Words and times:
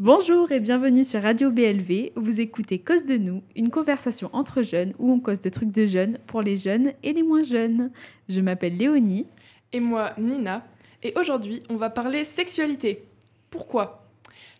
Bonjour 0.00 0.50
et 0.50 0.58
bienvenue 0.58 1.04
sur 1.04 1.22
Radio 1.22 1.52
BLV. 1.52 2.10
Vous 2.16 2.40
écoutez 2.40 2.80
Cause 2.80 3.04
de 3.04 3.16
nous, 3.16 3.44
une 3.54 3.70
conversation 3.70 4.28
entre 4.32 4.62
jeunes 4.64 4.92
où 4.98 5.12
on 5.12 5.20
cause 5.20 5.40
de 5.40 5.48
trucs 5.48 5.70
de 5.70 5.86
jeunes 5.86 6.18
pour 6.26 6.42
les 6.42 6.56
jeunes 6.56 6.94
et 7.04 7.12
les 7.12 7.22
moins 7.22 7.44
jeunes. 7.44 7.92
Je 8.28 8.40
m'appelle 8.40 8.76
Léonie. 8.76 9.28
Et 9.72 9.78
moi, 9.78 10.10
Nina. 10.18 10.66
Et 11.04 11.12
aujourd'hui, 11.16 11.62
on 11.68 11.76
va 11.76 11.90
parler 11.90 12.24
sexualité. 12.24 13.04
Pourquoi? 13.50 14.04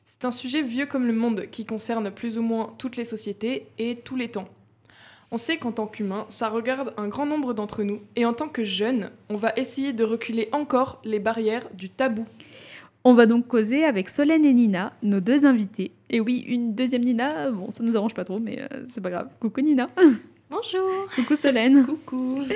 C'est 0.06 0.24
un 0.24 0.30
sujet 0.30 0.62
vieux 0.62 0.86
comme 0.86 1.08
le 1.08 1.12
monde 1.12 1.46
qui 1.50 1.66
concerne 1.66 2.12
plus 2.12 2.38
ou 2.38 2.42
moins 2.42 2.72
toutes 2.78 2.96
les 2.96 3.04
sociétés 3.04 3.66
et 3.76 3.96
tous 3.96 4.14
les 4.14 4.30
temps. 4.30 4.48
On 5.32 5.36
sait 5.36 5.56
qu'en 5.56 5.72
tant 5.72 5.88
qu'humain, 5.88 6.26
ça 6.28 6.48
regarde 6.48 6.94
un 6.96 7.08
grand 7.08 7.26
nombre 7.26 7.54
d'entre 7.54 7.82
nous, 7.82 8.00
et 8.14 8.24
en 8.24 8.34
tant 8.34 8.48
que 8.48 8.62
jeunes, 8.62 9.10
on 9.28 9.34
va 9.34 9.52
essayer 9.56 9.92
de 9.92 10.04
reculer 10.04 10.48
encore 10.52 11.00
les 11.02 11.18
barrières 11.18 11.68
du 11.74 11.90
tabou. 11.90 12.24
On 13.04 13.12
va 13.12 13.26
donc 13.26 13.46
causer 13.46 13.84
avec 13.84 14.08
Solène 14.08 14.46
et 14.46 14.52
Nina, 14.54 14.94
nos 15.02 15.20
deux 15.20 15.44
invités. 15.44 15.92
Et 16.08 16.20
oui, 16.20 16.42
une 16.46 16.74
deuxième 16.74 17.04
Nina, 17.04 17.50
bon, 17.50 17.68
ça 17.70 17.82
nous 17.82 17.96
arrange 17.96 18.14
pas 18.14 18.24
trop, 18.24 18.38
mais 18.38 18.60
euh, 18.60 18.84
c'est 18.88 19.02
pas 19.02 19.10
grave. 19.10 19.28
Coucou 19.40 19.60
Nina. 19.60 19.88
Bonjour. 20.50 20.90
Coucou 21.14 21.36
Solène. 21.36 21.84
Coucou. 21.84 22.40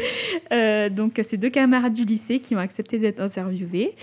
Euh, 0.51 0.88
donc, 0.88 1.21
c'est 1.23 1.37
deux 1.37 1.51
camarades 1.51 1.93
du 1.93 2.07
lycée 2.07 2.38
qui 2.38 2.57
ont 2.57 2.61
accepté 2.61 2.98
d'être 2.98 3.21
interviewés. 3.21 3.95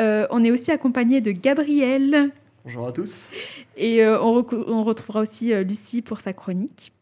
Euh, 0.00 0.26
on 0.30 0.42
est 0.42 0.50
aussi 0.50 0.72
accompagné 0.72 1.20
de 1.20 1.30
Gabriel. 1.30 2.32
Bonjour 2.64 2.88
à 2.88 2.92
tous. 2.92 3.30
Et 3.76 4.02
euh, 4.02 4.20
on, 4.20 4.44
on 4.66 4.82
retrouvera 4.82 5.20
aussi 5.20 5.52
euh, 5.52 5.62
Lucie 5.62 6.02
pour 6.02 6.20
sa 6.20 6.32
chronique. 6.32 6.92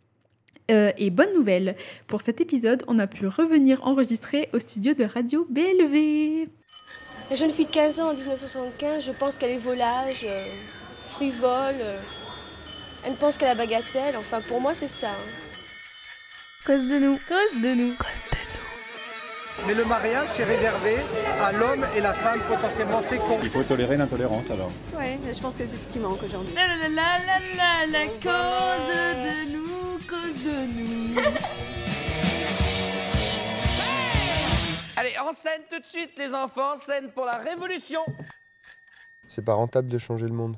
Euh, 0.71 0.93
et 0.97 1.11
bonne 1.11 1.33
nouvelle, 1.35 1.77
pour 2.07 2.21
cet 2.21 2.41
épisode, 2.41 2.83
on 2.89 2.99
a 2.99 3.07
pu 3.07 3.27
revenir 3.27 3.85
enregistrer 3.87 4.49
au 4.53 4.59
studio 4.59 4.95
de 4.95 5.05
Radio 5.05 5.47
BLV. 5.49 6.49
La 7.31 7.37
jeune 7.37 7.51
fille 7.51 7.65
de 7.67 7.71
15 7.71 8.01
ans 8.01 8.11
en 8.11 8.15
1975, 8.15 9.05
je 9.05 9.13
pense 9.13 9.37
qu'elle 9.37 9.53
est 9.53 9.57
volage, 9.59 10.27
euh, 10.29 10.45
frivole. 11.13 11.77
euh, 11.81 11.97
elle 13.05 13.15
pense 13.17 13.37
qu'elle 13.39 13.49
a 13.49 13.55
bagatelle. 13.55 14.17
Enfin, 14.17 14.41
pour 14.49 14.61
moi, 14.61 14.75
c'est 14.75 14.89
ça. 14.89 15.09
hein. 15.09 15.31
Cause 16.67 16.89
de 16.89 16.99
nous. 16.99 17.17
Cause 17.29 17.61
de 17.63 17.75
nous. 17.75 17.95
Mais 19.67 19.75
le 19.75 19.85
mariage, 19.85 20.29
c'est 20.35 20.45
réservé 20.45 20.97
à 21.41 21.53
l'homme 21.53 21.85
et 21.97 22.01
la 22.01 22.15
femme 22.15 22.41
potentiellement 22.49 23.01
féconds. 23.03 23.39
Il 23.43 23.51
faut 23.51 23.63
tolérer 23.63 23.97
l'intolérance 23.97 24.51
alors. 24.51 24.71
Ouais, 24.97 25.19
je 25.33 25.41
pense 25.41 25.57
que 25.57 25.65
c'est 25.67 25.77
ce 25.77 25.89
qui 25.89 25.99
manque 25.99 26.23
aujourd'hui. 26.23 26.55
La 26.55 26.67
la 26.67 26.89
la 26.89 27.19
la 27.27 27.87
la 27.87 27.99
la 27.99 28.07
cause 28.07 29.25
de 29.25 29.53
nous. 29.53 29.99
Cause 30.09 30.43
de 30.45 30.67
nous. 30.67 31.21
Allez, 34.97 35.17
en 35.19 35.33
scène 35.33 35.63
tout 35.71 35.81
de 35.81 35.87
suite, 35.87 36.11
les 36.19 36.35
enfants, 36.35 36.79
scène 36.79 37.11
pour 37.13 37.25
la 37.25 37.39
révolution. 37.39 38.01
C'est 39.29 39.45
pas 39.45 39.55
rentable 39.55 39.89
de 39.89 39.99
changer 39.99 40.27
le 40.27 40.35
monde. 40.35 40.57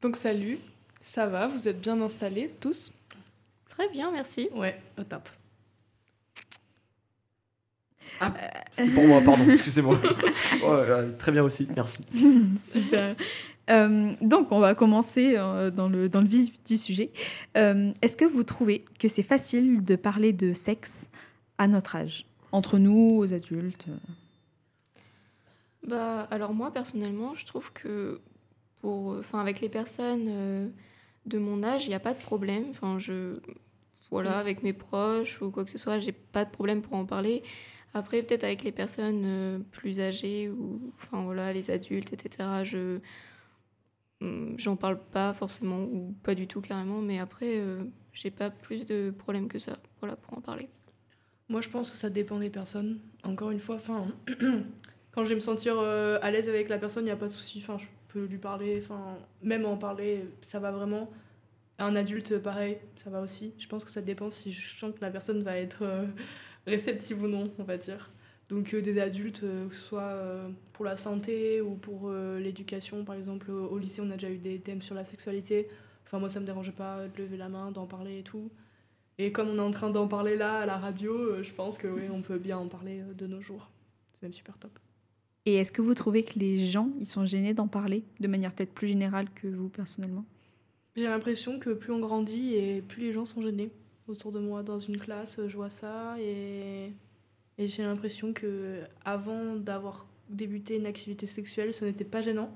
Donc 0.00 0.16
salut, 0.16 0.58
ça 1.02 1.26
va, 1.26 1.46
vous 1.46 1.68
êtes 1.68 1.80
bien 1.80 2.00
installés 2.00 2.54
tous? 2.60 2.92
Très 3.68 3.88
bien, 3.88 4.10
merci. 4.10 4.48
Ouais, 4.54 4.80
au 4.98 5.04
top. 5.04 5.28
C'est 8.72 8.90
pour 8.90 9.04
moi, 9.04 9.20
pardon, 9.20 9.48
excusez-moi. 9.50 10.00
Oh, 10.62 10.72
euh, 10.72 11.12
très 11.18 11.32
bien 11.32 11.42
aussi, 11.42 11.68
merci. 11.76 12.04
Super. 12.66 13.14
Euh, 13.70 14.14
donc, 14.20 14.52
on 14.52 14.60
va 14.60 14.74
commencer 14.74 15.34
euh, 15.36 15.70
dans, 15.70 15.88
le, 15.88 16.08
dans 16.08 16.20
le 16.20 16.28
vif 16.28 16.62
du 16.64 16.76
sujet. 16.76 17.10
Euh, 17.56 17.92
Est-ce 18.02 18.16
que 18.16 18.24
vous 18.24 18.44
trouvez 18.44 18.84
que 18.98 19.08
c'est 19.08 19.22
facile 19.22 19.84
de 19.84 19.96
parler 19.96 20.32
de 20.32 20.52
sexe 20.52 21.08
à 21.58 21.68
notre 21.68 21.96
âge? 21.96 22.26
Entre 22.52 22.78
nous, 22.78 23.16
aux 23.18 23.32
adultes 23.32 23.86
Bah, 25.86 26.28
alors 26.30 26.54
moi 26.54 26.72
personnellement, 26.72 27.34
je 27.34 27.44
trouve 27.44 27.72
que 27.72 28.20
pour, 28.80 29.16
enfin 29.18 29.40
avec 29.40 29.60
les 29.60 29.68
personnes 29.68 30.72
de 31.26 31.38
mon 31.38 31.62
âge, 31.64 31.86
il 31.86 31.88
n'y 31.88 31.94
a 31.94 32.00
pas 32.00 32.14
de 32.14 32.20
problème. 32.20 32.66
Enfin, 32.70 32.98
je, 32.98 33.40
voilà, 34.10 34.38
avec 34.38 34.62
mes 34.62 34.72
proches 34.72 35.42
ou 35.42 35.50
quoi 35.50 35.64
que 35.64 35.70
ce 35.70 35.78
soit, 35.78 35.98
j'ai 35.98 36.12
pas 36.12 36.44
de 36.44 36.50
problème 36.50 36.82
pour 36.82 36.94
en 36.94 37.04
parler. 37.04 37.42
Après, 37.94 38.22
peut-être 38.22 38.44
avec 38.44 38.62
les 38.62 38.72
personnes 38.72 39.64
plus 39.72 40.00
âgées 40.00 40.48
ou, 40.48 40.80
enfin 40.96 41.22
voilà, 41.24 41.52
les 41.52 41.70
adultes, 41.70 42.12
etc. 42.12 42.48
Je, 42.62 43.00
j'en 44.20 44.76
parle 44.76 44.98
pas 45.12 45.32
forcément 45.34 45.82
ou 45.82 46.14
pas 46.22 46.34
du 46.34 46.46
tout 46.46 46.60
carrément, 46.60 47.00
mais 47.00 47.18
après, 47.18 47.58
euh, 47.58 47.84
j'ai 48.12 48.30
pas 48.30 48.50
plus 48.50 48.86
de 48.86 49.12
problème 49.16 49.48
que 49.48 49.58
ça, 49.58 49.78
voilà, 50.00 50.16
pour 50.16 50.36
en 50.36 50.40
parler. 50.40 50.68
Moi, 51.48 51.60
je 51.60 51.68
pense 51.68 51.90
que 51.90 51.96
ça 51.96 52.10
dépend 52.10 52.38
des 52.38 52.50
personnes. 52.50 52.98
Encore 53.22 53.50
une 53.50 53.60
fois, 53.60 53.78
quand 55.12 55.24
je 55.24 55.28
vais 55.28 55.34
me 55.34 55.40
sentir 55.40 55.78
euh, 55.78 56.18
à 56.22 56.30
l'aise 56.30 56.48
avec 56.48 56.68
la 56.68 56.78
personne, 56.78 57.04
il 57.04 57.06
n'y 57.06 57.12
a 57.12 57.16
pas 57.16 57.28
de 57.28 57.32
souci. 57.32 57.58
Enfin, 57.62 57.78
je 57.78 57.86
peux 58.08 58.24
lui 58.24 58.38
parler. 58.38 58.82
Même 59.42 59.64
en 59.64 59.76
parler, 59.76 60.24
ça 60.42 60.58
va 60.58 60.72
vraiment. 60.72 61.10
Un 61.78 61.94
adulte, 61.94 62.38
pareil, 62.38 62.78
ça 63.04 63.10
va 63.10 63.20
aussi. 63.20 63.52
Je 63.58 63.68
pense 63.68 63.84
que 63.84 63.90
ça 63.90 64.00
dépend 64.00 64.30
si 64.30 64.50
je 64.50 64.78
sens 64.78 64.94
que 64.94 65.00
la 65.02 65.10
personne 65.10 65.42
va 65.42 65.58
être 65.58 65.82
euh, 65.82 66.06
réceptive 66.66 67.22
ou 67.22 67.28
non, 67.28 67.52
on 67.58 67.64
va 67.64 67.76
dire. 67.76 68.10
Donc, 68.48 68.74
euh, 68.74 68.80
des 68.80 68.98
adultes, 69.00 69.42
euh, 69.42 69.68
que 69.68 69.74
ce 69.74 69.84
soit 69.84 70.02
euh, 70.02 70.48
pour 70.72 70.84
la 70.84 70.96
santé 70.96 71.60
ou 71.60 71.74
pour 71.74 72.10
l'éducation, 72.10 73.04
par 73.04 73.14
exemple, 73.14 73.50
au 73.50 73.78
lycée, 73.78 74.00
on 74.00 74.10
a 74.10 74.14
déjà 74.14 74.30
eu 74.30 74.38
des 74.38 74.58
thèmes 74.58 74.82
sur 74.82 74.94
la 74.94 75.04
sexualité. 75.04 75.68
Enfin, 76.04 76.18
moi, 76.18 76.28
ça 76.28 76.40
me 76.40 76.46
dérangeait 76.46 76.72
pas 76.72 77.08
de 77.08 77.22
lever 77.22 77.36
la 77.36 77.48
main, 77.48 77.72
d'en 77.72 77.86
parler 77.86 78.20
et 78.20 78.22
tout. 78.22 78.50
Et 79.18 79.32
comme 79.32 79.48
on 79.48 79.56
est 79.56 79.60
en 79.60 79.70
train 79.70 79.90
d'en 79.90 80.06
parler 80.06 80.36
là 80.36 80.58
à 80.58 80.66
la 80.66 80.76
radio, 80.76 81.42
je 81.42 81.50
pense 81.52 81.78
que 81.78 81.88
oui, 81.88 82.02
on 82.12 82.22
peut 82.22 82.38
bien 82.38 82.58
en 82.58 82.68
parler 82.68 83.02
de 83.16 83.26
nos 83.26 83.40
jours. 83.40 83.70
C'est 84.12 84.22
même 84.22 84.32
super 84.32 84.58
top. 84.58 84.78
Et 85.46 85.54
est-ce 85.54 85.72
que 85.72 85.80
vous 85.80 85.94
trouvez 85.94 86.22
que 86.22 86.38
les 86.38 86.58
gens, 86.58 86.90
ils 87.00 87.06
sont 87.06 87.24
gênés 87.24 87.54
d'en 87.54 87.68
parler 87.68 88.04
de 88.20 88.28
manière 88.28 88.52
peut-être 88.52 88.74
plus 88.74 88.88
générale 88.88 89.26
que 89.34 89.46
vous 89.46 89.68
personnellement? 89.68 90.24
J'ai 90.96 91.04
l'impression 91.04 91.58
que 91.58 91.70
plus 91.70 91.92
on 91.92 92.00
grandit 92.00 92.54
et 92.54 92.82
plus 92.82 93.02
les 93.02 93.12
gens 93.12 93.26
sont 93.26 93.42
gênés 93.42 93.70
autour 94.08 94.32
de 94.32 94.38
moi 94.38 94.62
dans 94.62 94.78
une 94.78 94.98
classe, 94.98 95.40
je 95.46 95.56
vois 95.56 95.70
ça 95.70 96.16
et, 96.20 96.92
et 97.58 97.68
j'ai 97.68 97.82
l'impression 97.82 98.32
que 98.32 98.80
avant 99.04 99.56
d'avoir 99.56 100.06
débuté 100.28 100.76
une 100.76 100.86
activité 100.86 101.26
sexuelle, 101.26 101.72
ce 101.72 101.84
n'était 101.84 102.04
pas 102.04 102.20
gênant. 102.20 102.52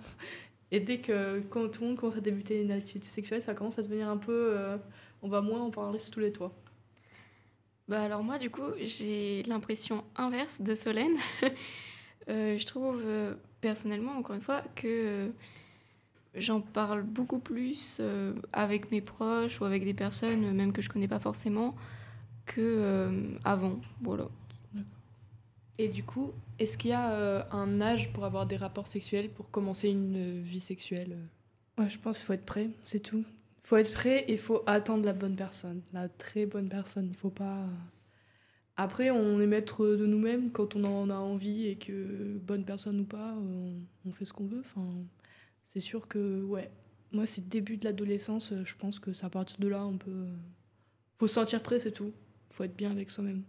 Et 0.72 0.80
dès 0.80 0.98
que 0.98 1.40
quand 1.50 1.68
tout 1.68 1.82
le 1.82 1.88
monde 1.88 1.96
commence 1.96 2.16
à 2.16 2.20
débuter 2.20 2.62
une 2.62 2.70
activité 2.70 3.08
sexuelle, 3.08 3.42
ça 3.42 3.54
commence 3.54 3.78
à 3.78 3.82
devenir 3.82 4.08
un 4.08 4.16
peu 4.16 4.52
euh, 4.56 4.76
on 5.22 5.28
va 5.28 5.40
moins 5.40 5.60
en 5.60 5.70
parler 5.70 5.98
sous 5.98 6.10
tous 6.10 6.20
les 6.20 6.32
toits. 6.32 6.52
Bah 7.88 8.02
alors 8.02 8.22
moi 8.22 8.38
du 8.38 8.50
coup 8.50 8.70
j'ai 8.78 9.42
l'impression 9.44 10.04
inverse 10.16 10.60
de 10.60 10.74
Solène. 10.74 11.16
Euh, 12.28 12.58
je 12.58 12.66
trouve 12.66 13.00
euh, 13.06 13.34
personnellement 13.62 14.12
encore 14.12 14.36
une 14.36 14.42
fois 14.42 14.62
que 14.76 15.30
j'en 16.34 16.60
parle 16.60 17.02
beaucoup 17.02 17.40
plus 17.40 18.00
avec 18.52 18.92
mes 18.92 19.00
proches 19.00 19.60
ou 19.60 19.64
avec 19.64 19.84
des 19.84 19.94
personnes 19.94 20.52
même 20.52 20.72
que 20.72 20.82
je 20.82 20.90
connais 20.90 21.08
pas 21.08 21.18
forcément 21.18 21.74
que 22.44 23.26
avant. 23.42 23.80
Voilà. 24.02 24.28
Et 25.80 25.88
du 25.88 26.04
coup, 26.04 26.32
est-ce 26.58 26.76
qu'il 26.76 26.90
y 26.90 26.92
a 26.92 27.14
euh, 27.14 27.42
un 27.52 27.80
âge 27.80 28.12
pour 28.12 28.26
avoir 28.26 28.44
des 28.44 28.58
rapports 28.58 28.86
sexuels, 28.86 29.30
pour 29.30 29.50
commencer 29.50 29.88
une 29.88 30.14
euh, 30.14 30.42
vie 30.42 30.60
sexuelle 30.60 31.16
Ouais, 31.78 31.88
je 31.88 31.98
pense 31.98 32.18
qu'il 32.18 32.26
faut 32.26 32.34
être 32.34 32.44
prêt, 32.44 32.68
c'est 32.84 33.00
tout. 33.00 33.24
Il 33.64 33.66
faut 33.66 33.78
être 33.78 33.94
prêt 33.94 34.26
et 34.28 34.32
il 34.32 34.38
faut 34.38 34.62
attendre 34.66 35.06
la 35.06 35.14
bonne 35.14 35.36
personne, 35.36 35.80
la 35.94 36.10
très 36.10 36.44
bonne 36.44 36.68
personne. 36.68 37.06
Il 37.08 37.16
faut 37.16 37.30
pas. 37.30 37.64
Après, 38.76 39.10
on 39.10 39.40
est 39.40 39.46
maître 39.46 39.86
de 39.86 40.04
nous-mêmes 40.04 40.50
quand 40.50 40.76
on 40.76 40.84
en 40.84 41.08
a 41.08 41.14
envie 41.14 41.68
et 41.68 41.76
que 41.76 42.36
bonne 42.42 42.66
personne 42.66 43.00
ou 43.00 43.04
pas, 43.04 43.34
on, 44.04 44.12
fait 44.12 44.26
ce 44.26 44.34
qu'on 44.34 44.48
veut. 44.48 44.60
Enfin, 44.60 44.86
c'est 45.64 45.80
sûr 45.80 46.08
que, 46.08 46.42
ouais. 46.42 46.70
Moi, 47.10 47.24
c'est 47.24 47.40
le 47.40 47.46
début 47.46 47.78
de 47.78 47.86
l'adolescence. 47.86 48.52
euh, 48.52 48.66
Je 48.66 48.74
pense 48.76 48.98
que 48.98 49.14
c'est 49.14 49.24
à 49.24 49.30
partir 49.30 49.58
de 49.58 49.68
là, 49.68 49.86
on 49.86 49.96
peut. 49.96 50.26
Faut 51.18 51.26
se 51.26 51.32
sentir 51.32 51.62
prêt, 51.62 51.80
c'est 51.80 51.92
tout. 51.92 52.12
Faut 52.50 52.64
être 52.64 52.76
bien 52.76 52.90
avec 52.90 53.10
soi-même. 53.10 53.44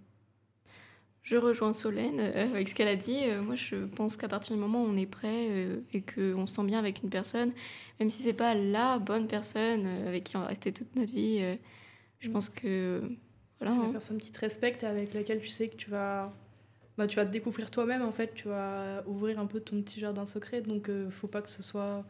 Je 1.22 1.38
rejoins 1.38 1.72
Solène 1.72 2.20
euh, 2.20 2.46
avec 2.46 2.68
ce 2.68 2.76
qu'elle 2.76 2.88
a 2.88 2.96
dit. 2.96 3.20
Euh, 3.24 3.42
moi 3.42 3.56
je 3.56 3.76
pense 3.76 4.18
qu'à 4.18 4.28
partir 4.28 4.56
du 4.56 4.62
moment 4.62 4.84
où 4.84 4.88
on 4.88 4.98
est 4.98 5.06
prêt 5.06 5.48
euh, 5.50 5.82
et 5.94 6.02
qu'on 6.02 6.48
se 6.48 6.56
sent 6.56 6.64
bien 6.64 6.80
avec 6.80 7.04
une 7.04 7.10
personne, 7.10 7.52
même 8.00 8.10
si 8.10 8.24
c'est 8.24 8.34
pas 8.34 8.56
la 8.56 8.98
bonne 8.98 9.28
personne 9.28 9.86
avec 9.86 10.24
qui 10.24 10.38
on 10.38 10.42
va 10.42 10.48
rester 10.48 10.72
toute 10.72 10.96
notre 10.96 11.14
vie, 11.14 11.42
je 12.20 12.30
pense 12.30 12.50
que 12.50 13.04
voilà. 13.60 13.76
La 13.76 13.82
hein. 13.84 13.92
personne 13.92 14.18
qui 14.18 14.32
te 14.32 14.40
respecte 14.40 14.82
et 14.84 14.88
avec 14.88 15.14
laquelle 15.14 15.40
tu 15.40 15.48
sais 15.48 15.68
que 15.68 15.76
tu 15.76 15.92
vas, 15.92 16.34
bah, 16.98 17.06
tu 17.06 17.18
vas 17.18 17.26
te 17.26 17.32
découvrir 17.32 17.70
toi-même 17.70 18.02
en 18.02 18.12
fait, 18.12 18.34
tu 18.34 18.48
vas 18.48 19.04
ouvrir 19.06 19.40
un 19.40 19.46
peu 19.46 19.60
ton 19.60 19.82
petit 19.84 20.00
jardin 20.00 20.26
secret, 20.26 20.62
donc 20.62 20.90
euh, 20.90 21.12
faut 21.12 21.28
pas 21.28 21.42
que 21.42 21.50
ce 21.50 21.62
soit. 21.62 22.04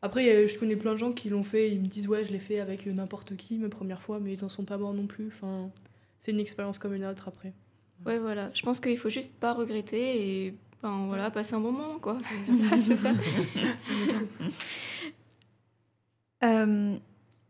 Après, 0.00 0.46
je 0.46 0.58
connais 0.58 0.76
plein 0.76 0.92
de 0.92 0.98
gens 0.98 1.12
qui 1.12 1.28
l'ont 1.30 1.42
fait, 1.42 1.70
ils 1.70 1.80
me 1.80 1.86
disent 1.86 2.08
ouais, 2.08 2.24
je 2.24 2.32
l'ai 2.32 2.38
fait 2.38 2.60
avec 2.60 2.86
n'importe 2.86 3.36
qui, 3.36 3.58
mes 3.58 3.68
premières 3.68 4.02
fois, 4.02 4.20
mais 4.20 4.32
ils 4.32 4.44
en 4.44 4.50
sont 4.50 4.64
pas 4.64 4.76
morts 4.76 4.92
non 4.94 5.06
plus. 5.06 5.28
Enfin, 5.28 5.70
c'est 6.18 6.30
une 6.30 6.40
expérience 6.40 6.78
comme 6.78 6.94
une 6.94 7.04
autre 7.04 7.28
après. 7.28 7.52
Ouais, 8.06 8.18
voilà. 8.18 8.50
Je 8.54 8.62
pense 8.62 8.80
qu'il 8.80 8.98
faut 8.98 9.10
juste 9.10 9.32
pas 9.38 9.52
regretter 9.52 10.46
et 10.46 10.54
enfin, 10.76 11.06
voilà, 11.06 11.30
passer 11.30 11.54
un 11.54 11.60
bon 11.60 11.72
moment, 11.72 11.98
quoi. 11.98 12.18
ça. 12.96 13.10
Euh, 16.42 16.96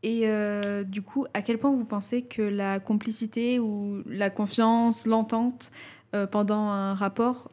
et 0.04 0.22
euh, 0.24 0.84
du 0.84 1.02
coup, 1.02 1.26
à 1.34 1.42
quel 1.42 1.58
point 1.58 1.72
vous 1.72 1.84
pensez 1.84 2.22
que 2.22 2.42
la 2.42 2.78
complicité 2.78 3.58
ou 3.58 4.02
la 4.06 4.30
confiance, 4.30 5.04
l'entente 5.04 5.72
euh, 6.14 6.28
pendant 6.28 6.68
un 6.68 6.94
rapport 6.94 7.50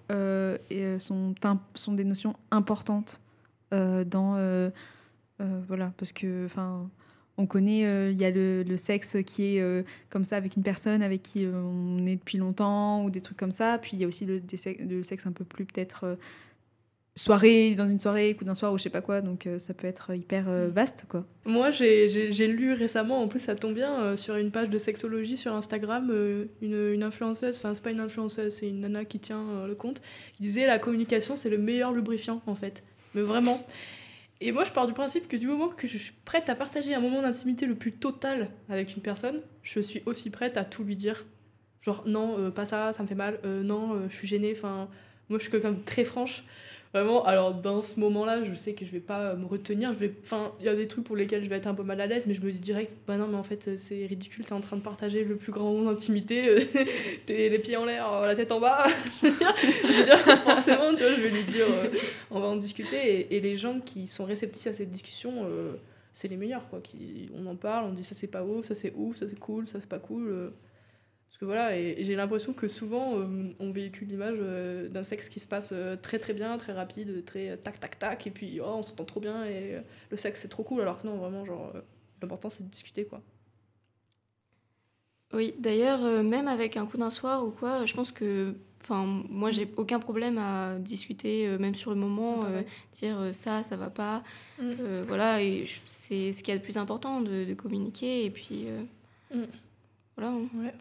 et, 0.70 1.00
sont, 1.00 1.34
sont 1.74 1.94
des 1.94 2.04
notions 2.04 2.36
importantes 2.52 3.20
dans 3.72 4.72
voilà 5.40 5.92
parce 5.98 6.12
que 6.12 6.46
enfin 6.46 6.88
on 7.42 7.46
connaît 7.48 7.86
euh, 7.86 8.12
il 8.12 8.22
y 8.22 8.26
a 8.26 8.32
le, 8.32 8.64
le 8.64 8.78
sexe 8.78 9.18
qui 9.26 9.58
est 9.58 9.62
euh, 9.62 9.84
comme 10.10 10.24
ça 10.26 10.38
avec 10.38 10.56
une 10.56 10.64
personne 10.64 11.02
avec 11.02 11.24
qui 11.24 11.46
euh, 11.46 11.52
on 11.54 12.06
est 12.06 12.16
depuis 12.16 12.38
longtemps 12.38 13.04
ou 13.04 13.10
des 13.10 13.22
trucs 13.22 13.38
comme 13.38 13.52
ça 13.52 13.78
puis 13.82 13.92
il 13.94 14.00
y 14.00 14.04
a 14.04 14.08
aussi 14.08 14.26
le, 14.26 14.40
des 14.40 14.58
sex- 14.58 14.80
le 14.82 15.04
sexe 15.04 15.26
un 15.28 15.32
peu 15.32 15.44
plus 15.44 15.66
peut-être 15.66 16.18
soirée 17.18 17.76
dans 17.76 17.90
une 17.90 18.00
soirée 18.00 18.34
coup 18.36 18.46
d'un 18.46 18.56
soir 18.56 18.72
ou 18.72 18.78
je 18.78 18.84
sais 18.84 18.90
pas 18.90 19.02
quoi 19.02 19.20
donc 19.20 19.48
ça 19.58 19.74
peut 19.74 19.88
être 19.88 20.16
hyper 20.16 20.48
euh, 20.48 20.70
vaste 20.70 21.04
quoi 21.10 21.26
Moi, 21.46 21.70
j'ai- 21.72 22.08
lu 22.48 22.72
récemment, 22.74 23.22
en 23.22 23.28
plus 23.28 23.40
ça 23.40 23.54
tombe 23.56 23.74
bien, 23.76 24.16
sur 24.16 24.36
une 24.38 24.50
page 24.50 24.70
de 24.70 24.78
sexologie 24.80 25.36
sur 25.38 25.54
Instagram, 25.54 26.10
une, 26.62 26.94
une 26.94 27.04
influenceuse, 27.04 27.58
enfin 27.58 27.76
c'est 27.76 27.84
pas 27.84 27.92
une 27.92 28.00
influenceuse, 28.00 28.54
c'est 28.56 28.70
une 28.70 28.80
nana 28.80 29.04
qui 29.04 29.20
tient 29.20 29.44
le 29.68 29.76
compte, 29.76 30.02
qui 30.36 30.44
disait 30.44 30.66
la 30.66 30.80
communication 30.80 31.36
c'est 31.36 31.50
le 31.50 31.58
meilleur 31.58 31.92
lubrifiant 31.92 32.42
en 32.48 32.56
fait. 32.56 32.82
Mais 33.14 33.22
vraiment. 33.22 33.60
Et 34.44 34.52
moi 34.52 34.64
je 34.64 34.72
pars 34.72 34.88
du 34.88 34.94
principe 34.94 35.28
que 35.28 35.38
du 35.38 35.48
moment 35.48 35.70
que 35.70 35.88
je 35.88 36.00
suis 36.00 36.14
prête 36.26 36.50
à 36.50 36.56
partager 36.56 36.96
un 36.96 37.00
moment 37.00 37.22
d'intimité 37.22 37.68
le 37.68 37.76
plus 37.76 37.92
total 37.92 38.50
avec 38.70 38.96
une 38.96 39.04
personne, 39.04 39.42
je 39.62 39.80
suis 39.80 40.02
aussi 40.08 40.32
prête 40.32 40.58
à 40.58 40.66
tout 40.66 40.84
lui 40.84 40.96
dire. 40.96 41.26
Genre 41.82 42.04
non, 42.08 42.40
euh, 42.40 42.50
pas 42.50 42.66
ça, 42.66 42.92
ça 42.92 43.04
me 43.04 43.08
fait 43.08 43.16
mal, 43.16 43.40
euh, 43.46 43.62
non, 43.62 43.94
euh, 43.94 44.08
je 44.10 44.16
suis 44.16 44.28
gênée, 44.28 44.54
enfin 44.56 44.90
moi 45.30 45.38
je 45.38 45.44
suis 45.44 45.52
quelqu'un 45.52 45.74
de 45.74 45.84
très 45.84 46.04
franche. 46.04 46.44
Vraiment, 46.94 47.24
alors 47.24 47.54
dans 47.54 47.82
ce 47.82 47.98
moment-là, 48.02 48.44
je 48.44 48.54
sais 48.54 48.74
que 48.74 48.86
je 48.86 48.92
vais 48.92 49.00
pas 49.00 49.34
me 49.36 49.46
retenir. 49.46 49.94
Je 49.94 49.98
vais, 49.98 50.14
enfin, 50.24 50.52
il 50.60 50.66
y 50.66 50.70
a 50.70 50.76
des 50.76 50.88
trucs 50.88 51.06
pour 51.06 51.16
lesquels 51.16 51.42
je 51.42 51.50
vais 51.50 51.56
être 51.56 51.68
un 51.68 51.74
peu 51.74 51.84
mal 51.84 52.02
à 52.02 52.06
l'aise, 52.06 52.28
mais 52.28 52.34
je 52.34 52.42
me 52.42 52.52
dis 52.52 52.60
direct, 52.60 52.92
bah 53.08 53.16
non, 53.16 53.28
mais 53.28 53.38
en 53.38 53.44
fait, 53.44 53.78
c'est 53.78 54.06
ridicule. 54.06 54.46
T'es 54.46 54.52
en 54.52 54.60
train 54.60 54.76
de 54.76 54.82
partager 54.82 55.24
le 55.24 55.38
plus 55.38 55.54
grand 55.54 55.72
moment 55.72 55.90
d'intimité. 55.90 56.50
euh, 56.50 56.60
T'es 57.26 57.48
les 57.48 57.60
pieds 57.60 57.78
en 57.78 57.86
l'air, 57.86 58.12
euh, 58.12 58.28
la 58.28 58.36
tête 58.36 58.52
en 58.52 58.60
bas. 58.60 58.86
je 59.24 59.28
veux 59.28 60.04
dire, 60.04 60.18
forcément, 60.18 60.94
tu 60.94 61.04
vois, 61.04 61.14
je 61.14 61.22
vais 61.22 61.30
lui 61.30 61.46
dire, 61.46 61.66
euh, 61.70 61.88
on 62.30 62.42
va 62.42 62.48
en 62.48 62.58
discuter. 62.58 63.34
Et, 63.34 63.40
les 63.40 63.56
gens 63.56 63.80
qui 63.80 64.06
sont 64.06 64.26
réceptifs 64.26 64.68
à 64.68 64.74
cette 64.74 64.90
discussion, 64.90 65.32
euh, 65.46 65.72
c'est 66.12 66.28
les 66.28 66.38
meilleurs, 66.38 66.68
quoi. 66.70 66.82
Qui, 66.82 67.30
on 67.34 67.46
en 67.46 67.56
parle, 67.56 67.86
on 67.86 67.94
dit 67.94 68.04
ça 68.04 68.16
c'est 68.16 68.28
pas 68.28 68.44
ouf, 68.44 68.66
ça 68.66 68.76
c'est 68.76 68.94
ouf, 68.98 69.16
ça 69.16 69.30
c'est 69.30 69.40
cool, 69.40 69.66
ça 69.66 69.80
c'est 69.80 69.90
pas 69.90 70.00
cool. 70.00 70.52
Parce 71.32 71.40
que 71.40 71.46
voilà, 71.46 71.78
et, 71.78 71.96
et 71.98 72.06
j'ai 72.06 72.16
l'impression 72.16 72.54
que 72.54 72.68
souvent 72.68 73.18
euh, 73.20 73.54
on 73.60 73.72
véhicule 73.72 74.08
l'image 74.10 74.38
euh, 74.40 74.90
d'un 74.90 75.04
sexe 75.04 75.30
qui 75.30 75.40
se 75.40 75.48
passe 75.48 75.72
euh, 75.74 75.96
très 75.96 76.20
très 76.20 76.34
bien, 76.34 76.58
très 76.58 76.74
rapide, 76.74 77.24
très 77.26 77.50
euh, 77.52 77.58
tac 77.58 77.80
tac 77.80 77.98
tac, 77.98 78.28
et 78.28 78.32
puis 78.32 78.60
oh, 78.62 78.66
on 78.68 78.82
s'entend 78.84 79.06
trop 79.06 79.20
bien 79.22 79.46
et 79.46 79.76
euh, 79.76 79.82
le 80.12 80.18
sexe 80.18 80.42
c'est 80.42 80.50
trop 80.50 80.64
cool, 80.64 80.82
alors 80.82 81.02
que 81.02 81.08
non, 81.08 81.16
vraiment, 81.18 81.46
genre, 81.46 81.72
euh, 81.76 81.82
l'important 82.22 82.50
c'est 82.50 82.64
de 82.64 82.70
discuter 82.70 83.06
quoi. 83.06 83.22
Oui, 85.34 85.54
d'ailleurs, 85.60 86.04
euh, 86.04 86.24
même 86.24 86.48
avec 86.48 86.76
un 86.76 86.86
coup 86.86 86.98
d'un 86.98 87.10
soir 87.10 87.46
ou 87.46 87.52
quoi, 87.52 87.86
je 87.86 87.94
pense 87.94 88.12
que. 88.12 88.56
Enfin, 88.84 89.06
moi, 89.30 89.52
j'ai 89.52 89.70
aucun 89.78 90.00
problème 90.00 90.38
à 90.40 90.78
discuter, 90.80 91.48
euh, 91.48 91.58
même 91.60 91.76
sur 91.76 91.92
le 91.92 91.98
moment, 91.98 92.46
euh, 92.46 92.64
dire 92.94 93.20
euh, 93.20 93.32
ça, 93.32 93.64
ça 93.64 93.78
va 93.78 93.90
pas. 93.92 94.24
Mm. 94.58 94.64
Euh, 94.82 95.04
voilà, 95.08 95.38
c'est 95.86 96.32
ce 96.32 96.44
qu'il 96.44 96.54
y 96.54 96.58
a 96.58 96.60
de 96.60 96.64
plus 96.64 96.78
important, 96.78 97.22
de, 97.22 97.46
de 97.46 97.54
communiquer. 97.54 98.26
Et 98.26 98.32
puis. 98.32 98.66
euh, 98.68 98.84
Mm. 99.34 99.46
Voilà. 100.18 100.32
hein. 100.32 100.48
Ouais. 100.56 100.74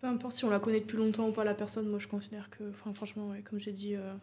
Peu 0.00 0.06
importe 0.06 0.34
si 0.34 0.44
on 0.44 0.50
la 0.50 0.60
connaît 0.60 0.80
depuis 0.80 0.96
longtemps 0.96 1.28
ou 1.28 1.32
pas 1.32 1.44
la 1.44 1.54
personne, 1.54 1.88
moi 1.88 1.98
je 1.98 2.08
considère 2.08 2.50
que, 2.50 2.70
franchement, 2.72 3.32
comme 3.48 3.58
j'ai 3.58 3.72
dit, 3.72 3.94
euh, 3.94 4.14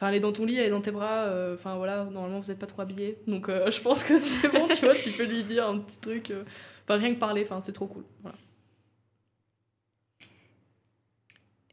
elle 0.00 0.14
est 0.14 0.20
dans 0.20 0.32
ton 0.32 0.44
lit, 0.44 0.56
elle 0.56 0.66
est 0.66 0.70
dans 0.70 0.80
tes 0.80 0.90
bras, 0.90 1.24
euh, 1.26 1.54
enfin 1.54 1.76
voilà, 1.76 2.04
normalement 2.04 2.40
vous 2.40 2.48
n'êtes 2.48 2.58
pas 2.58 2.66
trop 2.66 2.82
habillés, 2.82 3.18
donc 3.28 3.48
euh, 3.48 3.70
je 3.70 3.80
pense 3.80 4.02
que 4.02 4.20
c'est 4.20 4.48
bon, 4.48 4.66
tu 4.68 4.84
vois, 4.84 4.96
tu 4.96 5.12
peux 5.12 5.24
lui 5.24 5.44
dire 5.44 5.66
un 5.66 5.78
petit 5.78 5.98
truc, 5.98 6.32
enfin 6.84 6.96
rien 6.96 7.14
que 7.14 7.20
parler, 7.20 7.42
enfin 7.44 7.60
c'est 7.60 7.72
trop 7.72 7.86
cool. 7.86 8.04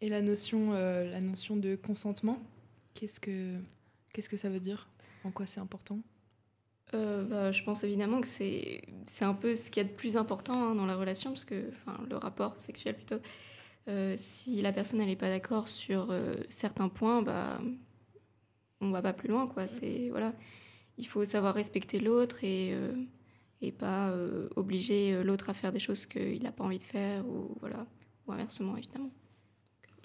Et 0.02 0.08
la 0.08 0.22
notion, 0.22 0.72
la 0.72 1.20
notion 1.20 1.58
de 1.58 1.76
consentement, 1.76 2.42
qu'est-ce 2.94 3.20
que, 3.20 3.58
qu'est-ce 4.14 4.30
que 4.30 4.38
ça 4.38 4.48
veut 4.48 4.62
dire? 4.62 4.88
En 5.26 5.32
quoi 5.32 5.46
c'est 5.46 5.60
important? 5.60 6.00
Euh, 6.96 7.24
bah, 7.24 7.52
je 7.52 7.64
pense 7.64 7.84
évidemment 7.84 8.22
que 8.22 8.28
c'est 8.28 8.82
un 9.22 9.34
peu 9.34 9.56
ce 9.56 9.70
qu'il 9.70 9.84
y 9.84 9.86
a 9.86 9.90
de 9.90 9.94
plus 9.94 10.18
important 10.18 10.64
hein, 10.64 10.76
dans 10.76 10.86
la 10.86 10.96
relation, 10.96 11.32
parce 11.32 11.46
que, 11.46 11.70
enfin, 11.70 12.00
le 12.10 12.18
rapport 12.18 12.60
sexuel 12.60 12.96
plutôt. 12.96 13.20
Euh, 13.88 14.16
si 14.18 14.62
la 14.62 14.72
personne 14.72 15.00
n'est 15.00 15.16
pas 15.16 15.30
d'accord 15.30 15.68
sur 15.68 16.12
euh, 16.12 16.36
certains 16.50 16.90
points, 16.90 17.22
bah, 17.22 17.60
on 18.82 18.92
va 18.92 19.02
pas 19.02 19.14
plus 19.14 19.30
loin, 19.30 19.48
quoi. 19.48 19.66
Voilà, 20.10 20.34
il 20.98 21.08
faut 21.08 21.26
savoir 21.26 21.54
respecter 21.54 22.00
l'autre 22.00 22.44
et 22.44 22.76
et 23.62 23.74
pas 23.74 24.14
obliger 24.56 25.22
l'autre 25.22 25.50
à 25.50 25.54
faire 25.54 25.74
des 25.74 25.82
choses 25.82 26.06
qu'il 26.06 26.42
n'a 26.44 26.52
pas 26.54 26.64
envie 26.64 26.78
de 26.78 26.84
faire 26.84 27.28
ou 27.28 27.58
voilà, 27.60 27.86
ou 28.26 28.32
inversement 28.32 28.78
évidemment. 28.78 29.12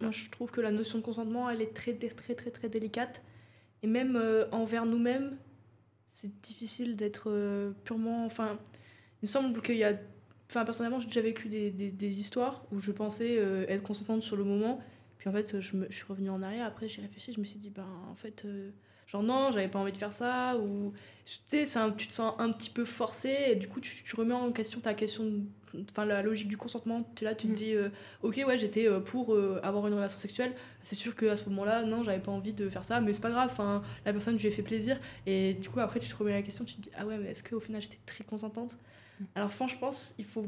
Moi 0.00 0.10
je 0.10 0.28
trouve 0.28 0.50
que 0.50 0.60
la 0.60 0.72
notion 0.72 0.98
de 0.98 1.04
consentement, 1.04 1.48
elle 1.48 1.62
est 1.62 1.72
très 1.72 1.92
très 1.94 2.34
très 2.34 2.50
très, 2.50 2.69
délicate, 2.69 3.22
et 3.84 3.86
même 3.86 4.20
envers 4.50 4.86
nous-mêmes, 4.86 5.38
c'est 6.14 6.40
difficile 6.43 6.94
d'être 6.94 7.25
euh, 7.28 7.72
purement, 7.82 8.25
enfin, 8.25 8.56
il 9.20 9.26
me 9.26 9.26
semble 9.26 9.61
qu'il 9.62 9.76
y 9.76 9.84
a 9.84 9.94
Enfin, 10.50 10.64
personnellement, 10.64 11.00
j'ai 11.00 11.06
déjà 11.06 11.22
vécu 11.22 11.49
des, 11.49 11.70
des, 11.70 11.90
des 11.90 12.20
histoires 12.20 12.64
où 12.70 12.78
je 12.78 12.93
pensais 12.93 13.38
euh, 13.38 13.64
être 13.66 13.82
consentante 13.82 14.22
sur 14.22 14.37
le 14.37 14.44
moment. 14.44 14.81
Puis 15.19 15.28
en 15.28 15.32
fait, 15.32 15.58
je, 15.58 15.76
me, 15.76 15.90
suis 15.90 16.05
revenue 16.05 16.31
en 16.31 16.43
arrière. 16.43 16.66
Après, 16.66 16.87
j'ai 16.87 17.02
réfléchi. 17.02 17.32
Je 17.32 17.40
me 17.40 17.44
suis 17.44 17.58
dit, 17.58 17.70
ben, 17.70 17.88
en 18.08 18.14
fait, 18.14 18.44
euh, 18.44 18.70
genre 19.06 19.22
non, 19.22 19.50
j'avais 19.52 19.68
pas 19.68 19.78
envie 19.78 19.92
de 19.92 19.96
faire 19.96 20.12
ça. 20.12 20.56
Ou, 20.58 20.92
tu 21.24 21.38
sais, 21.44 21.64
tu 21.96 22.06
te 22.08 22.12
sens 22.12 22.34
un 22.38 22.50
petit 22.52 22.70
peu 22.70 22.84
forcé. 22.84 23.34
Et 23.48 23.56
du 23.56 23.68
coup, 23.68 23.80
tu, 23.80 24.02
tu 24.02 24.16
remets 24.16 24.34
en 24.34 24.50
question 24.52 24.80
ta 24.80 24.94
question, 24.94 25.24
enfin, 25.90 26.04
la 26.04 26.22
logique 26.22 26.48
du 26.48 26.56
consentement. 26.56 27.02
Tu 27.14 27.24
là, 27.24 27.34
tu 27.34 27.46
te 27.46 27.52
Mm. 27.52 27.54
dis, 27.54 27.74
euh, 27.74 27.88
ok, 28.22 28.42
ouais, 28.46 28.58
j'étais 28.58 28.88
euh, 28.88 29.00
pour 29.00 29.34
euh, 29.34 29.60
avoir 29.62 29.86
une 29.86 29.94
relation 29.94 30.18
sexuelle. 30.18 30.54
C'est 30.82 30.94
sûr 30.96 31.14
qu'à 31.16 31.36
ce 31.36 31.48
moment-là, 31.48 31.82
non, 31.84 32.02
j'avais 32.04 32.20
pas 32.20 32.32
envie 32.32 32.52
de 32.52 32.68
faire 32.68 32.84
ça. 32.84 33.00
Mais 33.00 33.12
c'est 33.12 33.20
pas 33.22 33.30
grave. 33.30 33.48
Enfin, 33.50 33.82
la 34.04 34.12
personne, 34.12 34.36
je 34.36 34.42
lui 34.42 34.48
ai 34.48 34.52
fait 34.52 34.62
plaisir. 34.62 34.98
Et 35.26 35.54
du 35.54 35.68
coup, 35.70 35.80
après, 35.80 36.00
tu 36.00 36.08
te 36.08 36.16
remets 36.16 36.32
la 36.32 36.42
question. 36.42 36.64
Tu 36.64 36.76
te 36.76 36.80
dis, 36.82 36.90
ah 36.96 37.06
ouais, 37.06 37.18
mais 37.18 37.30
est-ce 37.30 37.42
qu'au 37.42 37.60
final, 37.60 37.80
j'étais 37.82 37.98
très 38.06 38.24
consentante? 38.24 38.76
Alors 39.36 39.50
franchement, 39.50 39.74
je 39.76 39.78
pense 39.80 40.14
il 40.18 40.24
faut 40.24 40.44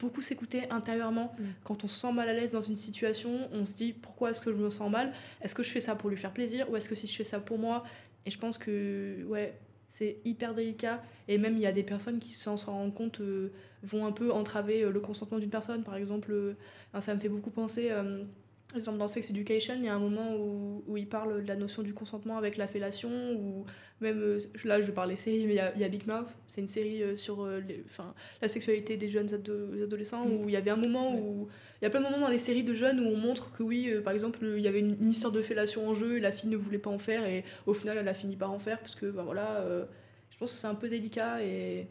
beaucoup 0.00 0.20
s'écouter 0.22 0.68
intérieurement. 0.70 1.34
Mm. 1.38 1.44
Quand 1.64 1.84
on 1.84 1.88
se 1.88 2.00
sent 2.00 2.12
mal 2.12 2.28
à 2.28 2.32
l'aise 2.32 2.50
dans 2.50 2.60
une 2.60 2.76
situation, 2.76 3.48
on 3.52 3.64
se 3.64 3.74
dit 3.74 3.92
pourquoi 3.92 4.30
est-ce 4.30 4.40
que 4.40 4.50
je 4.50 4.56
me 4.56 4.70
sens 4.70 4.90
mal? 4.90 5.12
Est-ce 5.42 5.54
que 5.54 5.62
je 5.62 5.70
fais 5.70 5.80
ça 5.80 5.94
pour 5.94 6.10
lui 6.10 6.16
faire 6.16 6.32
plaisir 6.32 6.68
ou 6.70 6.76
est-ce 6.76 6.88
que 6.88 6.94
si 6.94 7.06
je 7.06 7.16
fais 7.16 7.24
ça 7.24 7.38
pour 7.40 7.58
moi? 7.58 7.84
Et 8.26 8.30
je 8.30 8.38
pense 8.38 8.58
que 8.58 9.24
ouais, 9.24 9.58
c'est 9.88 10.18
hyper 10.24 10.54
délicat. 10.54 11.02
Et 11.28 11.38
même 11.38 11.54
il 11.54 11.60
y 11.60 11.66
a 11.66 11.72
des 11.72 11.82
personnes 11.82 12.18
qui 12.18 12.32
sans 12.32 12.56
s'en 12.56 12.72
rendre 12.72 12.94
compte 12.94 13.20
euh, 13.20 13.52
vont 13.82 14.06
un 14.06 14.12
peu 14.12 14.32
entraver 14.32 14.82
euh, 14.82 14.90
le 14.90 15.00
consentement 15.00 15.38
d'une 15.38 15.50
personne. 15.50 15.84
Par 15.84 15.96
exemple, 15.96 16.32
euh, 16.32 16.54
ça 17.00 17.14
me 17.14 17.20
fait 17.20 17.28
beaucoup 17.28 17.50
penser. 17.50 17.88
euh, 17.90 18.24
par 18.70 18.76
exemple, 18.78 18.98
dans 18.98 19.08
Sex 19.08 19.28
Education, 19.30 19.74
il 19.76 19.84
y 19.84 19.88
a 19.88 19.94
un 19.94 19.98
moment 19.98 20.36
où, 20.36 20.84
où 20.86 20.96
il 20.96 21.08
parle 21.08 21.42
de 21.42 21.48
la 21.48 21.56
notion 21.56 21.82
du 21.82 21.92
consentement 21.92 22.38
avec 22.38 22.56
la 22.56 22.68
fellation, 22.68 23.10
ou 23.34 23.64
même, 24.00 24.20
euh, 24.20 24.38
là 24.64 24.80
je 24.80 24.86
vais 24.86 24.92
parler 24.92 25.16
série, 25.16 25.44
mais 25.46 25.54
il 25.54 25.56
y 25.56 25.60
a, 25.60 25.74
il 25.74 25.80
y 25.80 25.84
a 25.84 25.88
Big 25.88 26.06
Mouth, 26.06 26.28
c'est 26.46 26.60
une 26.60 26.68
série 26.68 27.02
euh, 27.02 27.16
sur 27.16 27.42
euh, 27.42 27.58
les, 27.66 27.82
enfin, 27.90 28.14
la 28.40 28.46
sexualité 28.46 28.96
des 28.96 29.08
jeunes 29.08 29.34
ado- 29.34 29.82
adolescents, 29.82 30.24
où 30.24 30.48
il 30.48 30.52
y 30.52 30.56
avait 30.56 30.70
un 30.70 30.76
moment 30.76 31.16
où... 31.18 31.48
Il 31.80 31.84
y 31.84 31.86
a 31.86 31.90
plein 31.90 32.00
de 32.00 32.04
moments 32.06 32.20
dans 32.20 32.28
les 32.28 32.38
séries 32.38 32.62
de 32.62 32.74
jeunes 32.74 33.00
où 33.00 33.08
on 33.08 33.16
montre 33.16 33.52
que 33.52 33.62
oui, 33.64 33.88
euh, 33.90 34.02
par 34.02 34.12
exemple, 34.12 34.38
il 34.44 34.62
y 34.62 34.68
avait 34.68 34.80
une, 34.80 34.96
une 35.00 35.10
histoire 35.10 35.32
de 35.32 35.42
fellation 35.42 35.88
en 35.88 35.94
jeu, 35.94 36.18
et 36.18 36.20
la 36.20 36.30
fille 36.30 36.48
ne 36.50 36.56
voulait 36.56 36.78
pas 36.78 36.90
en 36.90 36.98
faire, 36.98 37.24
et 37.26 37.42
au 37.66 37.74
final 37.74 37.98
elle 37.98 38.08
a 38.08 38.14
fini 38.14 38.36
par 38.36 38.52
en 38.52 38.58
faire, 38.60 38.78
parce 38.78 38.94
que 38.94 39.06
ben, 39.10 39.24
voilà, 39.24 39.62
euh, 39.62 39.84
je 40.30 40.38
pense 40.38 40.52
que 40.52 40.58
c'est 40.58 40.68
un 40.68 40.74
peu 40.76 40.88
délicat, 40.88 41.42
et 41.42 41.88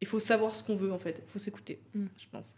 il 0.00 0.06
faut 0.08 0.18
savoir 0.18 0.56
ce 0.56 0.64
qu'on 0.64 0.76
veut 0.76 0.92
en 0.92 0.98
fait, 0.98 1.22
il 1.24 1.30
faut 1.30 1.38
s'écouter, 1.38 1.80
Mm. 1.94 2.06
je 2.16 2.26
pense. 2.32 2.54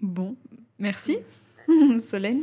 Bon, 0.00 0.36
merci 0.78 1.18
Solène. 2.00 2.42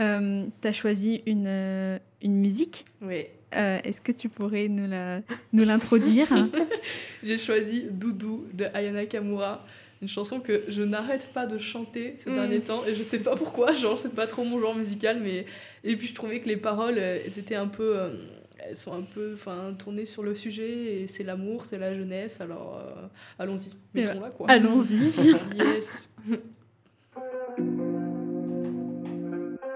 Euh, 0.00 0.44
tu 0.60 0.68
as 0.68 0.72
choisi 0.72 1.22
une, 1.26 1.46
euh, 1.46 1.98
une 2.22 2.36
musique. 2.36 2.84
Oui. 3.02 3.26
Euh, 3.54 3.78
Est-ce 3.84 4.00
que 4.00 4.10
tu 4.12 4.28
pourrais 4.28 4.66
nous 4.68 4.88
la- 4.88 5.20
nous 5.52 5.64
l'introduire? 5.64 6.26
J'ai 7.22 7.38
choisi 7.38 7.84
Doudou 7.90 8.46
de 8.52 8.64
Ayana 8.74 9.06
Kamura, 9.06 9.64
une 10.02 10.08
chanson 10.08 10.40
que 10.40 10.62
je 10.68 10.82
n'arrête 10.82 11.28
pas 11.32 11.46
de 11.46 11.58
chanter 11.58 12.16
ces 12.18 12.30
Mm. 12.30 12.34
derniers 12.34 12.60
temps 12.60 12.84
et 12.84 12.94
je 12.94 13.02
sais 13.04 13.20
pas 13.20 13.36
pourquoi, 13.36 13.72
genre 13.74 13.98
c'est 13.98 14.12
pas 14.14 14.26
trop 14.26 14.42
mon 14.44 14.58
genre 14.60 14.74
musical 14.74 15.20
mais 15.22 15.46
et 15.84 15.96
puis 15.96 16.08
je 16.08 16.14
trouvais 16.14 16.40
que 16.40 16.48
les 16.48 16.56
paroles 16.56 16.98
euh, 16.98 17.20
elles 17.24 17.38
étaient 17.38 17.54
un 17.54 17.68
peu 17.68 17.96
euh, 17.96 18.10
elles 18.58 18.76
sont 18.76 18.92
un 18.92 19.02
peu 19.02 19.32
enfin 19.34 19.74
tournées 19.78 20.04
sur 20.06 20.22
le 20.24 20.34
sujet 20.34 21.02
et 21.02 21.06
c'est 21.06 21.22
l'amour, 21.22 21.64
c'est 21.66 21.78
la 21.78 21.94
jeunesse 21.94 22.40
alors 22.40 22.80
euh, 22.84 23.06
allons-y, 23.38 23.70
mettons-la 23.94 24.30
quoi. 24.30 24.50
Allons-y. 24.50 25.30
yes. 25.56 26.08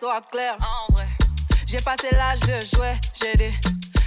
soit 0.00 0.22
clair. 0.30 0.56
En 0.60 0.92
vrai, 0.94 1.06
j'ai 1.66 1.76
passé 1.78 2.08
l'âge 2.12 2.40
de 2.40 2.58
jouer, 2.74 2.94
j'ai 3.20 3.36
dit. 3.36 3.54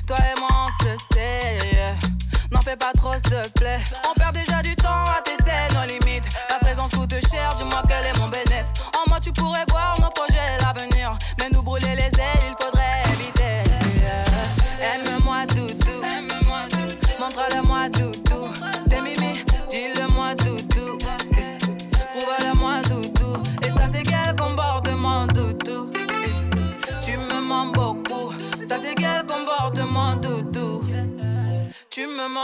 Toi 0.07 0.17
et 0.17 0.39
moi, 0.39 0.50
on 0.65 0.83
se 0.83 0.97
sait. 1.13 1.57
N'en 2.50 2.62
fais 2.62 2.75
pas 2.75 2.91
trop, 2.97 3.13
s'il 3.13 3.29
te 3.29 3.59
plaît. 3.59 3.79
On 4.09 4.13
perd 4.19 4.33
déjà 4.33 4.62
du 4.63 4.75
temps 4.75 5.05
à 5.05 5.21
tester 5.23 5.51
nos 5.75 5.85
limites. 5.85 6.23
Ta 6.50 6.57
présence 6.57 6.91
coûte 6.95 7.13
cher, 7.29 7.50
dis-moi 7.57 7.83
quel 7.88 8.05
est 8.07 8.17
mon 8.19 8.27
bénéfice. 8.27 8.65
En 8.97 9.09
moi, 9.09 9.19
tu 9.19 9.31
pourrais 9.33 9.65
voir 9.69 9.93
nos 10.01 10.09
projets, 10.09 10.57
l'avenir. 10.62 11.15
Mais 11.39 11.50
nous 11.51 11.62
brûler 11.62 11.95
les 11.95 12.19
ailes, 12.19 12.41
il 12.41 12.55
faudrait 12.59 12.73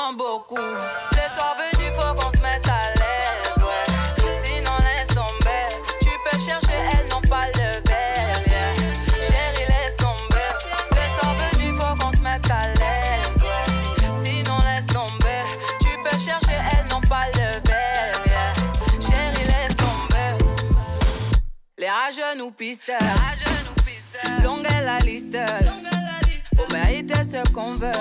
Mens 0.10 0.18
beaucoup. 0.18 0.56
Les 0.56 1.30
soirs 1.36 1.56
venus, 1.58 1.92
faut 1.96 2.14
qu'on 2.16 2.32
se 2.32 2.38
mette 2.38 2.68
à 2.68 2.90
l'aise, 2.96 3.58
ouais. 3.58 3.86
Sinon, 4.44 4.72
laisse 4.80 5.08
tomber. 5.10 5.68
Tu 6.02 6.10
peux 6.24 6.40
chercher, 6.40 6.80
elles 6.94 7.08
n'ont 7.10 7.22
pas 7.30 7.46
le 7.48 7.80
verre, 7.88 8.42
yeah. 8.48 8.74
Chérie, 9.22 9.68
laisse 9.68 9.96
tomber. 9.98 10.50
Les 10.94 11.10
soirs 11.20 11.36
venus, 11.36 11.80
faut 11.80 11.96
qu'on 11.96 12.12
se 12.12 12.18
mette 12.18 12.50
à 12.50 12.68
l'aise, 12.80 13.42
ouais. 13.42 14.24
Sinon, 14.24 14.58
laisse 14.60 14.86
tomber. 14.88 15.44
Tu 15.80 15.90
peux 16.04 16.18
chercher, 16.20 16.58
elles 16.72 16.88
n'ont 16.88 17.02
pas 17.02 17.26
le 17.28 17.70
verre, 17.70 18.22
yeah. 18.26 18.54
Chérie, 19.00 19.46
laisse 19.46 19.76
tomber. 19.76 20.44
Les 21.78 21.90
rageux 21.90 22.38
nous 22.38 22.52
pistent. 22.52 22.92
Longue 24.44 24.66
est 24.66 24.84
la 24.84 24.98
liste. 25.00 25.38
Pour 26.56 26.68
mériter 26.74 27.14
ce 27.24 27.52
qu'on 27.52 27.76
veut. 27.76 27.92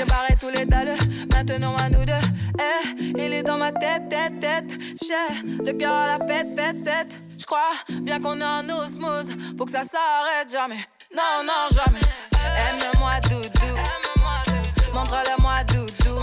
J'ai 0.00 0.06
barré 0.06 0.34
tous 0.40 0.48
les 0.48 0.64
dalles. 0.64 0.96
Maintenant 1.34 1.76
à 1.76 1.90
nous 1.90 2.06
deux. 2.06 2.12
Eh, 2.58 3.12
il 3.18 3.34
est 3.34 3.42
dans 3.42 3.58
ma 3.58 3.70
tête, 3.70 4.08
tête, 4.08 4.40
tête. 4.40 4.70
J'ai 5.02 5.62
le 5.62 5.72
cœur 5.74 5.92
à 5.92 6.18
la 6.18 6.26
fête, 6.26 6.56
fête, 6.56 6.82
tête. 6.82 7.20
J'crois 7.36 7.72
bien 8.00 8.18
qu'on 8.18 8.40
est 8.40 8.44
en 8.44 8.66
osmose. 8.70 9.28
Faut 9.58 9.66
que 9.66 9.72
ça 9.72 9.82
s'arrête 9.82 10.50
jamais. 10.50 10.86
Non, 11.14 11.44
non, 11.44 11.68
jamais. 11.70 12.00
Aime-moi, 12.32 13.20
doudou. 13.28 13.76
Montre-le-moi, 14.94 15.64
doudou. 15.64 16.20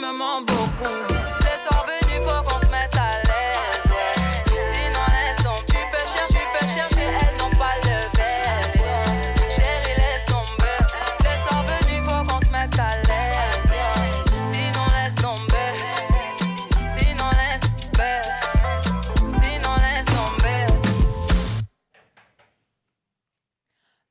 Me 0.00 0.12
mens 0.12 0.40
beaucoup. 0.40 0.96
Les 1.44 1.58
soirs 1.62 1.86
venus, 1.86 2.20
faut 2.26 2.42
qu'on 2.42 2.58
se 2.58 2.70
mette 2.70 2.96
à 2.96 3.10
l'aise, 3.28 3.84
ouais. 3.90 4.14
Sinon, 4.72 5.06
laisse 5.14 5.42
tomber. 5.44 5.66
Tu 5.68 5.80
peux 5.92 6.06
chercher, 6.14 6.40
tu 6.40 6.42
peux 6.54 6.66
chercher, 6.74 7.06
elles 7.20 7.36
n'ont 7.38 7.54
pas 7.58 7.76
le 7.84 7.98
verre. 8.16 8.62
Chérie, 9.50 9.96
laisse 10.00 10.24
tomber. 10.24 10.78
Les 11.20 11.38
soirs 11.44 11.64
venus, 11.70 12.00
faut 12.08 12.22
qu'on 12.24 12.40
se 12.40 12.50
mette 12.50 12.78
à 12.78 12.92
l'aise, 13.08 13.66
ouais. 13.70 14.10
Sinon, 14.52 14.86
laisse 14.96 15.14
tomber. 15.16 15.70
Sinon, 16.96 17.30
laisse 17.40 17.66
tomber. 17.68 18.20
Sinon, 19.42 19.74
laisse 19.84 20.06
tomber. 20.06 20.62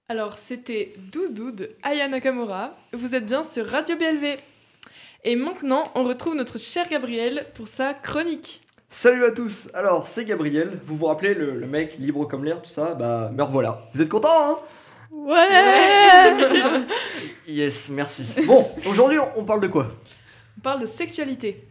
Alors, 0.08 0.38
c'était 0.38 0.94
Doudou 0.98 1.50
de 1.52 1.76
Aya 1.82 2.08
Nakamura. 2.08 2.78
Vous 2.94 3.16
êtes 3.16 3.26
bien 3.26 3.44
sur 3.44 3.66
Radio 3.66 3.96
BLV. 3.96 4.38
Et 5.24 5.36
maintenant, 5.36 5.84
on 5.96 6.04
retrouve 6.04 6.36
notre 6.36 6.60
cher 6.60 6.88
Gabriel 6.90 7.48
pour 7.56 7.68
sa 7.68 7.94
chronique. 7.94 8.62
Salut 8.90 9.26
à 9.26 9.32
tous 9.32 9.68
Alors, 9.74 10.08
c'est 10.08 10.26
Gabriel. 10.26 10.80
Vous 10.86 10.98
vous 10.98 11.06
rappelez 11.06 11.34
le, 11.34 11.60
le 11.60 11.68
mec 11.68 11.98
libre 12.00 12.26
comme 12.26 12.44
l'air, 12.46 12.62
tout 12.62 12.70
ça? 12.70 12.96
Bah, 12.96 13.30
me 13.34 13.44
revoilà. 13.44 13.90
Vous 13.94 14.02
êtes 14.02 14.10
content, 14.10 14.30
hein? 14.32 14.58
Ouais 15.12 15.48
Yes, 17.48 17.90
merci. 17.90 18.28
Bon, 18.48 18.66
aujourd'hui, 18.88 19.18
on- 19.36 19.44
parle 19.44 19.62
de 19.62 19.68
quoi? 19.68 19.88
On 20.58 20.62
parle 20.62 20.82
de 20.82 20.86
sexualité. 20.86 21.66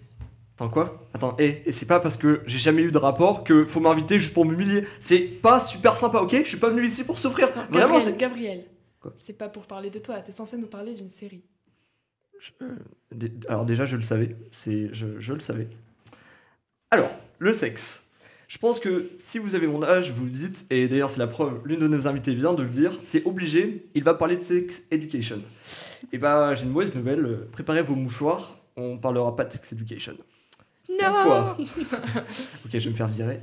Attends, 0.56 0.68
quoi? 0.68 1.06
Attends, 1.14 1.36
et, 1.38 1.62
et 1.66 1.72
c'est 1.72 1.86
pas 1.86 2.00
parce 2.00 2.16
que 2.16 2.42
j'ai 2.46 2.58
jamais 2.58 2.82
eu 2.82 2.90
de 2.90 2.98
rapport 2.98 3.44
que 3.44 3.64
faut 3.64 3.78
m'inviter 3.80 4.18
juste 4.18 4.34
pour 4.34 4.44
m'humilier. 4.44 4.86
C'est 5.00 5.20
pas 5.20 5.60
super 5.60 5.96
sympa, 5.96 6.18
ok? 6.18 6.36
Je 6.42 6.48
suis 6.48 6.56
pas 6.56 6.68
venu 6.70 6.84
ici 6.84 7.04
pour 7.04 7.18
souffrir. 7.18 7.48
Vraiment, 7.70 7.94
Gabriel, 7.94 8.02
c'est. 8.04 8.16
Gabriel. 8.18 8.64
Quoi? 9.00 9.12
C'est 9.16 9.38
pas 9.38 9.48
pour 9.48 9.66
parler 9.66 9.90
de 9.90 10.00
toi, 10.00 10.16
t'es 10.18 10.32
censé 10.32 10.56
nous 10.56 10.66
parler 10.66 10.94
d'une 10.94 11.08
série. 11.08 11.44
Alors 13.48 13.64
déjà, 13.64 13.84
je 13.84 13.96
le 13.96 14.02
savais. 14.02 14.36
C'est, 14.50 14.90
je, 14.92 15.20
je 15.20 15.32
le 15.32 15.40
savais. 15.40 15.68
Alors, 16.90 17.10
le 17.38 17.52
sexe. 17.52 18.02
Je 18.48 18.56
pense 18.56 18.80
que 18.80 19.10
si 19.18 19.38
vous 19.38 19.54
avez 19.54 19.66
mon 19.66 19.82
âge, 19.82 20.10
vous 20.10 20.24
le 20.24 20.30
dites, 20.30 20.64
et 20.70 20.88
d'ailleurs 20.88 21.10
c'est 21.10 21.18
la 21.18 21.26
preuve, 21.26 21.60
l'une 21.66 21.80
de 21.80 21.86
nos 21.86 22.08
invités 22.08 22.32
vient 22.34 22.54
de 22.54 22.62
le 22.62 22.70
dire, 22.70 22.98
c'est 23.04 23.26
obligé, 23.26 23.84
il 23.94 24.02
va 24.02 24.14
parler 24.14 24.36
de 24.36 24.42
sex 24.42 24.84
education. 24.90 25.42
Et 26.12 26.18
bah 26.18 26.54
j'ai 26.54 26.64
une 26.64 26.70
mauvaise 26.70 26.94
nouvelle, 26.94 27.26
euh, 27.26 27.48
préparez 27.52 27.82
vos 27.82 27.94
mouchoirs, 27.94 28.56
on 28.76 28.96
parlera 28.96 29.36
pas 29.36 29.44
de 29.44 29.52
sex 29.52 29.72
education. 29.74 30.16
Pourquoi? 30.86 31.58
Ok, 32.64 32.70
je 32.72 32.78
vais 32.78 32.90
me 32.90 32.96
faire 32.96 33.08
virer. 33.08 33.40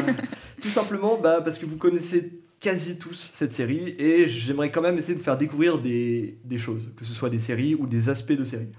Tout 0.62 0.68
simplement 0.68 1.18
bah, 1.20 1.40
parce 1.42 1.58
que 1.58 1.66
vous 1.66 1.76
connaissez 1.76 2.43
quasi 2.64 2.98
tous 2.98 3.30
cette 3.34 3.52
série 3.52 3.94
et 3.98 4.26
j'aimerais 4.26 4.72
quand 4.72 4.80
même 4.80 4.96
essayer 4.96 5.14
de 5.14 5.22
faire 5.22 5.36
découvrir 5.36 5.78
des, 5.78 6.38
des 6.44 6.56
choses, 6.56 6.94
que 6.96 7.04
ce 7.04 7.12
soit 7.12 7.28
des 7.28 7.38
séries 7.38 7.74
ou 7.74 7.86
des 7.86 8.08
aspects 8.08 8.32
de 8.32 8.42
séries. 8.42 8.72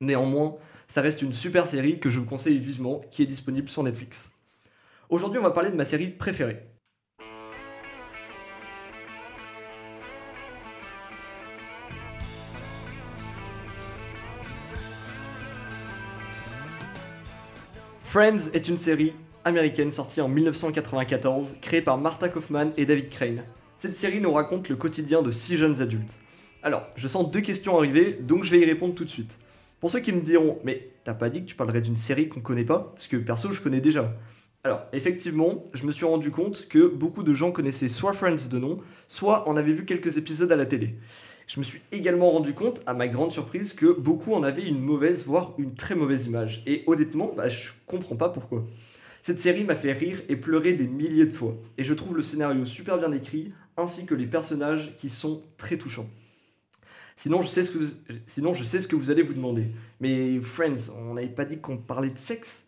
Néanmoins, 0.00 0.56
ça 0.88 1.02
reste 1.02 1.20
une 1.20 1.34
super 1.34 1.68
série 1.68 2.00
que 2.00 2.08
je 2.08 2.18
vous 2.18 2.24
conseille 2.24 2.58
vivement, 2.58 3.02
qui 3.10 3.22
est 3.22 3.26
disponible 3.26 3.68
sur 3.68 3.82
Netflix. 3.82 4.30
Aujourd'hui, 5.10 5.38
on 5.38 5.42
va 5.42 5.50
parler 5.50 5.70
de 5.70 5.76
ma 5.76 5.84
série 5.84 6.08
préférée. 6.08 6.62
Friends 18.04 18.48
est 18.54 18.68
une 18.68 18.78
série 18.78 19.12
américaine 19.44 19.90
sortie 19.90 20.20
en 20.20 20.28
1994, 20.28 21.54
créée 21.60 21.82
par 21.82 21.98
Martha 21.98 22.28
Kaufman 22.28 22.70
et 22.76 22.86
David 22.86 23.10
Crane. 23.10 23.42
Cette 23.78 23.96
série 23.96 24.20
nous 24.20 24.32
raconte 24.32 24.68
le 24.68 24.76
quotidien 24.76 25.22
de 25.22 25.30
six 25.30 25.56
jeunes 25.56 25.82
adultes. 25.82 26.18
Alors, 26.62 26.86
je 26.94 27.08
sens 27.08 27.30
deux 27.30 27.40
questions 27.40 27.76
arriver, 27.76 28.18
donc 28.20 28.44
je 28.44 28.50
vais 28.52 28.60
y 28.60 28.64
répondre 28.64 28.94
tout 28.94 29.04
de 29.04 29.10
suite. 29.10 29.36
Pour 29.80 29.90
ceux 29.90 30.00
qui 30.00 30.12
me 30.12 30.20
diront, 30.20 30.60
mais 30.62 30.90
t'as 31.02 31.14
pas 31.14 31.28
dit 31.28 31.40
que 31.40 31.46
tu 31.46 31.56
parlerais 31.56 31.80
d'une 31.80 31.96
série 31.96 32.28
qu'on 32.28 32.40
connaît 32.40 32.64
pas? 32.64 32.92
Parce 32.94 33.08
que 33.08 33.16
perso, 33.16 33.50
je 33.50 33.60
connais 33.60 33.80
déjà. 33.80 34.14
Alors, 34.62 34.82
effectivement, 34.92 35.64
je 35.74 35.84
me 35.84 35.90
suis 35.90 36.04
rendu 36.04 36.30
compte 36.30 36.68
que 36.68 36.86
beaucoup 36.86 37.24
de 37.24 37.34
gens 37.34 37.50
connaissaient 37.50 37.88
soit 37.88 38.12
Friends 38.12 38.48
de 38.48 38.58
nom, 38.60 38.78
soit 39.08 39.48
en 39.48 39.56
avaient 39.56 39.72
vu 39.72 39.84
quelques 39.84 40.18
épisodes 40.18 40.52
à 40.52 40.56
la 40.56 40.66
télé. 40.66 40.94
Je 41.48 41.58
me 41.58 41.64
suis 41.64 41.82
également 41.90 42.30
rendu 42.30 42.54
compte, 42.54 42.80
à 42.86 42.94
ma 42.94 43.08
grande 43.08 43.32
surprise, 43.32 43.72
que 43.72 43.92
beaucoup 43.92 44.34
en 44.34 44.44
avaient 44.44 44.62
une 44.62 44.78
mauvaise, 44.78 45.26
voire 45.26 45.54
une 45.58 45.74
très 45.74 45.96
mauvaise 45.96 46.26
image. 46.26 46.62
Et 46.66 46.84
honnêtement, 46.86 47.32
bah, 47.36 47.48
je 47.48 47.70
comprends 47.88 48.14
pas 48.14 48.28
pourquoi. 48.28 48.64
Cette 49.22 49.38
série 49.38 49.62
m'a 49.62 49.76
fait 49.76 49.92
rire 49.92 50.20
et 50.28 50.34
pleurer 50.34 50.72
des 50.72 50.88
milliers 50.88 51.26
de 51.26 51.32
fois. 51.32 51.56
Et 51.78 51.84
je 51.84 51.94
trouve 51.94 52.16
le 52.16 52.24
scénario 52.24 52.66
super 52.66 52.98
bien 52.98 53.12
écrit, 53.12 53.52
ainsi 53.76 54.04
que 54.04 54.16
les 54.16 54.26
personnages 54.26 54.96
qui 54.96 55.08
sont 55.08 55.42
très 55.58 55.78
touchants. 55.78 56.10
Sinon 57.16 57.40
je, 57.40 57.46
sais 57.46 57.62
ce 57.62 57.70
que 58.88 58.96
vous, 58.96 59.10
allez 59.10 59.22
vous 59.22 59.34
demander. 59.34 59.66
Mais 60.00 60.40
Friends, 60.40 60.90
on 60.98 61.14
n'avait 61.14 61.28
pas 61.28 61.44
dit 61.44 61.60
qu'on 61.60 61.76
parlait 61.76 62.10
de 62.10 62.18
sexe? 62.18 62.64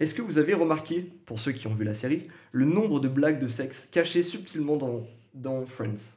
Est-ce 0.00 0.12
que 0.12 0.22
vous 0.22 0.38
avez 0.38 0.54
remarqué, 0.54 1.12
pour 1.24 1.38
ceux 1.38 1.52
qui 1.52 1.68
ont 1.68 1.74
vu 1.74 1.84
la 1.84 1.94
série, 1.94 2.26
le 2.50 2.64
nombre 2.64 2.98
de 2.98 3.06
blagues 3.06 3.38
de 3.38 3.46
sexe 3.46 3.88
cachées 3.92 4.24
subtilement 4.24 4.76
dans, 4.76 5.06
dans 5.34 5.64
Friends? 5.66 6.10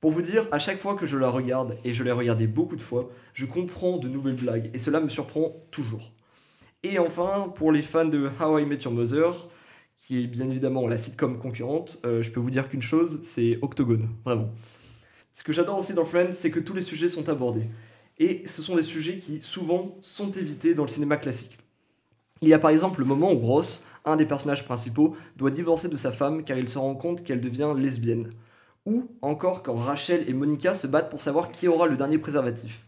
Pour 0.00 0.12
vous 0.12 0.22
dire, 0.22 0.46
à 0.52 0.60
chaque 0.60 0.78
fois 0.78 0.94
que 0.94 1.06
je 1.06 1.16
la 1.16 1.30
regarde, 1.30 1.76
et 1.82 1.92
je 1.92 2.04
l'ai 2.04 2.12
regardée 2.12 2.46
beaucoup 2.46 2.76
de 2.76 2.82
fois, 2.82 3.10
je 3.32 3.46
comprends 3.46 3.98
de 3.98 4.06
nouvelles 4.06 4.36
blagues, 4.36 4.70
et 4.74 4.78
cela 4.78 5.00
me 5.00 5.08
surprend 5.08 5.56
toujours. 5.72 6.12
Et 6.86 6.98
enfin, 6.98 7.50
pour 7.56 7.72
les 7.72 7.80
fans 7.80 8.04
de 8.04 8.28
How 8.38 8.58
I 8.58 8.66
Met 8.66 8.80
Your 8.82 8.92
Mother, 8.92 9.48
qui 9.96 10.22
est 10.22 10.26
bien 10.26 10.50
évidemment 10.50 10.86
la 10.86 10.98
sitcom 10.98 11.38
concurrente, 11.38 11.98
euh, 12.04 12.20
je 12.20 12.30
peux 12.30 12.40
vous 12.40 12.50
dire 12.50 12.68
qu'une 12.68 12.82
chose, 12.82 13.20
c'est 13.22 13.58
Octogone, 13.62 14.10
vraiment. 14.22 14.50
Ce 15.32 15.42
que 15.42 15.54
j'adore 15.54 15.78
aussi 15.78 15.94
dans 15.94 16.04
Friends, 16.04 16.32
c'est 16.32 16.50
que 16.50 16.60
tous 16.60 16.74
les 16.74 16.82
sujets 16.82 17.08
sont 17.08 17.30
abordés. 17.30 17.70
Et 18.18 18.42
ce 18.44 18.60
sont 18.60 18.76
des 18.76 18.82
sujets 18.82 19.16
qui, 19.16 19.40
souvent, 19.40 19.96
sont 20.02 20.30
évités 20.32 20.74
dans 20.74 20.82
le 20.82 20.88
cinéma 20.88 21.16
classique. 21.16 21.56
Il 22.42 22.48
y 22.48 22.54
a 22.54 22.58
par 22.58 22.70
exemple 22.70 23.00
le 23.00 23.06
moment 23.06 23.32
où 23.32 23.38
Ross, 23.38 23.86
un 24.04 24.16
des 24.16 24.26
personnages 24.26 24.66
principaux, 24.66 25.16
doit 25.36 25.50
divorcer 25.50 25.88
de 25.88 25.96
sa 25.96 26.12
femme 26.12 26.44
car 26.44 26.58
il 26.58 26.68
se 26.68 26.76
rend 26.76 26.94
compte 26.96 27.24
qu'elle 27.24 27.40
devient 27.40 27.72
lesbienne. 27.74 28.30
Ou 28.84 29.10
encore 29.22 29.62
quand 29.62 29.76
Rachel 29.76 30.28
et 30.28 30.34
Monica 30.34 30.74
se 30.74 30.86
battent 30.86 31.08
pour 31.08 31.22
savoir 31.22 31.50
qui 31.50 31.66
aura 31.66 31.86
le 31.86 31.96
dernier 31.96 32.18
préservatif. 32.18 32.84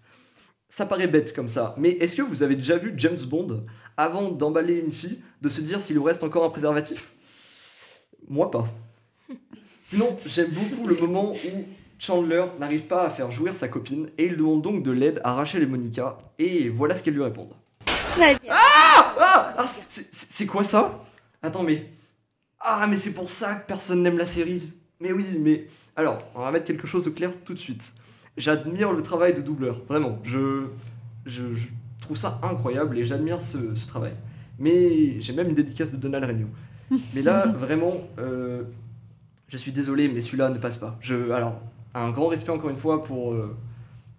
Ça 0.69 0.85
paraît 0.85 1.07
bête 1.07 1.33
comme 1.33 1.49
ça, 1.49 1.75
mais 1.79 1.91
est-ce 1.91 2.17
que 2.17 2.23
vous 2.23 2.43
avez 2.43 2.57
déjà 2.57 2.77
vu 2.77 2.93
James 2.97 3.23
Bond, 3.29 3.65
avant 3.97 4.31
d'emballer 4.31 4.79
une 4.81 4.93
fille, 4.93 5.21
de 5.43 5.49
se 5.49 5.61
dire 5.61 5.81
s'il 5.83 5.97
lui 5.97 6.05
reste 6.05 6.23
encore 6.25 6.45
un 6.45 6.51
préservatif? 6.51 7.11
Moi 8.29 8.51
pas. 8.51 8.67
Sinon, 9.85 10.17
j'aime 10.27 10.51
beaucoup 10.51 10.87
le 10.87 10.97
moment 10.97 11.33
où 11.35 11.65
Chandler 11.99 12.45
n'arrive 12.59 12.83
pas 12.83 13.07
à 13.07 13.11
faire 13.11 13.31
jouir 13.31 13.55
sa 13.57 13.69
copine 13.69 14.11
et 14.19 14.27
il 14.27 14.37
demande 14.37 14.63
donc 14.63 14.83
de 14.83 14.91
l'aide 14.91 15.21
à 15.25 15.35
Rachel 15.35 15.63
et 15.63 15.67
Monica. 15.67 16.19
Et 16.39 16.69
voilà 16.69 16.97
ce 16.97 17.03
qu'elles 17.03 17.15
lui 17.15 17.23
répondent. 17.23 17.55
Très 18.13 18.35
bien. 18.37 18.53
Ah, 18.53 19.15
ah, 19.19 19.55
ah, 19.59 19.67
c'est- 20.13 20.47
quoi 20.47 20.65
ça? 20.65 21.05
Attends, 21.43 21.63
mais. 21.63 21.87
Ah, 22.61 22.87
mais 22.89 22.97
c'est 22.97 23.13
pour 23.13 23.31
ça 23.31 23.55
que 23.55 23.67
personne 23.67 24.03
n'aime 24.03 24.19
la 24.19 24.27
série. 24.27 24.73
Mais 25.01 25.13
oui, 25.13 25.27
mais. 25.39 25.67
Alors, 25.95 26.19
on 26.35 26.41
va 26.41 26.51
mettre 26.51 26.65
quelque 26.67 26.87
chose 26.87 27.07
au 27.09 27.13
clair 27.13 27.31
tout 27.45 27.55
de 27.55 27.59
suite. 27.59 27.95
J'admire 28.37 28.93
le 28.93 29.03
travail 29.03 29.33
de 29.35 29.41
doubleur, 29.41 29.81
vraiment. 29.89 30.19
Je, 30.23 30.67
je, 31.25 31.55
je 31.55 31.69
trouve 32.07 32.17
ça 32.17 32.41
incroyable 32.43 32.99
et 32.99 33.05
j'admire 33.05 33.43
ce, 33.43 33.75
ce 33.75 33.87
travail. 33.87 34.13
Mais 34.59 35.21
j'ai 35.21 35.33
même 35.33 35.49
une 35.49 35.55
dédicace 35.55 35.93
de 35.93 35.97
Donald 35.97 36.25
Regnault. 36.25 36.49
Mais 37.15 37.23
là, 37.23 37.47
vraiment, 37.47 37.95
euh, 38.19 38.63
je 39.49 39.57
suis 39.59 39.73
désolé, 39.73 40.09
mais 40.09 40.21
celui-là 40.21 40.51
ne 40.51 40.59
passe 40.59 40.77
pas. 40.77 40.97
Je, 41.01 41.31
alors, 41.31 41.61
un 41.95 42.11
grand 42.11 42.29
respect 42.29 42.53
encore 42.53 42.71
une 42.71 42.77
fois 42.77 43.03
pour, 43.03 43.33
euh, 43.33 43.57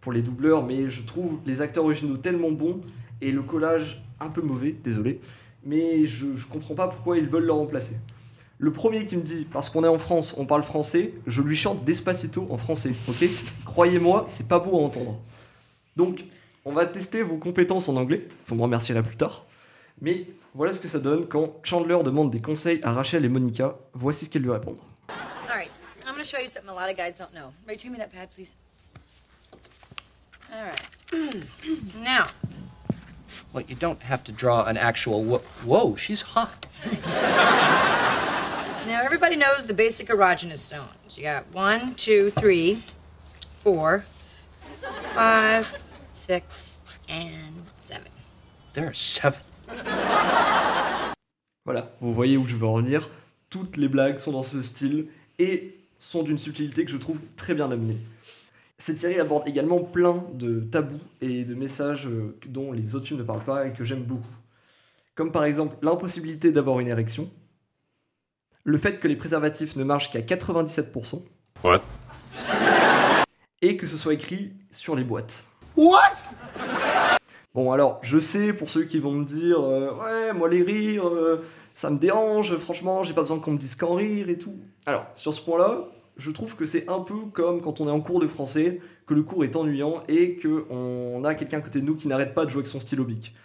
pour 0.02 0.12
les 0.12 0.22
doubleurs, 0.22 0.66
mais 0.66 0.90
je 0.90 1.02
trouve 1.02 1.40
les 1.46 1.62
acteurs 1.62 1.86
originaux 1.86 2.18
tellement 2.18 2.52
bons 2.52 2.82
et 3.22 3.32
le 3.32 3.42
collage 3.42 4.04
un 4.20 4.30
peu 4.30 4.42
mauvais, 4.42 4.76
désolé, 4.84 5.22
mais 5.66 6.08
je, 6.08 6.36
je 6.36 6.46
comprends 6.48 6.76
pas 6.76 6.88
pourquoi 6.88 7.18
ils 7.18 7.28
veulent 7.28 7.46
le 7.46 7.54
remplacer. 7.54 7.96
Le 8.60 8.72
premier 8.72 9.06
qui 9.06 9.16
me 9.16 9.22
dit, 9.22 9.46
parce 9.52 9.70
qu'on 9.70 9.84
est 9.84 9.88
en 9.88 10.00
France, 10.00 10.34
on 10.38 10.46
parle 10.46 10.64
français, 10.64 11.14
je 11.28 11.42
lui 11.42 11.56
chante 11.56 11.86
Despacito 11.86 12.48
en 12.50 12.58
français, 12.58 12.94
ok? 13.08 13.30
Croyez-moi, 13.66 14.26
c'est 14.28 14.48
pas 14.48 14.60
beau 14.60 14.78
à 14.78 14.82
entendre. 14.82 15.20
Donc, 15.96 16.26
on 16.68 16.74
va 16.74 16.86
tester 16.86 17.24
vos 17.24 17.38
compétences 17.38 17.88
en 17.88 17.96
anglais, 17.96 18.28
vous 18.46 18.56
me 18.56 18.62
remercierez 18.62 19.02
plus 19.02 19.16
tard. 19.16 19.46
Mais 20.02 20.28
voilà 20.54 20.74
ce 20.74 20.80
que 20.80 20.90
ça 20.90 21.00
donne 21.00 21.26
quand 21.28 21.56
Chandler 21.64 21.98
demande 22.04 22.30
des 22.30 22.42
conseils 22.42 22.82
à 22.84 22.92
Rachel 22.92 23.24
et 23.24 23.30
Monica. 23.30 23.76
Voici 23.94 24.26
ce 24.26 24.30
qu'elles 24.30 24.42
lui 24.42 24.52
répondent. 24.52 24.78
All 25.10 25.56
right, 25.56 25.72
I'm 26.06 26.12
going 26.12 26.24
to 26.24 26.28
show 26.28 26.40
you 26.40 26.48
something 26.48 26.70
a 26.70 26.74
lot 26.74 26.90
of 26.90 26.98
guys 26.98 27.16
don't 27.18 27.34
know. 27.34 27.54
Ray, 27.66 27.78
turn 27.78 27.94
me 27.94 27.98
that 28.00 28.12
pad, 28.12 28.30
please? 28.30 28.58
All 30.54 30.66
right. 30.66 30.82
now, 32.04 32.26
Well, 33.54 33.64
you 33.68 33.76
don't 33.76 34.02
have 34.04 34.24
to 34.26 34.32
draw 34.32 34.66
an 34.66 34.78
actual. 34.78 35.24
Whoa 35.24 35.96
she's 35.96 36.22
hot. 36.22 36.66
now 38.86 39.02
everybody 39.04 39.38
knows 39.38 39.66
the 39.66 39.74
basic 39.74 40.10
erogenous 40.10 40.58
zones. 40.58 41.18
You 41.18 41.24
got 41.24 41.46
one, 41.54 41.96
two, 41.96 42.30
three, 42.32 42.84
four, 43.54 44.06
five, 45.14 45.76
six, 46.28 46.80
and 47.10 47.64
seven. 47.78 48.12
There 48.74 48.88
are 48.88 48.96
seven. 48.96 49.40
Voilà, 51.66 51.92
vous 52.00 52.14
voyez 52.14 52.38
où 52.38 52.48
je 52.48 52.56
veux 52.56 52.66
en 52.66 52.78
venir. 52.78 53.10
Toutes 53.50 53.76
les 53.76 53.90
blagues 53.90 54.20
sont 54.20 54.32
dans 54.32 54.44
ce 54.44 54.62
style 54.62 55.08
et 55.38 55.78
sont 56.00 56.24
d'une 56.24 56.38
subtilité 56.38 56.86
que 56.86 56.92
je 56.92 56.96
trouve 56.96 57.20
très 57.36 57.54
bien 57.54 57.70
amenée. 57.70 57.98
Cette 58.78 59.00
série 59.00 59.20
aborde 59.20 59.46
également 59.50 59.80
plein 59.82 60.24
de 60.34 60.62
tabous 60.62 61.02
et 61.20 61.44
de 61.44 61.56
messages 61.56 62.08
euh, 62.08 62.38
dont 62.46 62.72
les 62.72 62.96
autres 62.96 63.08
films 63.08 63.20
ne 63.20 63.26
parlent 63.26 63.44
pas 63.44 63.68
et 63.68 63.74
que 63.74 63.84
j'aime 63.84 64.04
beaucoup. 64.04 64.34
Comme 65.16 65.34
par 65.34 65.44
exemple 65.44 65.76
l'impossibilité 65.82 66.54
d'avoir 66.54 66.80
une 66.80 66.88
érection, 66.88 67.30
le 68.64 68.78
fait 68.78 69.00
que 69.00 69.10
les 69.10 69.18
préservatifs 69.18 69.76
ne 69.76 69.84
marchent 69.84 70.10
qu'à 70.12 70.22
97%, 70.22 71.22
What? 71.66 71.82
et 73.62 73.76
que 73.76 73.88
ce 73.88 73.98
soit 73.98 74.14
écrit 74.14 74.54
sur 74.72 74.96
les 74.96 75.04
boîtes. 75.04 75.44
What? 75.78 76.00
Bon, 77.54 77.72
alors, 77.72 78.00
je 78.02 78.18
sais 78.18 78.52
pour 78.52 78.68
ceux 78.68 78.86
qui 78.86 78.98
vont 78.98 79.12
me 79.12 79.26
dire 79.26 79.60
euh, 79.60 79.94
Ouais, 79.94 80.34
moi, 80.34 80.50
les 80.50 80.64
rires, 80.64 81.08
euh, 81.08 81.44
ça 81.76 81.92
me 81.92 82.00
dérange, 82.00 82.58
franchement, 82.58 83.04
j'ai 83.04 83.14
pas 83.14 83.22
besoin 83.22 83.40
qu'on 83.40 83.52
me 83.52 83.60
dise 83.60 83.76
qu'en 83.76 83.94
rire 83.94 84.28
et 84.30 84.40
tout. 84.40 84.56
Alors, 84.88 85.06
sur 85.16 85.36
ce 85.36 85.42
point-là, 85.42 85.88
je 86.18 86.32
trouve 86.32 86.56
que 86.56 86.66
c'est 86.66 86.90
un 86.90 87.02
peu 87.02 87.28
comme 87.32 87.62
quand 87.62 87.80
on 87.80 87.88
est 87.88 87.92
en 87.92 88.02
cours 88.02 88.20
de 88.20 88.28
français, 88.28 88.82
que 89.06 89.14
le 89.14 89.22
cours 89.22 89.44
est 89.44 89.56
ennuyant 89.56 90.02
et 90.08 90.40
qu'on 90.40 91.24
a 91.24 91.36
quelqu'un 91.36 91.60
à 91.60 91.62
côté 91.62 91.80
de 91.80 91.86
nous 91.86 91.96
qui 91.96 92.08
n'arrête 92.08 92.34
pas 92.34 92.46
de 92.46 92.50
jouer 92.50 92.62
avec 92.62 92.72
son 92.72 92.80
stylo 92.80 93.04
bic. 93.04 93.36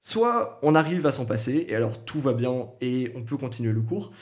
Soit 0.00 0.58
on 0.62 0.74
arrive 0.74 1.04
à 1.04 1.12
s'en 1.12 1.26
passer, 1.26 1.66
et 1.68 1.74
alors 1.74 2.02
tout 2.06 2.20
va 2.20 2.32
bien 2.32 2.68
et 2.80 3.12
on 3.16 3.22
peut 3.22 3.36
continuer 3.36 3.72
le 3.72 3.82
cours, 3.82 4.12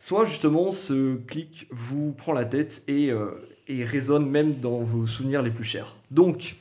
soit 0.00 0.24
justement 0.24 0.72
ce 0.72 1.14
clic 1.14 1.68
vous 1.70 2.12
prend 2.12 2.32
la 2.32 2.44
tête 2.44 2.82
et, 2.88 3.10
euh, 3.12 3.30
et 3.68 3.84
résonne 3.84 4.28
même 4.28 4.58
dans 4.58 4.78
vos 4.78 5.06
souvenirs 5.06 5.42
les 5.42 5.50
plus 5.50 5.64
chers. 5.64 5.94
Donc, 6.10 6.56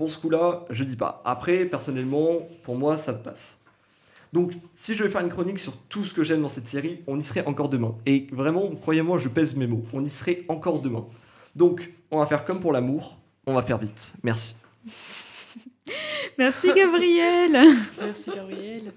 pour 0.00 0.08
ce 0.08 0.16
coup-là, 0.16 0.64
je 0.70 0.82
dis 0.82 0.96
pas. 0.96 1.20
Après, 1.26 1.66
personnellement, 1.66 2.48
pour 2.62 2.74
moi, 2.74 2.96
ça 2.96 3.12
passe. 3.12 3.58
Donc, 4.32 4.54
si 4.74 4.94
je 4.94 5.04
vais 5.04 5.10
faire 5.10 5.20
une 5.20 5.28
chronique 5.28 5.58
sur 5.58 5.76
tout 5.76 6.04
ce 6.04 6.14
que 6.14 6.24
j'aime 6.24 6.40
dans 6.40 6.48
cette 6.48 6.68
série, 6.68 7.02
on 7.06 7.20
y 7.20 7.22
serait 7.22 7.44
encore 7.44 7.68
demain. 7.68 7.94
Et 8.06 8.26
vraiment, 8.32 8.66
croyez-moi, 8.76 9.18
je 9.18 9.28
pèse 9.28 9.54
mes 9.56 9.66
mots. 9.66 9.84
On 9.92 10.02
y 10.02 10.08
serait 10.08 10.44
encore 10.48 10.80
demain. 10.80 11.04
Donc, 11.54 11.92
on 12.10 12.18
va 12.18 12.24
faire 12.24 12.46
comme 12.46 12.60
pour 12.60 12.72
l'amour, 12.72 13.18
on 13.44 13.52
va 13.52 13.60
faire 13.60 13.76
vite. 13.76 14.14
Merci. 14.22 14.56
Merci 16.38 16.72
Gabriel. 16.72 17.52
Merci 18.00 18.30
Gabriel. 18.34 18.94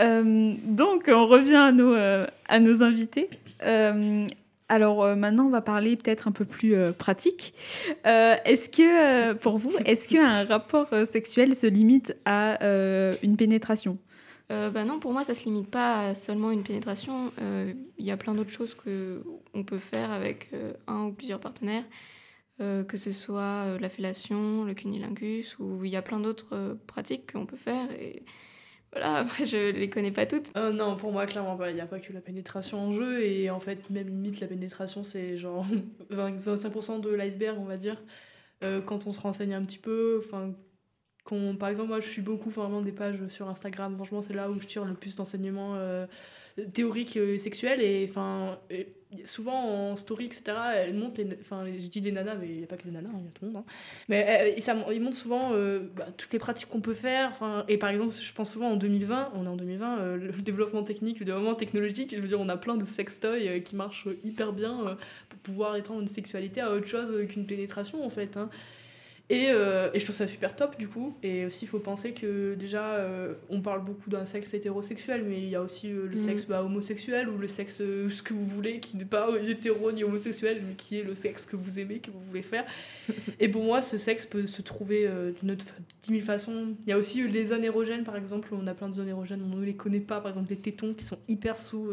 Euh, 0.00 0.54
donc, 0.64 1.04
on 1.12 1.26
revient 1.26 1.56
à 1.56 1.72
nos, 1.72 1.94
euh, 1.94 2.26
à 2.48 2.60
nos 2.60 2.82
invités. 2.82 3.28
Euh, 3.62 4.26
alors 4.70 5.02
euh, 5.02 5.16
maintenant, 5.16 5.46
on 5.46 5.50
va 5.50 5.60
parler 5.60 5.96
peut-être 5.96 6.28
un 6.28 6.32
peu 6.32 6.44
plus 6.44 6.74
euh, 6.74 6.92
pratique. 6.92 7.52
Euh, 8.06 8.36
est-ce 8.44 8.70
que, 8.70 9.32
pour 9.34 9.58
vous, 9.58 9.72
est-ce 9.84 10.08
qu'un 10.08 10.44
rapport 10.44 10.88
sexuel 11.10 11.54
se 11.54 11.66
limite 11.66 12.16
à 12.24 12.58
une 13.22 13.36
pénétration? 13.36 13.98
Bah 14.48 14.84
non, 14.84 14.98
pour 14.98 15.12
moi, 15.12 15.22
ça 15.22 15.34
se 15.34 15.44
limite 15.44 15.70
pas 15.70 16.08
à 16.08 16.14
seulement 16.14 16.50
une 16.50 16.64
pénétration. 16.64 17.32
Il 17.98 18.04
y 18.04 18.10
a 18.10 18.16
plein 18.16 18.34
d'autres 18.34 18.50
choses 18.50 18.74
que 18.74 19.22
on 19.54 19.62
peut 19.62 19.78
faire 19.78 20.10
avec 20.10 20.50
un 20.88 21.04
ou 21.04 21.12
plusieurs 21.12 21.38
partenaires, 21.38 21.84
que 22.58 22.96
ce 22.96 23.12
soit 23.12 23.78
la 23.78 23.88
fellation, 23.88 24.64
le 24.64 24.74
cunnilingus, 24.74 25.56
ou 25.60 25.84
il 25.84 25.90
y 25.90 25.96
a 25.96 26.02
plein 26.02 26.18
d'autres 26.18 26.76
pratiques 26.86 27.32
qu'on 27.32 27.46
peut 27.46 27.56
faire. 27.56 27.86
Voilà, 28.92 29.16
après, 29.18 29.44
je 29.44 29.70
les 29.70 29.88
connais 29.90 30.10
pas 30.10 30.26
toutes. 30.26 30.50
Euh, 30.56 30.72
non, 30.72 30.96
pour 30.96 31.12
moi, 31.12 31.26
clairement 31.26 31.56
pas. 31.56 31.70
Il 31.70 31.74
n'y 31.74 31.80
a 31.80 31.86
pas 31.86 32.00
que 32.00 32.12
la 32.12 32.20
pénétration 32.20 32.78
en 32.78 32.92
jeu. 32.94 33.22
Et 33.22 33.50
en 33.50 33.60
fait, 33.60 33.88
même 33.90 34.08
limite, 34.08 34.40
la 34.40 34.46
pénétration, 34.46 35.04
c'est 35.04 35.36
genre 35.36 35.66
25% 36.10 37.00
de 37.00 37.10
l'iceberg, 37.10 37.58
on 37.58 37.64
va 37.64 37.76
dire. 37.76 38.02
Euh, 38.62 38.80
quand 38.82 39.06
on 39.06 39.12
se 39.12 39.20
renseigne 39.20 39.54
un 39.54 39.64
petit 39.64 39.78
peu, 39.78 40.22
enfin, 40.24 40.54
par 41.58 41.68
exemple, 41.68 41.88
moi, 41.88 42.00
je 42.00 42.08
suis 42.08 42.22
beaucoup 42.22 42.50
vraiment 42.50 42.82
des 42.82 42.92
pages 42.92 43.18
sur 43.28 43.48
Instagram. 43.48 43.94
Franchement, 43.96 44.22
c'est 44.22 44.34
là 44.34 44.50
où 44.50 44.58
je 44.60 44.66
tire 44.66 44.84
le 44.84 44.94
plus 44.94 45.16
d'enseignements 45.16 45.74
euh, 45.76 46.06
théoriques 46.72 47.16
et 47.16 47.38
sexuels. 47.38 47.80
Et 47.80 48.06
enfin, 48.08 48.58
souvent 49.24 49.90
en 49.90 49.96
story, 49.96 50.26
etc., 50.26 50.56
elles 50.76 50.94
montrent. 50.94 51.20
Enfin, 51.40 51.64
je 51.66 51.86
dis 51.88 52.00
les 52.00 52.12
nanas, 52.12 52.34
mais 52.36 52.48
il 52.48 52.56
n'y 52.58 52.64
a 52.64 52.66
pas 52.66 52.76
que 52.76 52.84
les 52.84 52.90
nanas, 52.92 53.10
il 53.18 53.24
y 53.24 53.28
a 53.28 53.30
tout 53.32 53.44
le 53.44 53.50
monde. 53.52 53.62
hein. 53.66 53.72
Mais 54.08 54.54
euh, 54.56 54.60
ça, 54.60 54.74
ils 54.92 55.00
montrent 55.00 55.16
souvent 55.16 55.52
euh, 55.54 55.80
bah, 55.96 56.06
toutes 56.16 56.32
les 56.32 56.38
pratiques 56.38 56.68
qu'on 56.68 56.80
peut 56.80 56.94
faire. 56.94 57.30
Enfin, 57.30 57.64
et 57.68 57.78
par 57.78 57.90
exemple, 57.90 58.12
je 58.12 58.32
pense 58.32 58.52
souvent 58.52 58.68
en 58.70 58.76
2020, 58.76 59.32
on 59.34 59.44
est 59.44 59.48
en 59.48 59.56
2020, 59.56 59.98
euh, 59.98 60.16
le 60.16 60.32
développement 60.42 60.82
technique, 60.84 61.18
le 61.20 61.26
développement 61.26 61.54
technologique, 61.54 62.14
je 62.14 62.20
veux 62.20 62.28
dire, 62.28 62.40
on 62.40 62.48
a 62.48 62.56
plein 62.56 62.76
de 62.76 62.84
sextoys 62.84 63.48
euh, 63.48 63.60
qui 63.60 63.76
marchent 63.76 64.08
hyper 64.24 64.52
bien 64.52 64.86
euh, 64.86 64.94
pour 65.28 65.38
pouvoir 65.40 65.76
étendre 65.76 66.00
une 66.00 66.08
sexualité 66.08 66.60
à 66.60 66.72
autre 66.72 66.86
chose 66.86 67.10
euh, 67.12 67.24
qu'une 67.26 67.46
pénétration 67.46 68.04
en 68.04 68.10
fait. 68.10 68.36
hein. 68.36 68.50
Et, 69.32 69.46
euh, 69.50 69.90
et 69.94 70.00
je 70.00 70.04
trouve 70.04 70.16
ça 70.16 70.26
super 70.26 70.56
top 70.56 70.76
du 70.76 70.88
coup. 70.88 71.16
Et 71.22 71.46
aussi, 71.46 71.64
il 71.64 71.68
faut 71.68 71.78
penser 71.78 72.10
que 72.12 72.54
déjà, 72.56 72.94
euh, 72.96 73.34
on 73.48 73.60
parle 73.60 73.84
beaucoup 73.84 74.10
d'un 74.10 74.24
sexe 74.24 74.52
hétérosexuel, 74.54 75.24
mais 75.24 75.38
il 75.38 75.48
y 75.48 75.54
a 75.54 75.62
aussi 75.62 75.86
euh, 75.92 76.02
le 76.06 76.16
Mhm. 76.16 76.16
sexe 76.16 76.46
bah, 76.46 76.64
homosexuel 76.64 77.28
ou 77.28 77.38
le 77.38 77.46
sexe 77.46 77.76
ce 78.10 78.22
que 78.24 78.34
vous 78.34 78.44
voulez, 78.44 78.80
qui 78.80 78.96
n'est 78.96 79.04
pas 79.04 79.28
hétéro 79.40 79.92
ni 79.92 80.02
homosexuel, 80.02 80.60
mais 80.66 80.74
qui 80.74 80.98
est 80.98 81.04
le 81.04 81.14
sexe 81.14 81.46
que 81.46 81.54
vous 81.54 81.78
aimez, 81.78 82.00
que 82.00 82.10
vous 82.10 82.20
voulez 82.20 82.42
faire. 82.42 82.66
et 83.40 83.48
pour 83.48 83.62
moi, 83.62 83.82
ce 83.82 83.98
sexe 83.98 84.26
peut 84.26 84.46
se 84.48 84.62
trouver 84.62 85.08
d'une 85.40 85.52
autre, 85.52 85.64
fa- 85.64 85.74
dix 86.02 86.10
mille 86.10 86.22
façons. 86.24 86.74
Il 86.82 86.88
y 86.90 86.92
a 86.92 86.98
aussi 86.98 87.26
les 87.28 87.44
zones 87.46 87.62
érogènes, 87.64 88.02
par 88.02 88.16
exemple. 88.16 88.48
On 88.52 88.66
a 88.66 88.74
plein 88.74 88.88
de 88.88 88.94
zones 88.94 89.08
érogènes, 89.08 89.42
on 89.48 89.56
ne 89.56 89.64
les 89.64 89.74
connaît 89.76 90.00
pas. 90.00 90.20
Par 90.20 90.30
exemple, 90.30 90.50
les 90.50 90.56
tétons 90.58 90.92
qui 90.92 91.04
sont 91.04 91.18
hyper 91.28 91.56
sous. 91.56 91.88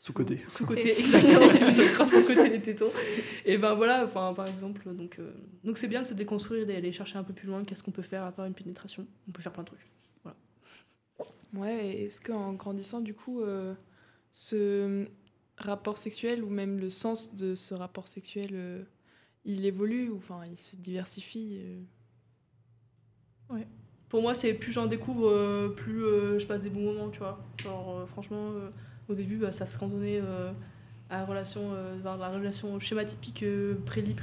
Sous-côté. 0.00 0.40
sous-côté, 0.48 0.98
exactement, 0.98 2.08
sous-côté 2.08 2.48
les 2.48 2.62
tétons. 2.62 2.90
Et 3.44 3.58
ben 3.58 3.74
voilà, 3.74 4.02
enfin 4.04 4.32
par 4.32 4.48
exemple, 4.48 4.94
donc 4.94 5.18
euh, 5.18 5.30
donc 5.62 5.76
c'est 5.76 5.88
bien 5.88 6.00
de 6.00 6.06
se 6.06 6.14
déconstruire, 6.14 6.66
d'aller 6.66 6.90
chercher 6.90 7.18
un 7.18 7.22
peu 7.22 7.34
plus 7.34 7.46
loin, 7.46 7.64
qu'est-ce 7.64 7.82
qu'on 7.82 7.90
peut 7.90 8.00
faire 8.00 8.24
à 8.24 8.32
part 8.32 8.46
une 8.46 8.54
pénétration? 8.54 9.06
On 9.28 9.32
peut 9.32 9.42
faire 9.42 9.52
plein 9.52 9.62
de 9.62 9.68
trucs. 9.68 9.86
Voilà. 10.24 10.36
Ouais, 11.52 12.02
est-ce 12.02 12.18
qu'en 12.18 12.54
grandissant, 12.54 13.00
du 13.00 13.12
coup, 13.12 13.42
euh, 13.42 13.74
ce 14.32 15.06
rapport 15.58 15.98
sexuel 15.98 16.42
ou 16.42 16.48
même 16.48 16.78
le 16.78 16.88
sens 16.88 17.36
de 17.36 17.54
ce 17.54 17.74
rapport 17.74 18.08
sexuel, 18.08 18.50
euh, 18.54 18.82
il 19.44 19.66
évolue 19.66 20.08
ou 20.08 20.16
enfin 20.16 20.40
il 20.50 20.58
se 20.58 20.76
diversifie 20.76 21.60
euh? 21.62 21.82
Ouais. 23.50 23.66
Pour 24.08 24.22
moi, 24.22 24.34
c'est 24.34 24.54
plus 24.54 24.72
j'en 24.72 24.86
découvre, 24.86 25.28
euh, 25.28 25.68
plus 25.68 26.02
euh, 26.04 26.38
je 26.38 26.46
passe 26.46 26.62
des 26.62 26.70
bons 26.70 26.92
moments, 26.92 27.10
tu 27.10 27.20
vois. 27.20 27.38
Genre, 27.62 27.98
euh, 27.98 28.06
franchement, 28.06 28.50
euh, 28.54 28.70
au 29.10 29.14
début, 29.14 29.36
bah, 29.36 29.52
ça 29.52 29.66
se 29.66 29.76
cantonnait 29.78 30.20
euh, 30.22 30.52
à 31.10 31.18
la 31.18 31.24
relation, 31.24 31.72
euh, 31.72 31.96
la 32.04 32.28
relation 32.28 32.78
schématypique 32.78 33.42
euh, 33.42 33.74
prélit 33.84 34.14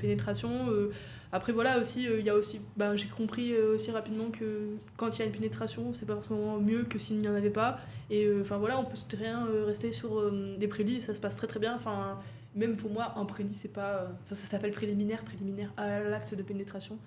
pénétration. 0.00 0.70
euh. 0.70 0.92
après 1.32 1.52
voilà 1.52 1.78
aussi, 1.80 2.06
euh, 2.06 2.20
il 2.20 2.26
y 2.26 2.30
a 2.30 2.34
aussi, 2.36 2.60
ben, 2.76 2.94
j'ai 2.96 3.08
compris 3.08 3.56
aussi 3.56 3.90
rapidement 3.90 4.30
que 4.30 4.76
quand 4.96 5.16
il 5.16 5.20
y 5.20 5.22
a 5.22 5.26
une 5.26 5.32
pénétration, 5.32 5.92
c'est 5.94 6.06
pas 6.06 6.14
forcément 6.14 6.58
mieux 6.58 6.84
que 6.84 6.98
s'il 6.98 7.18
n'y 7.18 7.28
en 7.28 7.34
avait 7.34 7.50
pas. 7.50 7.80
Et 8.10 8.28
enfin 8.40 8.58
voilà, 8.58 8.78
on 8.78 8.84
peut 8.84 8.96
très 9.08 9.18
bien 9.18 9.46
rester 9.66 9.92
sur 9.92 10.32
des 10.58 10.68
prélis, 10.68 10.96
et 10.96 11.00
ça 11.00 11.14
se 11.14 11.20
passe 11.20 11.36
très 11.36 11.46
très 11.46 11.60
bien. 11.60 11.74
Enfin 11.74 12.18
même 12.56 12.76
pour 12.76 12.90
moi, 12.90 13.12
un 13.16 13.24
prélit 13.26 13.54
c'est 13.54 13.72
pas, 13.72 14.10
enfin 14.24 14.34
ça 14.34 14.46
s'appelle 14.46 14.72
préliminaire, 14.72 15.22
préliminaire 15.24 15.72
à 15.76 16.00
l'acte 16.00 16.34
de 16.34 16.42
pénétration. 16.42 16.98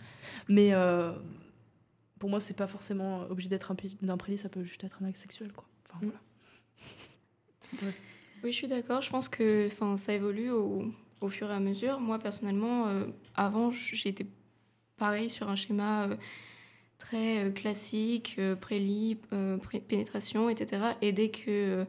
Mais 0.48 0.74
pour 2.20 2.30
moi, 2.30 2.40
c'est 2.40 2.56
pas 2.56 2.68
forcément 2.68 3.24
obligé 3.30 3.50
d'être 3.50 3.72
un, 3.72 3.76
d'un 4.02 4.18
prélit, 4.18 4.38
ça 4.38 4.48
peut 4.48 4.64
juste 4.64 4.84
être 4.86 5.02
un 5.02 5.08
acte 5.08 5.18
sexuel 5.18 5.52
quoi. 5.52 5.66
Enfin 5.86 6.00
voilà. 6.02 6.20
Oui, 8.44 8.52
je 8.52 8.58
suis 8.58 8.68
d'accord. 8.68 9.02
Je 9.02 9.10
pense 9.10 9.30
que 9.30 9.70
ça 9.96 10.14
évolue 10.14 10.52
au, 10.52 10.92
fur 11.30 11.50
et 11.50 11.54
à 11.54 11.60
mesure. 11.60 12.00
Moi, 12.02 12.20
personnellement, 12.20 12.88
euh, 12.88 13.06
avant, 13.36 13.72
j'étais 13.72 14.26
pareil 14.98 15.30
sur 15.30 15.50
un 15.50 15.56
schéma 15.56 16.06
euh, 16.06 16.16
très 16.98 17.46
euh, 17.46 17.52
classique, 17.52 18.36
euh, 18.40 18.56
pénétration, 19.88 20.50
etc. 20.50 20.82
Et 21.02 21.12
dès 21.12 21.30
que 21.30 21.86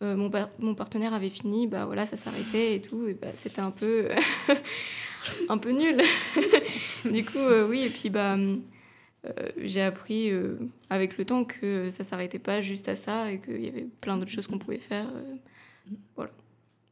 mon, 0.00 0.30
mon 0.58 0.74
partenaire 0.74 1.14
avait 1.14 1.30
fini, 1.30 1.68
bah 1.68 1.84
voilà, 1.84 2.06
ça 2.06 2.16
s'arrêtait 2.16 2.74
et 2.74 2.80
tout. 2.80 3.06
Et 3.06 3.14
bah, 3.14 3.28
c'était 3.36 3.60
un 3.60 3.70
peu, 3.70 4.08
un 5.48 5.58
peu 5.58 5.70
nul. 5.70 6.02
du 7.04 7.24
coup, 7.24 7.38
oui. 7.68 7.82
Et 7.82 7.90
puis, 7.90 8.10
bah, 8.10 8.36
j'ai 9.56 9.82
appris 9.82 10.30
euh, 10.30 10.56
avec 10.90 11.16
le 11.16 11.24
temps 11.24 11.44
que 11.44 11.90
ça 11.90 12.02
s'arrêtait 12.04 12.38
pas 12.40 12.60
juste 12.60 12.88
à 12.88 12.96
ça 12.96 13.30
et 13.30 13.40
qu'il 13.40 13.64
y 13.64 13.68
avait 13.68 13.86
plein 14.00 14.16
d'autres 14.16 14.30
choses 14.30 14.46
qu'on 14.46 14.58
pouvait 14.58 14.78
faire. 14.78 15.08
euh, 15.14 15.36
voilà. 16.16 16.32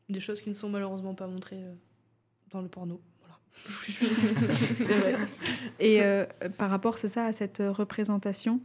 Des 0.08 0.20
choses 0.20 0.40
qui 0.40 0.48
ne 0.48 0.54
sont 0.54 0.68
malheureusement 0.68 1.14
pas 1.14 1.26
montrées 1.26 1.62
euh, 1.62 1.72
dans 2.50 2.60
le 2.60 2.68
porno. 2.68 3.00
Voilà. 3.20 3.38
C'est 4.78 4.98
vrai. 4.98 5.16
Et 5.78 6.02
euh, 6.02 6.24
par 6.56 6.70
rapport, 6.70 6.98
c'est 6.98 7.08
ça, 7.08 7.26
à 7.26 7.32
cette 7.32 7.60
euh, 7.60 7.70
représentation, 7.70 8.60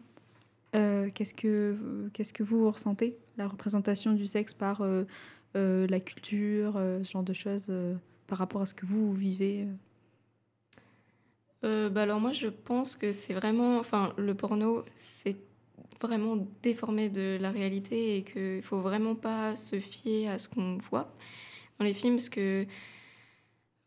euh, 0.76 1.10
qu'est-ce 1.14 1.34
que 1.34 1.76
qu'est-ce 2.14 2.34
que 2.34 2.44
vous 2.44 2.70
ressentez 2.70 3.18
La 3.38 3.48
représentation 3.48 4.14
du 4.14 4.26
sexe 4.28 4.54
par 4.54 4.82
euh, 4.82 5.04
euh, 5.56 5.88
la 5.88 6.00
culture, 6.00 6.74
euh, 6.78 7.04
ce 7.04 7.12
genre 7.12 7.24
de 7.24 7.34
choses, 7.34 7.68
euh, 7.70 7.96
par 8.28 8.40
rapport 8.40 8.62
à 8.62 8.66
ce 8.66 8.74
que 8.74 8.86
vous, 8.86 9.08
vous 9.08 9.14
vivez 9.14 9.68
euh 11.66 11.90
bah 11.90 12.04
alors 12.04 12.20
moi 12.20 12.32
je 12.32 12.48
pense 12.48 12.96
que 12.96 13.12
c'est 13.12 13.34
vraiment, 13.34 13.80
enfin 13.80 14.14
le 14.18 14.34
porno 14.36 14.84
c'est 14.94 15.38
vraiment 16.02 16.38
déformé 16.62 17.10
de 17.10 17.38
la 17.40 17.52
réalité 17.52 18.18
et 18.18 18.24
qu'il 18.24 18.62
faut 18.62 18.80
vraiment 18.80 19.16
pas 19.16 19.56
se 19.56 19.80
fier 19.80 20.28
à 20.28 20.38
ce 20.38 20.48
qu'on 20.48 20.78
voit 20.78 21.14
dans 21.80 21.86
les 21.86 21.94
films 21.94 22.16
parce 22.16 22.30
que 22.30 22.66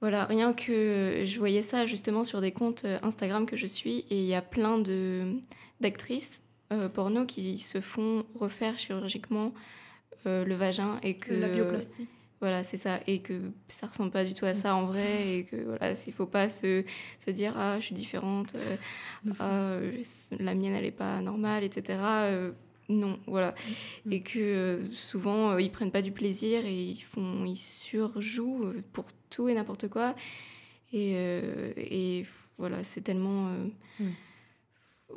voilà 0.01 0.25
rien 0.25 0.53
que 0.53 1.23
je 1.25 1.39
voyais 1.39 1.63
ça 1.63 1.87
justement 1.87 2.25
sur 2.25 2.41
des 2.41 2.53
comptes 2.53 2.85
euh, 2.85 2.99
Instagram 3.03 3.47
que 3.47 3.57
je 3.57 3.67
suis 3.67 4.05
et 4.11 4.21
il 4.21 4.27
y 4.27 4.35
a 4.35 4.43
plein 4.43 4.79
de 4.79 5.35
d'actrices 5.81 6.43
euh, 6.73 6.89
porno 6.89 7.25
qui 7.25 7.59
se 7.59 7.81
font 7.81 8.25
refaire 8.35 8.79
chirurgicalement 8.79 9.53
euh, 10.27 10.45
le 10.45 10.55
vagin 10.55 10.99
et 11.03 11.17
que 11.17 11.33
La 11.33 11.49
bioplastie. 11.49 12.07
Voilà, 12.41 12.63
c'est 12.65 12.77
ça. 12.77 13.01
Et 13.07 13.21
que 13.21 13.35
ça 13.69 13.87
ressemble 13.89 14.11
pas 14.11 14.25
du 14.25 14.33
tout 14.35 14.45
à 14.47 14.55
ça 14.55 14.75
en 14.75 14.87
vrai. 14.87 15.39
Et 15.39 15.45
que 15.45 15.57
voilà, 15.57 15.93
il 16.07 16.13
faut 16.13 16.27
pas 16.27 16.49
se, 16.49 16.85
se 17.25 17.31
dire 17.31 17.55
Ah, 17.57 17.79
je 17.81 17.85
suis 17.87 17.95
différente. 17.95 18.55
euh, 18.55 18.77
ah, 19.41 19.45
euh, 19.51 20.03
la 20.39 20.55
mienne, 20.55 20.75
elle 20.75 20.85
est 20.85 20.91
pas 20.91 21.21
normale, 21.21 21.65
etc. 21.65 21.99
Euh, 22.01 22.53
non, 22.89 23.19
voilà. 23.27 23.55
Et 24.11 24.21
que 24.23 24.39
euh, 24.39 24.93
souvent, 24.93 25.59
ils 25.59 25.71
prennent 25.71 25.91
pas 25.91 26.01
du 26.03 26.13
plaisir 26.13 26.65
et 26.65 26.75
ils, 26.83 27.03
font, 27.03 27.45
ils 27.45 27.57
surjouent 27.57 28.73
pour 28.93 29.07
tout 29.31 29.49
et 29.49 29.55
n'importe 29.55 29.89
quoi. 29.89 30.15
Et, 30.93 31.13
et 31.77 32.25
voilà, 32.57 32.83
c'est 32.85 33.03
tellement. 33.03 33.51
Mm. 34.01 34.07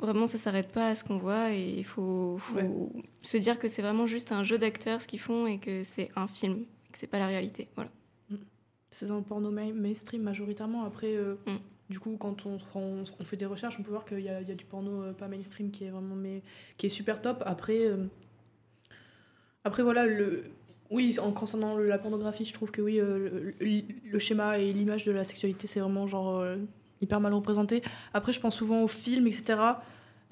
Vraiment, 0.00 0.26
ça 0.26 0.38
s'arrête 0.38 0.72
pas 0.72 0.88
à 0.88 0.94
ce 0.94 1.04
qu'on 1.04 1.18
voit 1.18 1.52
et 1.52 1.68
il 1.78 1.84
faut, 1.84 2.38
faut 2.38 2.56
Ouais. 2.56 3.02
se 3.20 3.36
dire 3.36 3.58
que 3.58 3.68
c'est 3.68 3.82
vraiment 3.82 4.06
juste 4.06 4.32
un 4.32 4.42
jeu 4.42 4.56
d'acteurs 4.58 5.00
ce 5.02 5.06
qu'ils 5.06 5.20
font 5.20 5.46
et 5.46 5.58
que 5.58 5.82
c'est 5.84 6.10
un 6.16 6.26
film, 6.26 6.64
et 6.92 6.94
que 6.94 6.98
c'est 6.98 7.06
pas 7.06 7.18
la 7.18 7.26
réalité. 7.26 7.68
Voilà. 7.74 7.90
C'est 8.90 9.06
dans 9.06 9.16
le 9.16 9.22
porno 9.22 9.50
main- 9.50 9.72
mainstream 9.72 10.20
majoritairement. 10.22 10.84
Après, 10.84 11.14
euh, 11.16 11.36
Mm. 11.46 11.56
du 11.88 11.98
coup, 11.98 12.16
quand 12.18 12.44
on, 12.44 12.58
on, 12.74 13.04
on 13.18 13.24
fait 13.24 13.38
des 13.38 13.46
recherches, 13.46 13.78
on 13.80 13.82
peut 13.82 13.90
voir 13.90 14.04
qu'il 14.04 14.20
y 14.20 14.28
a, 14.28 14.42
il 14.42 14.48
y 14.48 14.52
a 14.52 14.54
du 14.54 14.66
porno 14.66 15.02
euh, 15.02 15.12
pas 15.14 15.28
mainstream 15.28 15.70
qui 15.70 15.84
est 15.84 15.90
vraiment 15.90 16.14
mais, 16.14 16.42
qui 16.76 16.86
est 16.86 16.90
super 16.90 17.22
top. 17.22 17.42
Après, 17.46 17.86
euh, 17.86 18.04
après 19.64 19.82
voilà, 19.82 20.04
le, 20.06 20.44
oui, 20.90 21.18
en 21.20 21.32
concernant 21.32 21.78
la 21.78 21.98
pornographie, 21.98 22.44
je 22.44 22.52
trouve 22.52 22.70
que 22.70 22.82
oui, 22.82 23.00
euh, 23.00 23.54
le, 23.60 23.82
le- 24.10 24.18
schéma 24.18 24.58
et 24.58 24.72
l'image 24.72 25.04
de 25.04 25.12
la 25.12 25.24
sexualité, 25.24 25.66
c'est 25.66 25.80
vraiment 25.80 26.06
genre 26.06 26.44
hyper 27.00 27.18
mal 27.20 27.32
représenté. 27.32 27.82
Après, 28.12 28.32
je 28.32 28.40
pense 28.40 28.56
souvent 28.56 28.82
aux 28.82 28.88
films, 28.88 29.26
etc. 29.26 29.58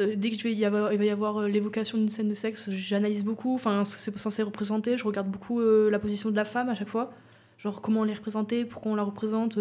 Euh, 0.00 0.14
dès 0.16 0.30
que 0.30 0.36
je 0.36 0.42
vais 0.44 0.52
y 0.54 0.64
avoir, 0.64 0.92
il 0.92 0.98
va 0.98 1.04
y 1.04 1.10
avoir 1.10 1.38
euh, 1.38 1.48
l'évocation 1.48 1.98
d'une 1.98 2.08
scène 2.08 2.28
de 2.28 2.34
sexe, 2.34 2.70
j'analyse 2.70 3.22
beaucoup, 3.24 3.54
enfin, 3.54 3.84
ce 3.84 3.94
que 3.94 4.00
c'est 4.00 4.18
censé 4.18 4.42
représenter. 4.42 4.96
Je 4.96 5.04
regarde 5.04 5.28
beaucoup 5.28 5.60
euh, 5.60 5.90
la 5.90 5.98
position 5.98 6.30
de 6.30 6.36
la 6.36 6.44
femme 6.44 6.68
à 6.68 6.74
chaque 6.74 6.88
fois 6.88 7.12
genre 7.58 7.82
comment 7.82 8.00
on 8.00 8.04
les 8.04 8.14
représenter, 8.14 8.64
pourquoi 8.64 8.92
on 8.92 8.94
la 8.94 9.02
représente. 9.02 9.58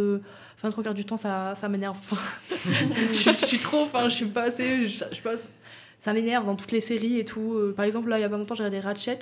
Enfin, 0.55 0.69
trois 0.69 0.85
quarts 0.85 0.93
du 0.93 1.03
temps, 1.03 1.17
ça, 1.17 1.53
ça 1.55 1.67
m'énerve. 1.67 1.97
Je, 3.11 3.45
suis- 3.45 3.59
trop, 3.59 3.81
enfin, 3.81 4.07
je 4.07 4.15
suis 4.15 4.25
pas 4.25 4.43
assez, 4.43 4.87
je, 4.87 5.21
passe, 5.21 5.51
ça 5.97 6.13
m'énerve 6.13 6.45
dans 6.45 6.55
toutes 6.55 6.71
les 6.71 6.79
séries 6.79 7.19
et 7.19 7.25
tout. 7.25 7.59
Par 7.75 7.83
exemple, 7.83 8.07
là, 8.07 8.17
il 8.17 8.21
y 8.21 8.23
a 8.23 8.29
pas 8.29 8.37
longtemps, 8.37 8.55
j'ai 8.55 8.63
regardé 8.63 8.79
Ratchet. 8.79 9.19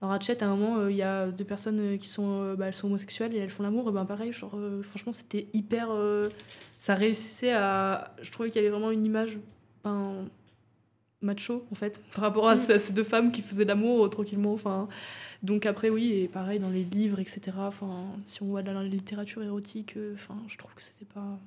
Dans 0.00 0.06
Ratchet, 0.06 0.40
à 0.44 0.46
un 0.46 0.54
moment, 0.54 0.86
il 0.86 0.94
y 0.94 1.02
a 1.02 1.26
deux 1.26 1.42
personnes 1.42 1.98
qui 1.98 2.06
sont, 2.06 2.54
bah, 2.54 2.66
elles 2.68 2.74
sont 2.74 2.86
homosexuelles 2.86 3.34
et 3.34 3.38
elles 3.38 3.50
font 3.50 3.64
l'amour. 3.64 3.90
Ben 3.90 4.04
pareil, 4.04 4.32
genre, 4.32 4.56
franchement, 4.82 5.12
c'était 5.12 5.48
hyper, 5.52 5.88
ça 6.78 6.94
réussissait 6.94 7.52
à, 7.52 8.14
je 8.22 8.30
trouvais 8.30 8.48
qu'il 8.50 8.62
y 8.62 8.64
avait 8.64 8.70
vraiment 8.72 8.92
une 8.92 9.04
image, 9.04 9.38
ben, 9.84 10.26
macho 11.22 11.64
en 11.70 11.74
fait, 11.74 12.00
par 12.14 12.22
rapport 12.24 12.48
à, 12.48 12.54
Mm. 12.56 12.58
ces- 12.60 12.72
à 12.74 12.78
ces 12.78 12.92
deux 12.92 13.04
femmes 13.04 13.32
qui 13.32 13.42
faisaient 13.42 13.64
l'amour 13.64 14.04
euh, 14.06 14.08
tranquillement. 14.08 14.52
Enfin, 14.52 14.88
donc 15.42 15.66
après 15.66 15.90
oui, 15.90 16.12
et 16.12 16.28
pareil 16.28 16.58
dans 16.58 16.70
les 16.70 16.84
livres, 16.84 17.18
etc. 17.20 17.40
Enfin, 17.58 18.06
si 18.24 18.42
on 18.42 18.46
voit 18.46 18.62
de 18.62 18.70
la 18.70 18.82
littérature 18.84 19.42
érotique, 19.42 19.96
euh, 19.96 20.14
enfin, 20.14 20.36
je 20.48 20.56
trouve 20.56 20.74
que 20.74 20.82
c'était 20.82 21.04
pas. 21.06 21.38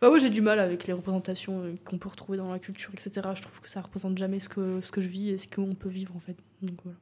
Enfin, 0.00 0.08
moi 0.10 0.18
j'ai 0.18 0.30
du 0.30 0.40
mal 0.42 0.58
avec 0.58 0.86
les 0.86 0.92
représentations 0.92 1.60
euh, 1.62 1.74
qu'on 1.84 1.98
peut 1.98 2.08
retrouver 2.08 2.36
dans 2.38 2.50
la 2.52 2.58
culture, 2.58 2.90
etc. 2.92 3.10
Je 3.34 3.42
trouve 3.42 3.60
que 3.60 3.70
ça 3.70 3.80
représente 3.80 4.18
jamais 4.18 4.38
ce 4.40 4.48
que, 4.48 4.80
ce 4.80 4.90
que 4.92 5.00
je 5.00 5.08
vis 5.08 5.30
et 5.30 5.38
ce 5.38 5.48
qu'on 5.48 5.74
peut 5.74 5.88
vivre 5.88 6.14
en 6.16 6.20
fait. 6.20 6.36
Donc 6.62 6.76
voilà. 6.84 6.98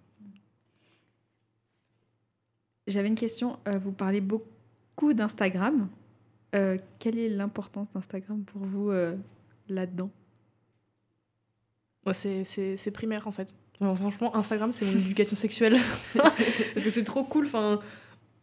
J'avais 2.87 3.09
une 3.09 3.15
question. 3.15 3.59
euh, 3.69 3.79
vous 3.79 3.93
parlez 3.93 4.21
beaucoup 4.21 5.15
d'Instagram. 5.15 5.89
Euh, 6.55 6.77
quelle 6.99 7.19
est 7.19 7.29
l'importance 7.29 7.91
d'Instagram 7.93 8.43
pour 8.45 8.63
vous 8.63 8.91
euh, 8.91 9.17
là-dedans? 9.69 10.11
Moi, 12.05 12.15
c'est- 12.15 12.91
primaire 12.93 13.27
en 13.29 13.33
fait. 13.33 13.55
Alors, 13.81 13.97
franchement, 13.97 14.35
Instagram, 14.37 14.71
c'est 14.73 14.85
mon 14.85 14.93
éducation 14.93 15.37
sexuelle. 15.37 15.77
Parce 16.15 16.85
que 16.85 16.91
c'est 16.91 17.05
trop 17.05 17.25
cool. 17.25 17.47
Enfin, 17.47 17.81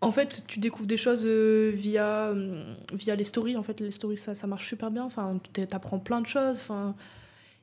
en 0.02 0.12
fait, 0.12 0.44
tu 0.48 0.60
découvres 0.60 0.88
des 0.88 0.98
choses 0.98 1.24
euh, 1.26 1.72
via, 1.74 2.28
euh, 2.30 2.74
via 2.94 3.16
les 3.16 3.24
stories. 3.24 3.56
En 3.58 3.64
fait, 3.64 3.80
les 3.80 3.92
stories, 3.92 4.18
ça, 4.18 4.34
ça 4.36 4.48
marche 4.48 4.68
super 4.68 4.92
bien. 4.92 5.04
Enfin, 5.04 5.40
tu 5.54 5.62
apprends 5.72 6.00
plein 6.00 6.22
de 6.22 6.28
choses. 6.28 6.58
Enfin, 6.58 6.96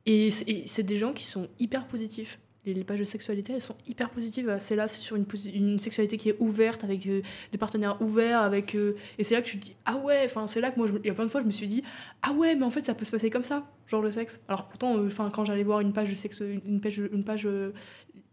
et 0.06 0.30
c'est 0.30 0.82
des 0.85 0.98
gens 0.98 1.12
qui 1.12 1.24
sont 1.26 1.48
hyper 1.59 1.87
positifs. 1.87 2.38
Les, 2.66 2.85
pages 2.85 2.98
de 2.98 3.05
sexualité, 3.05 3.52
elles 3.55 3.62
sont 3.62 3.76
hyper 3.87 4.11
positives. 4.11 4.57
C'est 4.59 4.76
là, 4.76 4.88
c'est 4.88 5.00
sur 5.00 5.16
une, 5.16 5.79
sexualité 5.79 6.16
qui 6.16 6.31
est 6.31 6.37
ouverte, 6.40 6.85
avec 6.85 7.07
euh, 7.07 7.22
des 7.52 7.59
partenaires 7.59 8.00
ouverts. 8.02 8.40
avec 8.40 8.74
euh, 8.74 8.96
Et 9.18 9.24
c'est 9.24 9.35
là 9.35 9.42
que 9.42 9.46
tu 9.46 9.59
te 9.59 9.66
dis, 9.66 9.76
ah 9.85 9.96
ouais, 9.96 10.22
enfin, 10.24 10.46
c'est 10.46 10.61
là 10.61 10.70
que 10.70 10.79
moi, 10.79 10.88
il 11.02 11.07
y 11.07 11.11
a 11.11 11.14
plein 11.14 11.24
de 11.24 11.31
fois, 11.31 11.40
je 11.40 11.46
me 11.46 11.52
suis 11.52 11.68
dit, 11.68 11.83
ah 12.22 12.33
ouais, 12.33 12.55
mais 12.55 12.64
en 12.64 12.70
fait, 12.70 12.85
ça 12.85 12.94
peut 12.94 13.05
se 13.05 13.12
passer 13.12 13.31
comme 13.31 13.44
ça, 13.44 13.64
genre 13.87 14.02
le 14.02 14.11
sexe. 14.11 14.40
Alors 14.48 14.66
pourtant, 14.66 14.96
euh, 14.96 15.07
enfin, 15.07 15.31
quand 15.33 15.44
j'allais 15.44 15.62
voir 15.62 15.81
une 15.81 15.92
page 15.92 16.11
de 16.11 16.16
sexe, 16.16 16.40
une 16.40 16.81
page, 16.81 16.98
une 16.98 17.24
page 17.24 17.48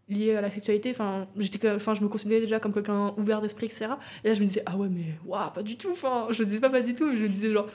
liée 0.08 0.34
à 0.34 0.40
la 0.40 0.50
sexualité, 0.50 0.90
enfin, 0.90 1.28
je 1.36 2.02
me 2.02 2.08
considérais 2.08 2.40
déjà 2.40 2.60
comme 2.60 2.74
quelqu'un 2.74 3.14
ouvert 3.16 3.40
d'esprit, 3.40 3.66
etc. 3.66 3.86
Et 4.24 4.28
là, 4.28 4.34
je 4.34 4.40
me 4.40 4.46
disais, 4.46 4.62
ah 4.66 4.76
ouais, 4.76 4.88
mais 4.90 5.14
waouh, 5.24 5.50
pas 5.52 5.62
du 5.62 5.76
tout. 5.76 5.90
Enfin, 5.92 6.26
je 6.30 6.42
disais 6.42 6.60
pas 6.60 6.70
pas 6.70 6.82
du 6.82 6.94
tout, 6.94 7.06
mais 7.06 7.16
je 7.16 7.22
me 7.22 7.28
disais 7.28 7.52
genre, 7.52 7.68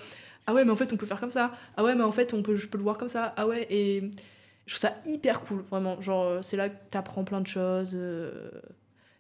ah 0.45 0.53
ouais, 0.53 0.65
mais 0.65 0.71
en 0.71 0.75
fait, 0.75 0.91
on 0.93 0.97
peut 0.97 1.05
faire 1.05 1.19
comme 1.19 1.29
ça. 1.29 1.51
Ah 1.77 1.83
ouais, 1.83 1.95
mais 1.95 2.03
en 2.03 2.11
fait, 2.11 2.33
on 2.33 2.41
peut, 2.41 2.55
je 2.55 2.67
peux 2.67 2.77
le 2.77 2.83
voir 2.83 2.97
comme 2.97 3.07
ça. 3.07 3.33
Ah 3.37 3.47
ouais, 3.47 3.67
et 3.69 4.09
je 4.69 4.75
trouve 4.75 4.87
ça 4.87 4.97
hyper 5.07 5.41
cool, 5.41 5.61
vraiment. 5.61 5.99
Genre, 5.99 6.23
euh, 6.23 6.41
c'est 6.43 6.55
là 6.55 6.69
que 6.69 6.75
t'apprends 6.91 7.23
plein 7.23 7.41
de 7.41 7.47
choses. 7.47 7.93
euh, 7.95 8.51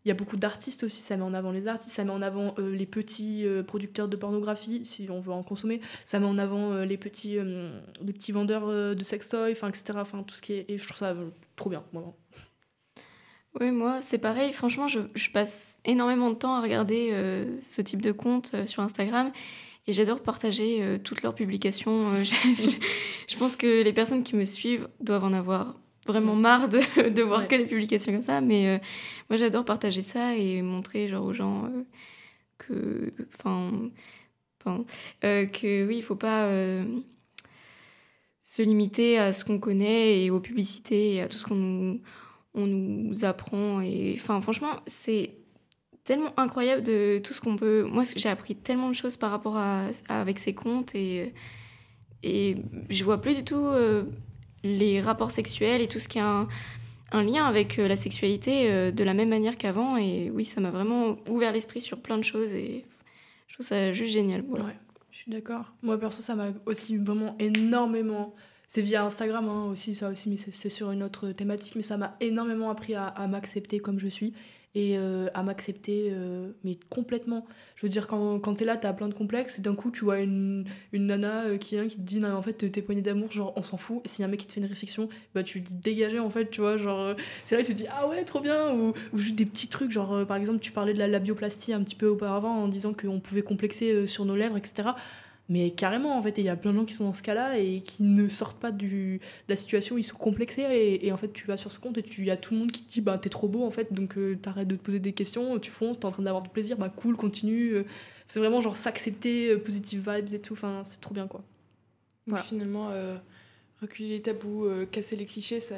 il 0.05 0.07
y 0.07 0.11
a 0.11 0.13
beaucoup 0.13 0.37
d'artistes 0.37 0.83
aussi, 0.83 1.01
ça 1.01 1.17
met 1.17 1.23
en 1.23 1.33
avant 1.33 1.51
les 1.51 1.67
artistes, 1.67 1.91
ça 1.91 2.03
met 2.03 2.11
en 2.11 2.21
avant 2.21 2.53
euh, 2.59 2.73
les 2.73 2.85
petits 2.85 3.45
producteurs 3.67 4.07
de 4.07 4.15
pornographie, 4.15 4.85
si 4.85 5.09
on 5.09 5.19
veut 5.19 5.33
en 5.33 5.43
consommer, 5.43 5.81
ça 6.05 6.19
met 6.19 6.25
en 6.25 6.37
avant 6.37 6.73
les, 6.83 6.97
petits, 6.97 7.37
les 7.37 8.13
petits 8.13 8.31
vendeurs 8.31 8.95
de 8.95 9.03
sextoys, 9.03 9.51
enfin, 9.51 9.67
etc. 9.67 9.93
Enfin, 9.95 10.23
tout 10.23 10.35
ce 10.35 10.41
qui 10.41 10.53
est. 10.53 10.65
Et 10.69 10.77
je 10.77 10.87
trouve 10.87 10.99
ça 10.99 11.15
trop 11.55 11.69
bien, 11.69 11.83
vraiment. 11.91 12.15
Oui, 13.59 13.71
moi, 13.71 13.99
c'est 13.99 14.19
pareil. 14.19 14.53
Franchement, 14.53 14.87
je, 14.87 15.29
passe 15.31 15.79
énormément 15.83 16.29
de 16.29 16.35
temps 16.35 16.55
à 16.55 16.61
regarder 16.61 17.11
ce 17.61 17.81
type 17.81 18.01
de 18.01 18.11
compte 18.11 18.55
sur 18.65 18.83
Instagram 18.83 19.31
et 19.87 19.93
j'adore 19.93 20.21
partager 20.21 20.81
euh, 20.81 20.97
toutes 20.97 21.21
leurs 21.23 21.35
publications. 21.35 22.11
Euh, 22.13 22.23
je, 22.23 22.33
je 23.27 23.37
pense 23.37 23.55
que 23.55 23.81
les 23.83 23.93
personnes 23.93 24.23
qui 24.23 24.35
me 24.35 24.45
suivent 24.45 24.87
doivent 25.01 25.23
en 25.23 25.33
avoir 25.33 25.75
vraiment 26.07 26.35
marre 26.35 26.69
de, 26.69 27.09
de 27.09 27.21
voir 27.23 27.41
Ouais. 27.41 27.47
que 27.47 27.55
des 27.55 27.65
publications 27.65 28.11
comme 28.11 28.21
ça. 28.21 28.41
Mais 28.41 28.67
euh, 28.67 28.77
moi, 29.29 29.37
j'adore 29.37 29.65
partager 29.65 30.01
ça 30.01 30.35
et 30.35 30.61
montrer 30.61 31.07
genre, 31.07 31.25
aux 31.25 31.33
gens 31.33 31.69
que. 32.57 33.13
Enfin. 33.37 33.89
que 34.63 35.87
oui, 35.87 35.97
il 35.97 36.03
faut 36.03 36.15
pas. 36.15 36.49
se 38.43 38.61
limiter 38.61 39.17
à 39.19 39.31
ce 39.33 39.43
qu'on 39.45 39.59
connaît 39.59 40.23
et 40.23 40.31
aux 40.31 40.39
publicités 40.39 41.15
et 41.15 41.21
à 41.21 41.27
tout 41.27 41.37
ce 41.37 41.45
qu'on 41.45 41.55
nous, 41.55 42.01
on 42.53 42.65
nous 42.67 43.25
apprend. 43.25 43.81
Et 43.81 44.15
enfin, 44.15 44.41
franchement, 44.41 44.81
c'est 44.87 45.35
tellement 46.09 46.33
incroyable 46.37 46.81
de 46.81 47.21
tout 47.23 47.33
ce 47.33 47.39
qu'on 47.39 47.55
peut. 47.55 47.83
Moi, 47.83 48.01
j'ai 48.15 48.29
appris 48.29 48.55
tellement 48.55 48.89
de 48.89 48.95
choses 48.95 49.15
par 49.15 49.29
rapport 49.29 49.57
à, 49.57 49.89
avec 50.09 50.39
ces 50.39 50.55
comptes 50.55 50.95
et 50.95 51.31
et 52.23 52.57
je 52.89 53.05
vois 53.05 53.21
plus 53.21 53.35
du 53.35 53.43
tout 53.43 53.63
euh, 53.63 54.03
les 54.63 55.01
rapports 55.01 55.29
sexuels 55.29 55.81
et 55.81 55.87
tout 55.87 55.99
ce 55.99 56.07
qui 56.07 56.17
a 56.17 56.47
un, 57.11 57.23
lien 57.23 57.45
avec 57.45 57.77
euh, 57.77 57.87
la 57.87 57.95
sexualité 57.95 58.71
euh, 58.71 58.91
de 58.91 59.03
la 59.03 59.13
même 59.13 59.29
manière 59.29 59.55
qu'avant. 59.55 59.97
Et 59.97 60.31
oui, 60.31 60.45
ça 60.45 60.59
m'a 60.61 60.71
vraiment 60.71 61.15
ouvert 61.29 61.53
l'esprit 61.53 61.79
sur 61.79 61.99
plein 61.99 62.17
de 62.17 62.23
choses 62.23 62.55
et 62.55 62.85
je 63.47 63.53
trouve 63.53 63.67
ça 63.67 63.93
juste 63.93 64.11
génial. 64.11 64.43
Voilà. 64.49 64.65
Ouais, 64.65 64.77
je 65.11 65.17
suis 65.19 65.31
d'accord. 65.31 65.71
Moi, 65.83 65.99
perso, 65.99 66.23
ça 66.23 66.33
m'a 66.33 66.47
aussi 66.65 66.97
vraiment 66.97 67.35
énormément. 67.37 68.33
C'est 68.67 68.81
via 68.81 69.05
Instagram 69.05 69.47
hein, 69.47 69.65
aussi, 69.71 69.93
ça 69.93 70.09
aussi, 70.09 70.27
mais 70.27 70.37
c'est 70.37 70.69
sur 70.69 70.89
une 70.89 71.03
autre 71.03 71.31
thématique. 71.33 71.75
Mais 71.75 71.83
ça 71.83 71.97
m'a 71.97 72.17
énormément 72.19 72.71
appris 72.71 72.95
à 72.95 73.27
m'accepter 73.27 73.79
comme 73.79 73.99
je 73.99 74.07
suis 74.07 74.33
et 74.75 74.97
euh, 74.97 75.29
à 75.33 75.41
m'accepter, 75.41 76.09
euh, 76.11 76.51
mais 76.63 76.77
complètement. 76.89 77.45
Je 77.75 77.85
veux 77.85 77.89
dire, 77.89 78.05
quand, 78.07 78.39
quand 78.39 78.53
t'es 78.53 78.65
là, 78.65 78.77
t'as 78.77 78.93
plein 78.93 79.07
de 79.07 79.13
complexes 79.13 79.57
et 79.57 79.61
d'un 79.61 79.73
coup, 79.73 79.89
tu 79.89 80.03
vois 80.03 80.19
une, 80.19 80.65
une 80.93 81.07
nana 81.07 81.45
euh, 81.45 81.57
qui 81.57 81.75
vient 81.75 81.87
qui 81.87 81.97
te 81.97 82.01
dit, 82.01 82.19
non, 82.19 82.33
en 82.33 82.41
fait, 82.43 82.53
tes 82.53 82.81
poignées 82.81 83.01
d'amour, 83.01 83.31
genre, 83.31 83.53
on 83.55 83.63
s'en 83.63 83.77
fout. 83.77 84.01
Et 84.05 84.07
s'il 84.07 84.21
y 84.21 84.23
a 84.23 84.27
un 84.27 84.31
mec 84.31 84.39
qui 84.41 84.47
te 84.47 84.53
fait 84.53 84.61
une 84.61 84.67
réflexion, 84.67 85.09
bah, 85.33 85.43
tu 85.43 85.61
dis 85.61 86.19
en 86.19 86.29
fait, 86.29 86.49
tu 86.51 86.61
vois. 86.61 86.77
Genre, 86.77 87.15
c'est 87.45 87.55
là 87.55 87.61
que 87.63 87.67
tu 87.67 87.73
te 87.73 87.77
dis, 87.79 87.87
ah 87.89 88.07
ouais, 88.07 88.23
trop 88.25 88.41
bien. 88.41 88.75
Ou, 88.75 88.93
ou 89.13 89.17
juste 89.17 89.35
des 89.35 89.45
petits 89.45 89.67
trucs, 89.67 89.91
genre, 89.91 90.25
par 90.27 90.37
exemple, 90.37 90.59
tu 90.59 90.71
parlais 90.71 90.93
de 90.93 90.99
la 90.99 91.07
labioplastie 91.07 91.73
un 91.73 91.83
petit 91.83 91.95
peu 91.95 92.07
auparavant 92.07 92.51
en 92.51 92.67
disant 92.67 92.93
qu'on 92.93 93.19
pouvait 93.19 93.41
complexer 93.41 94.05
sur 94.05 94.25
nos 94.25 94.35
lèvres, 94.35 94.57
etc. 94.57 94.89
Mais 95.51 95.71
carrément, 95.71 96.15
en 96.15 96.21
fait, 96.21 96.37
il 96.37 96.43
y 96.43 96.49
a 96.49 96.55
plein 96.55 96.71
de 96.73 96.77
gens 96.77 96.85
qui 96.85 96.93
sont 96.93 97.05
dans 97.05 97.13
ce 97.15 97.23
cas-là 97.23 97.57
et 97.57 97.81
qui 97.81 98.03
ne 98.03 98.27
sortent 98.27 98.59
pas 98.59 98.71
du, 98.71 99.17
de 99.17 99.21
la 99.49 99.55
situation 99.55 99.97
ils 99.97 100.03
sont 100.03 100.15
complexés. 100.15 100.61
Et, 100.61 101.07
et 101.07 101.11
en 101.11 101.17
fait, 101.17 101.33
tu 101.33 101.47
vas 101.47 101.57
sur 101.57 101.71
ce 101.71 101.79
compte 101.79 101.97
et 101.97 102.03
tu- 102.03 102.21
il 102.21 102.27
y 102.27 102.31
a 102.31 102.37
tout 102.37 102.53
le 102.53 102.59
monde 102.59 102.71
qui 102.71 102.83
te 102.83 102.91
dit 102.91 103.01
bah, 103.01 103.17
T'es 103.17 103.29
trop 103.29 103.47
beau, 103.47 103.63
en 103.65 103.71
fait, 103.71 103.91
donc 103.91 104.15
euh, 104.17 104.35
t'arrêtes 104.39 104.67
de 104.67 104.75
te 104.75 104.81
poser 104.83 104.99
des 104.99 105.11
questions, 105.13 105.57
tu 105.57 105.71
fonces, 105.71 105.99
t'es 105.99 106.05
en 106.05 106.11
train 106.11 106.21
d'avoir 106.23 106.43
du 106.43 106.49
plaisir, 106.49 106.77
bah 106.77 106.89
cool, 106.89 107.17
continue. 107.17 107.73
euh. 107.73 107.83
C'est 108.27 108.39
vraiment 108.39 108.61
genre 108.61 108.77
s'accepter, 108.77 109.49
euh, 109.49 109.57
positive 109.57 110.07
vibes 110.07 110.33
et 110.35 110.39
tout. 110.39 110.53
Enfin, 110.53 110.83
c'est 110.85 111.01
trop 111.01 111.15
bien, 111.15 111.25
quoi. 111.27 111.43
Voilà. 112.27 112.43
finalement, 112.43 112.89
euh, 112.91 113.17
reculer 113.81 114.09
les 114.09 114.21
tabous, 114.21 114.65
euh, 114.65 114.85
casser 114.85 115.15
les 115.15 115.25
clichés, 115.25 115.59
ça, 115.61 115.75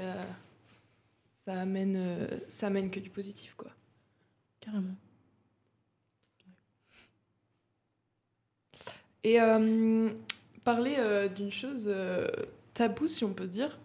ça, 1.47 1.53
amène, 1.61 2.27
ça 2.49 2.67
amène 2.67 2.91
que 2.91 2.99
du 2.99 3.09
positif, 3.09 3.53
quoi. 3.55 3.71
Carrément. 4.59 4.95
Et 9.23 9.39
euh, 9.39 10.09
parler 10.63 10.95
euh, 10.97 11.27
d'une 11.27 11.51
chose 11.51 11.85
euh, 11.87 12.27
taboue, 12.73 13.07
si 13.07 13.23
on 13.23 13.33
peut 13.33 13.47
dire, 13.47 13.79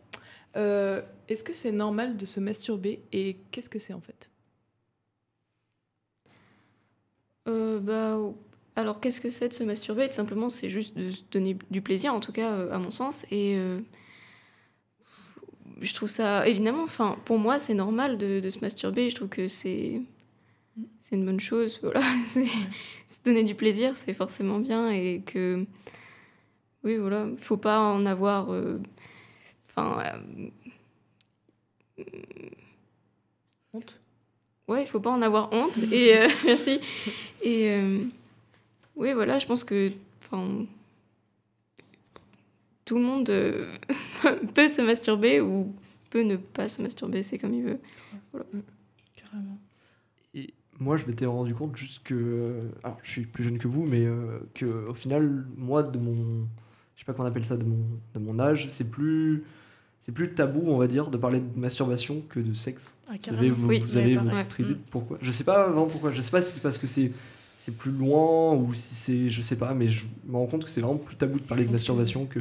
est-ce 0.54 1.44
que 1.44 1.52
c'est 1.52 1.72
normal 1.72 2.16
de 2.16 2.24
se 2.24 2.40
masturber 2.40 3.02
et 3.12 3.36
qu'est-ce 3.50 3.68
que 3.68 3.78
c'est 3.78 3.92
en 3.92 4.00
fait? 4.00 4.30
Bah, 7.44 8.18
alors, 8.74 9.00
qu'est-ce 9.00 9.20
que 9.20 9.28
c'est 9.28 9.48
de 9.48 9.52
se 9.52 9.64
masturber? 9.64 10.10
Simplement, 10.12 10.48
c'est 10.48 10.70
juste 10.70 10.96
de 10.96 11.10
se 11.10 11.22
donner 11.30 11.58
du 11.70 11.82
plaisir, 11.82 12.14
en 12.14 12.20
tout 12.20 12.32
cas, 12.32 12.68
à 12.72 12.78
mon 12.78 12.90
sens. 12.90 13.26
Et 13.30 13.58
je 15.82 15.94
trouve 15.94 16.08
ça, 16.08 16.48
évidemment, 16.48 16.84
enfin, 16.84 17.18
pour 17.26 17.38
moi, 17.38 17.58
c'est 17.58 17.74
normal 17.74 18.16
de 18.16 18.48
se 18.48 18.60
masturber. 18.60 19.10
Je 19.10 19.14
trouve 19.14 19.28
que 19.28 19.48
c'est 19.48 20.00
c'est 21.00 21.16
une 21.16 21.24
bonne 21.24 21.40
chose. 21.40 21.78
Voilà, 21.82 22.02
c'est 22.24 22.46
se 23.06 23.22
donner 23.24 23.44
du 23.44 23.54
plaisir, 23.54 23.94
c'est 23.96 24.14
forcément 24.14 24.58
bien 24.58 24.90
et 24.90 25.22
que 25.24 25.64
oui, 26.84 26.96
voilà, 26.96 27.26
il 27.30 27.38
faut 27.42 27.56
pas 27.56 27.80
en 27.80 28.06
avoir. 28.06 28.52
euh, 28.52 28.78
Enfin. 29.68 30.02
euh, 31.98 32.04
Honte 33.72 34.00
Ouais, 34.68 34.82
il 34.82 34.86
faut 34.88 35.00
pas 35.00 35.10
en 35.10 35.22
avoir 35.22 35.52
honte. 35.52 35.76
et 35.92 36.16
euh, 36.16 36.28
merci. 36.44 36.80
Et 37.42 37.76
oui, 38.96 39.12
voilà, 39.12 39.38
je 39.38 39.46
pense 39.46 39.62
que 39.62 39.92
enfin, 40.24 40.66
tout 42.84 42.96
le 42.98 43.04
monde 43.04 43.26
peut 44.54 44.68
se 44.68 44.82
masturber 44.82 45.40
ou 45.40 45.72
peut 46.10 46.22
ne 46.22 46.36
pas 46.36 46.68
se 46.68 46.82
masturber, 46.82 47.22
c'est 47.22 47.38
comme 47.38 47.54
il 47.54 47.62
veut. 47.62 47.78
Voilà. 48.32 48.46
Carrément. 49.14 49.58
Moi, 50.78 50.96
je 50.98 51.06
m'étais 51.06 51.26
rendu 51.26 51.54
compte 51.54 51.76
juste 51.76 52.02
que. 52.04 52.60
Alors, 52.84 52.98
je 53.02 53.10
suis 53.10 53.22
plus 53.22 53.44
jeune 53.44 53.58
que 53.58 53.68
vous, 53.68 53.84
mais 53.84 54.04
euh, 54.04 54.38
que 54.54 54.66
au 54.66 54.94
final, 54.94 55.44
moi, 55.56 55.82
de 55.82 55.98
mon. 55.98 56.46
Je 56.94 57.00
sais 57.00 57.04
pas 57.06 57.12
comment 57.12 57.26
on 57.26 57.30
appelle 57.30 57.44
ça, 57.44 57.56
de 57.56 57.64
mon, 57.64 57.78
de 58.14 58.18
mon 58.20 58.38
âge, 58.38 58.66
c'est 58.68 58.88
plus. 58.90 59.44
C'est 60.02 60.12
plus 60.12 60.30
tabou, 60.34 60.62
on 60.66 60.76
va 60.78 60.86
dire, 60.86 61.08
de 61.08 61.16
parler 61.16 61.40
de 61.40 61.58
masturbation 61.58 62.22
que 62.28 62.38
de 62.38 62.52
sexe. 62.52 62.92
Ah, 63.08 63.12
vous 63.12 63.18
carrément. 63.18 63.40
avez, 63.42 63.50
vous, 63.50 63.68
Oui, 63.68 63.78
vous 63.80 63.96
ouais, 63.96 64.02
avez 64.02 64.16
votre 64.16 64.60
idée 64.60 64.68
Ouais. 64.70 64.74
de 64.76 64.80
pourquoi? 64.90 65.18
Je 65.20 65.30
sais 65.32 65.42
pas 65.44 65.66
vraiment 65.68 65.86
pourquoi. 65.86 66.12
Je 66.12 66.20
sais 66.20 66.30
pas 66.30 66.42
si 66.42 66.52
c'est 66.52 66.62
parce 66.62 66.78
que 66.78 66.86
c'est 66.86 67.10
c'est 67.64 67.76
plus 67.76 67.90
loin 67.90 68.54
ou 68.54 68.72
si 68.74 68.94
c'est. 68.94 69.28
Je 69.30 69.40
sais 69.40 69.56
pas, 69.56 69.74
mais 69.74 69.88
je 69.88 70.04
me 70.26 70.36
rends 70.36 70.46
compte 70.46 70.64
que 70.64 70.70
c'est 70.70 70.80
vraiment 70.80 70.98
plus 70.98 71.16
tabou 71.16 71.40
de 71.40 71.44
parler 71.44 71.64
de 71.64 71.72
masturbation 71.72 72.26
que, 72.26 72.38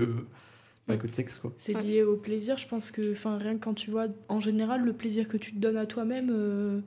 bah, 0.87 0.95
Mm. 0.95 0.99
que 0.99 1.07
de 1.07 1.13
sexe, 1.15 1.39
quoi. 1.39 1.51
C'est 1.57 1.73
lié 1.81 2.03
au 2.03 2.15
plaisir, 2.17 2.57
je 2.59 2.67
pense 2.67 2.91
que 2.91 3.13
enfin 3.13 3.37
rien 3.39 3.55
que 3.57 3.63
quand 3.63 3.73
tu 3.73 3.89
vois 3.89 4.05
en 4.29 4.39
général 4.39 4.85
le 4.85 4.93
plaisir 4.93 5.27
que 5.27 5.37
tu 5.37 5.51
te 5.53 5.57
donnes 5.57 5.77
à 5.77 5.87
toi-même 5.87 6.29
euh, 6.31 6.81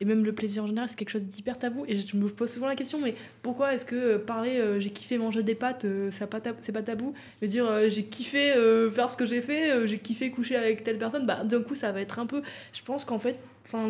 et 0.00 0.04
même 0.04 0.24
le 0.24 0.32
plaisir 0.32 0.64
en 0.64 0.66
général, 0.66 0.88
c'est 0.88 0.96
quelque 0.96 1.10
chose 1.10 1.24
d'hyper 1.24 1.58
tabou. 1.58 1.84
Et 1.86 1.96
je 1.96 2.16
me 2.16 2.28
pose 2.28 2.50
souvent 2.50 2.66
la 2.66 2.74
question 2.74 2.98
mais 3.00 3.14
pourquoi 3.42 3.74
est-ce 3.74 3.86
que 3.86 3.94
euh, 3.94 4.18
parler 4.18 4.58
euh, 4.58 4.80
j'ai 4.80 4.90
kiffé 4.90 5.18
manger 5.18 5.42
des 5.42 5.54
pâtes 5.54 5.84
euh, 5.84 6.10
c'est 6.10 6.26
pas 6.26 6.82
tabou? 6.82 7.14
Mais 7.40 7.48
dire 7.48 7.88
j'ai 7.88 8.04
kiffé 8.04 8.52
faire 8.90 9.08
ce 9.10 9.16
que 9.16 9.26
j'ai 9.26 9.40
fait, 9.40 9.86
j'ai 9.86 9.98
kiffé 9.98 10.30
coucher 10.30 10.56
avec 10.56 10.82
telle 10.82 10.98
personne, 10.98 11.26
bah 11.26 11.44
d'un 11.44 11.62
coup 11.62 11.74
ça 11.74 11.92
va 11.92 12.00
être 12.00 12.18
un 12.18 12.26
peu 12.26 12.42
je 12.72 12.82
pense 12.82 13.04
qu'en 13.04 13.18
fait 13.18 13.38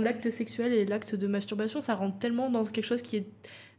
l'acte 0.01 0.31
sexuel 0.31 0.73
et 0.73 0.85
l'acte 0.85 1.15
de 1.15 1.27
masturbation 1.27 1.81
ça 1.81 1.95
rentre 1.95 2.19
tellement 2.19 2.51
dans 2.51 2.65
quelque 2.65 2.85
chose 2.85 3.03
qui 3.03 3.17
est 3.17 3.27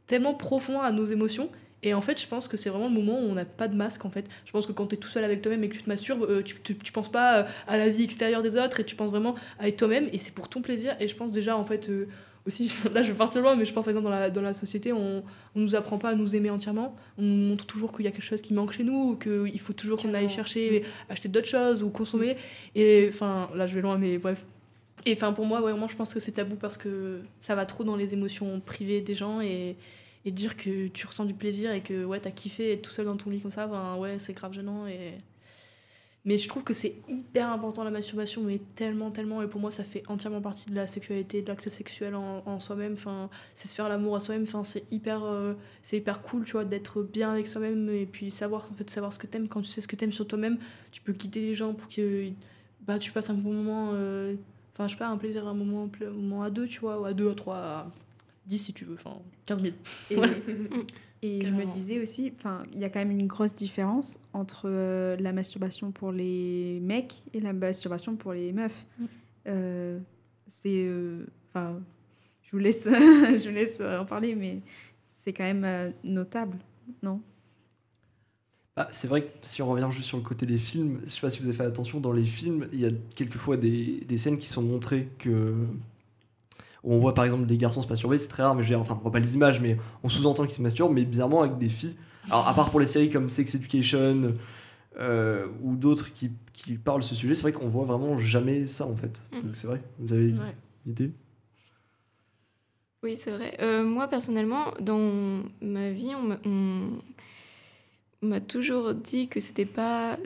tellement 0.07 0.33
profond 0.33 0.81
à 0.81 0.91
nos 0.91 1.05
émotions 1.05 1.49
et 1.85 1.93
en 1.93 2.01
fait, 2.01 2.19
je 2.19 2.27
pense 2.27 2.47
que 2.47 2.57
c'est 2.57 2.69
vraiment 2.71 2.87
le 2.87 2.95
moment 2.95 3.19
où 3.19 3.29
on 3.29 3.35
n'a 3.35 3.45
pas 3.45 3.67
de 3.67 3.75
masque. 3.75 4.05
En 4.05 4.09
fait, 4.09 4.25
je 4.43 4.51
pense 4.51 4.65
que 4.65 4.71
quand 4.71 4.87
tu 4.87 4.95
es 4.95 4.97
tout 4.97 5.07
seul 5.07 5.23
avec 5.23 5.43
toi-même 5.43 5.63
et 5.63 5.69
que 5.69 5.75
tu 5.75 5.83
te 5.83 5.87
masturbes, 5.87 6.23
euh, 6.23 6.41
tu, 6.41 6.55
tu, 6.63 6.75
tu 6.75 6.91
penses 6.91 7.11
pas 7.11 7.37
euh, 7.37 7.43
à 7.67 7.77
la 7.77 7.89
vie 7.89 8.03
extérieure 8.03 8.41
des 8.41 8.57
autres 8.57 8.79
et 8.79 8.83
tu 8.83 8.95
penses 8.95 9.11
vraiment 9.11 9.35
à 9.59 9.71
toi-même 9.71 10.09
et 10.11 10.17
c'est 10.17 10.33
pour 10.33 10.49
ton 10.49 10.63
plaisir. 10.63 10.95
Et 10.99 11.07
je 11.07 11.15
pense 11.15 11.31
déjà, 11.31 11.55
en 11.55 11.63
fait, 11.63 11.87
euh, 11.89 12.07
aussi, 12.47 12.75
là 12.93 13.03
je 13.03 13.11
vais 13.11 13.17
partir 13.17 13.43
loin, 13.43 13.55
mais 13.55 13.65
je 13.65 13.73
pense 13.73 13.85
par 13.85 13.91
exemple 13.91 14.05
dans 14.05 14.09
la, 14.09 14.31
dans 14.31 14.41
la 14.41 14.55
société, 14.55 14.93
on, 14.93 15.23
on 15.55 15.59
nous 15.59 15.75
apprend 15.75 15.99
pas 15.99 16.09
à 16.09 16.15
nous 16.15 16.35
aimer 16.35 16.49
entièrement. 16.49 16.95
On 17.19 17.21
nous 17.21 17.49
montre 17.49 17.67
toujours 17.67 17.95
qu'il 17.95 18.05
y 18.05 18.07
a 18.07 18.11
quelque 18.11 18.23
chose 18.23 18.41
qui 18.41 18.55
manque 18.55 18.71
chez 18.71 18.83
nous, 18.83 19.11
ou 19.11 19.15
qu'il 19.15 19.59
faut 19.59 19.73
toujours 19.73 20.01
qu'on 20.01 20.15
aille 20.15 20.29
chercher, 20.29 20.85
acheter 21.07 21.29
d'autres 21.29 21.47
choses 21.47 21.83
ou 21.83 21.91
consommer. 21.91 22.35
Et 22.73 23.05
enfin, 23.09 23.47
là 23.53 23.67
je 23.67 23.75
vais 23.75 23.81
loin, 23.81 23.99
mais 23.99 24.17
bref. 24.17 24.43
Et 25.05 25.13
enfin, 25.13 25.33
pour 25.33 25.45
moi, 25.45 25.61
ouais, 25.61 25.69
vraiment, 25.71 25.87
je 25.87 25.95
pense 25.95 26.15
que 26.15 26.19
c'est 26.19 26.31
tabou 26.31 26.55
parce 26.55 26.77
que 26.77 27.21
ça 27.39 27.53
va 27.53 27.67
trop 27.67 27.83
dans 27.83 27.95
les 27.95 28.15
émotions 28.15 28.59
privées 28.59 29.01
des 29.01 29.13
gens 29.13 29.39
et, 29.39 29.75
et 30.25 30.31
dire 30.31 30.57
que 30.57 30.87
tu 30.87 31.05
ressens 31.05 31.25
du 31.25 31.33
plaisir 31.33 31.71
et 31.71 31.81
que 31.81 32.03
ouais, 32.03 32.19
t'as 32.19 32.31
kiffé 32.31 32.73
être 32.73 32.81
tout 32.81 32.91
seul 32.91 33.05
dans 33.05 33.15
ton 33.15 33.29
lit 33.29 33.41
comme 33.41 33.51
ça, 33.51 33.67
enfin, 33.67 33.97
ouais, 33.97 34.19
c'est 34.19 34.33
grave 34.33 34.53
gênant. 34.53 34.87
Et... 34.87 35.13
Mais 36.25 36.39
je 36.39 36.47
trouve 36.47 36.63
que 36.63 36.73
c'est 36.73 36.95
hyper 37.07 37.51
important 37.51 37.83
la 37.83 37.91
masturbation, 37.91 38.41
mais 38.41 38.59
tellement, 38.75 39.11
tellement. 39.11 39.43
Et 39.43 39.47
pour 39.47 39.61
moi, 39.61 39.69
ça 39.69 39.83
fait 39.83 40.01
entièrement 40.07 40.41
partie 40.41 40.67
de 40.71 40.75
la 40.75 40.87
sexualité, 40.87 41.43
de 41.43 41.47
l'acte 41.47 41.69
sexuel 41.69 42.15
en, 42.15 42.59
soi-même. 42.59 42.93
Enfin, 42.93 43.29
c'est 43.53 43.67
se 43.67 43.75
faire 43.75 43.87
l'amour 43.87 44.15
à 44.15 44.19
soi-même. 44.19 44.43
Enfin, 44.43 44.63
c'est 44.63 44.91
hyper, 44.91 45.23
euh, 45.23 45.53
c'est 45.83 45.97
hyper 45.97 46.23
cool, 46.23 46.43
tu 46.43 46.53
vois, 46.53 46.65
d'être 46.65 47.03
bien 47.03 47.31
avec 47.31 47.47
soi-même 47.47 47.89
et 47.89 48.07
puis 48.07 48.31
savoir, 48.31 48.67
en 48.71 48.73
fait, 48.73 48.89
savoir 48.89 49.13
ce 49.13 49.19
que 49.19 49.27
t'aimes. 49.27 49.47
Quand 49.47 49.61
tu 49.61 49.67
sais 49.67 49.81
ce 49.81 49.87
que 49.87 49.95
t'aimes 49.95 50.11
sur 50.11 50.27
toi-même, 50.27 50.57
tu 50.91 51.01
peux 51.01 51.13
quitter 51.13 51.41
les 51.41 51.53
gens 51.53 51.75
pour 51.75 51.87
que 51.87 52.29
bah, 52.87 52.97
tu 52.97 53.11
passes 53.11 53.29
un 53.29 53.35
bon 53.35 53.53
moment. 53.53 53.91
euh, 53.93 54.35
Enfin, 54.75 54.89
je 54.89 54.93
sais 54.93 54.99
pas, 54.99 55.07
un 55.07 55.17
plaisir, 55.17 55.47
un 55.47 55.53
moment, 55.53 55.89
un 56.01 56.09
moment 56.09 56.43
à 56.43 56.49
deux, 56.49 56.67
tu 56.67 56.81
vois, 56.81 56.99
ou 56.99 57.05
à 57.05 57.13
deux, 57.13 57.29
à 57.29 57.33
trois, 57.33 57.87
dix 58.45 58.59
si 58.59 58.73
tu 58.73 58.85
veux. 58.85 58.95
Enfin, 58.95 59.17
15 59.45 59.61
000. 59.61 59.73
Et, 61.21 61.43
je 61.43 61.53
me 61.53 61.65
disais 61.65 61.99
aussi, 61.99 62.31
enfin, 62.37 62.63
il 62.71 62.79
y 62.79 62.83
a 62.83 62.89
quand 62.89 62.99
même 62.99 63.09
une 63.09 63.25
grosse 63.25 63.55
différence 63.55 64.19
entre 64.33 64.65
euh, 64.65 65.15
la 65.15 65.33
masturbation 65.33 65.91
pour 65.91 66.11
les 66.11 66.79
mecs 66.81 67.15
et 67.33 67.39
la 67.39 67.51
masturbation 67.51 68.15
pour 68.15 68.33
les 68.33 68.51
meufs. 68.51 68.85
Mm. 68.99 69.05
Euh, 69.47 69.99
c'est, 70.47 70.85
euh, 70.85 71.25
enfin, 71.49 71.79
je 72.43 72.51
vous 72.51 72.59
laisse, 72.59 72.83
je 72.85 73.49
vous 73.49 73.55
laisse 73.55 73.79
euh, 73.81 73.99
en 73.99 74.05
parler, 74.05 74.35
mais 74.35 74.61
c'est 75.23 75.33
quand 75.33 75.43
même 75.43 75.63
euh, 75.63 75.91
notable, 76.03 76.57
non? 77.01 77.21
Bah, 78.75 78.89
c'est 78.91 79.07
vrai 79.07 79.23
que 79.23 79.29
si 79.41 79.61
on 79.61 79.69
revient 79.69 79.87
juste 79.91 80.09
sur 80.09 80.17
le 80.17 80.23
côté 80.23 80.45
des 80.45 80.57
films, 80.57 81.01
je 81.05 81.09
sais 81.09 81.21
pas 81.21 81.29
si 81.29 81.39
vous 81.39 81.47
avez 81.47 81.57
fait 81.57 81.63
attention, 81.63 81.99
dans 81.99 82.11
les 82.11 82.25
films, 82.25 82.67
il 82.73 82.79
y 82.81 82.85
a 82.85 82.89
quelquefois 83.15 83.57
des, 83.57 84.03
des 84.07 84.17
scènes 84.17 84.37
qui 84.37 84.47
sont 84.47 84.61
montrées 84.61 85.09
que. 85.17 85.55
Où 86.85 86.93
on 86.93 86.99
voit 86.99 87.13
par 87.13 87.25
exemple 87.25 87.45
des 87.45 87.57
garçons 87.57 87.81
se 87.81 87.87
masturber, 87.89 88.17
c'est 88.17 88.27
très 88.29 88.43
rare, 88.43 88.55
mais 88.55 88.63
je 88.63 88.69
veux 88.69 88.75
dire, 88.75 88.79
enfin, 88.79 88.95
on 88.97 89.01
voit 89.03 89.11
pas 89.11 89.19
les 89.19 89.33
images, 89.35 89.59
mais 89.59 89.75
on 90.03 90.07
sous-entend 90.09 90.45
qu'ils 90.45 90.55
se 90.55 90.61
masturbent, 90.61 90.93
mais 90.93 91.03
bizarrement 91.03 91.41
avec 91.41 91.57
des 91.57 91.67
filles. 91.69 91.97
Alors, 92.29 92.47
à 92.47 92.53
part 92.53 92.69
pour 92.69 92.79
les 92.79 92.85
séries 92.85 93.09
comme 93.09 93.27
Sex 93.27 93.53
Education, 93.55 94.35
euh, 94.97 95.47
ou 95.61 95.75
d'autres 95.75 96.13
qui, 96.13 96.31
qui 96.53 96.77
parlent 96.77 97.03
ce 97.03 97.15
sujet, 97.15 97.35
c'est 97.35 97.41
vrai 97.41 97.51
qu'on 97.51 97.67
voit 97.67 97.85
vraiment 97.85 98.17
jamais 98.17 98.65
ça 98.67 98.85
en 98.85 98.95
fait. 98.95 99.21
Mhm. 99.33 99.41
Donc 99.41 99.55
c'est 99.55 99.67
vrai, 99.67 99.81
vous 99.99 100.13
avez 100.13 100.29
une 100.29 100.39
Ouais. 100.39 100.55
idée? 100.87 101.11
Oui, 103.03 103.17
c'est 103.17 103.31
vrai. 103.31 103.57
Euh, 103.61 103.83
moi, 103.83 104.07
personnellement, 104.07 104.73
dans 104.79 105.43
ma 105.61 105.89
vie, 105.91 106.11
on 106.15 106.99
m'a 108.25 108.39
toujours 108.41 108.93
dit 108.95 109.27
que 109.27 109.39
c'était 109.39 109.65
pas 109.65 110.17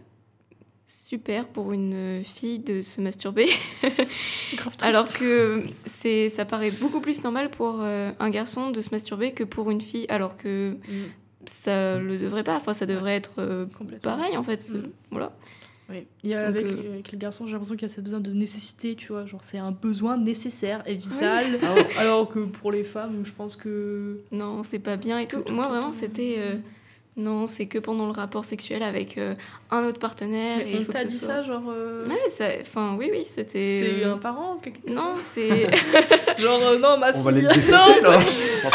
super 0.89 1.45
pour 1.45 1.71
une 1.71 2.23
fille 2.25 2.57
de 2.59 2.81
se 2.81 2.99
masturber. 2.99 3.47
Alors 4.81 5.07
que 5.07 5.63
c'est, 5.85 6.29
ça 6.29 6.45
paraît 6.45 6.71
beaucoup 6.71 6.99
plus 6.99 7.23
normal 7.23 7.49
pour 7.51 7.77
euh, 7.81 8.11
un 8.19 8.29
garçon 8.29 8.71
de 8.71 8.81
se 8.81 8.89
masturber 8.91 9.31
que 9.33 9.43
pour 9.43 9.69
une 9.71 9.81
fille, 9.81 10.05
alors 10.09 10.35
que 10.35 10.71
Mm. 10.87 11.05
ça 11.45 11.97
le 11.99 12.17
devrait 12.17 12.43
pas. 12.43 12.55
Enfin, 12.57 12.73
ça 12.73 12.85
devrait 12.85 13.15
être 13.15 13.33
euh, 13.37 13.65
Complètement. 13.77 14.11
pareil 14.17 14.35
en 14.35 14.43
fait. 14.43 14.67
Mm. 14.69 14.83
Voilà. 15.11 15.31
Oui. 15.91 16.05
Il 16.23 16.29
y 16.29 16.33
a 16.35 16.51
Donc, 16.51 16.57
avec, 16.57 16.65
euh, 16.65 16.93
avec 16.93 17.11
les 17.11 17.17
garçons, 17.17 17.45
j'ai 17.47 17.53
l'impression 17.53 17.75
qu'il 17.75 17.87
y 17.87 17.91
a 17.91 17.93
ce 17.93 18.01
besoin 18.01 18.19
de 18.19 18.31
nécessité, 18.31 18.95
tu 18.95 19.07
vois. 19.11 19.25
Genre, 19.25 19.43
c'est 19.43 19.57
un 19.57 19.71
besoin 19.71 20.17
nécessaire 20.17 20.83
et 20.87 20.95
vital. 20.95 21.59
Ah. 21.63 21.75
Alors 21.99 22.29
que 22.29 22.39
pour 22.39 22.71
les 22.71 22.83
femmes, 22.83 23.21
je 23.23 23.31
pense 23.31 23.55
que. 23.55 24.19
Non, 24.31 24.63
c'est 24.63 24.79
pas 24.79 24.97
bien 24.97 25.19
et 25.19 25.27
tout. 25.27 25.41
tout, 25.41 25.53
Moi, 25.53 25.65
tout, 25.65 25.71
vraiment, 25.71 25.87
tout. 25.91 25.93
c'était. 25.97 26.35
euh, 26.39 26.55
non, 27.19 27.47
c'est 27.47 27.65
que 27.67 27.77
pendant 27.77 28.05
le 28.05 28.11
rapport 28.11 28.45
sexuel 28.45 28.81
avec 28.81 29.17
euh, 29.17 29.35
un 29.71 29.83
autre 29.85 29.99
partenaire. 29.99 30.57
Mais 30.59 30.71
et 30.71 30.75
il 30.77 30.81
on 30.81 30.85
t'a 30.91 31.03
dit 31.03 31.17
soit- 31.17 31.27
ça, 31.27 31.43
genre. 31.43 31.63
euh, 31.69 32.07
Ouais, 32.07 32.29
ça- 32.29 32.47
enfin, 32.61 32.95
oui, 32.97 33.09
oui, 33.11 33.23
c'était. 33.25 33.61
C'est 33.81 34.03
euh, 34.05 34.13
un 34.13 34.17
parent 34.17 34.57
quelque 34.63 34.89
Non, 34.89 35.15
c'est. 35.19 35.49
Genre, 36.39 36.61
euh, 36.63 36.79
non, 36.79 36.97
ma 36.97 37.11
fille. 37.11 37.21
On 37.21 37.23
va 37.23 37.31
les 37.31 37.41
non, 37.41 37.51
défoncer 37.53 38.01
là 38.01 38.19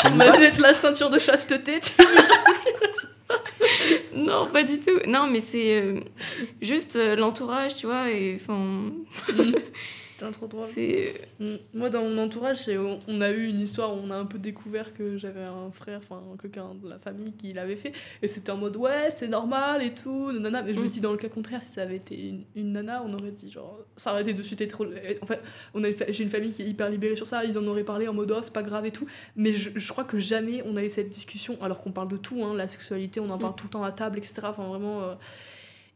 On 0.04 0.16
va 0.16 0.38
mettre 0.38 0.60
la 0.60 0.74
ceinture 0.74 1.08
de 1.10 1.18
chasteté, 1.18 1.80
tu 1.80 1.92
non, 4.14 4.46
pas 4.46 4.62
du 4.62 4.78
tout. 4.78 5.00
Non, 5.06 5.26
mais 5.26 5.40
c'est 5.40 5.80
euh, 5.80 6.00
juste 6.60 6.96
euh, 6.96 7.16
l'entourage, 7.16 7.74
tu 7.76 7.86
vois, 7.86 8.10
et 8.10 8.38
enfin. 8.40 8.90
Putain, 10.16 10.30
trop 10.30 10.46
drôle. 10.46 10.68
c'est. 10.72 11.28
Mm. 11.40 11.54
Moi, 11.74 11.90
dans 11.90 12.02
mon 12.02 12.18
entourage, 12.18 12.68
on 13.08 13.20
a 13.20 13.30
eu 13.30 13.46
une 13.48 13.60
histoire 13.60 13.92
où 13.94 13.98
on 13.98 14.10
a 14.10 14.16
un 14.16 14.26
peu 14.26 14.38
découvert 14.38 14.94
que 14.94 15.16
j'avais 15.16 15.42
un 15.42 15.70
frère, 15.72 15.98
enfin 16.02 16.22
quelqu'un 16.40 16.74
de 16.80 16.88
la 16.88 16.98
famille 16.98 17.32
qui 17.32 17.52
l'avait 17.52 17.74
fait. 17.76 17.92
Et 18.22 18.28
c'était 18.28 18.52
en 18.52 18.56
mode, 18.56 18.76
ouais, 18.76 19.10
c'est 19.10 19.26
normal 19.26 19.82
et 19.82 19.92
tout, 19.92 20.30
nanana. 20.30 20.62
Mais 20.62 20.72
je 20.72 20.78
me 20.80 20.84
Mm. 20.86 20.88
dis, 20.88 21.00
dans 21.00 21.10
le 21.12 21.18
cas 21.18 21.28
contraire, 21.28 21.62
si 21.62 21.72
ça 21.72 21.82
avait 21.82 21.96
été 21.96 22.28
une, 22.28 22.44
une 22.54 22.72
nana, 22.72 23.02
on 23.04 23.12
aurait 23.12 23.32
dit, 23.32 23.50
genre, 23.50 23.78
ça 23.96 24.12
aurait 24.12 24.22
été 24.22 24.34
de 24.34 24.42
suite 24.42 24.60
être. 24.60 24.86
En 25.20 25.26
fait, 25.26 25.40
j'ai 26.12 26.22
une 26.22 26.30
famille 26.30 26.52
qui 26.52 26.62
est 26.62 26.66
hyper 26.66 26.88
libérée 26.90 27.16
sur 27.16 27.26
ça, 27.26 27.44
ils 27.44 27.58
en 27.58 27.66
auraient 27.66 27.82
parlé 27.84 28.06
en 28.06 28.14
mode, 28.14 28.30
oh, 28.30 28.38
c'est 28.40 28.52
pas 28.52 28.62
grave 28.62 28.86
et 28.86 28.92
tout. 28.92 29.06
Mais 29.34 29.52
je, 29.52 29.70
je 29.74 29.92
crois 29.92 30.04
que 30.04 30.18
jamais 30.20 30.62
on 30.64 30.76
a 30.76 30.84
eu 30.84 30.88
cette 30.90 31.10
discussion, 31.10 31.58
alors 31.60 31.80
qu'on 31.80 31.90
parle 31.92 32.08
de 32.08 32.16
tout, 32.16 32.42
hein, 32.44 32.54
la 32.54 32.68
sexualité, 32.68 33.18
on 33.18 33.30
en 33.30 33.38
parle 33.38 33.54
Mm. 33.54 33.56
tout 33.56 33.64
le 33.66 33.70
temps 33.70 33.82
à 33.84 33.90
table, 33.92 34.18
etc. 34.18 34.34
Enfin, 34.44 34.68
vraiment. 34.68 35.02
euh, 35.02 35.14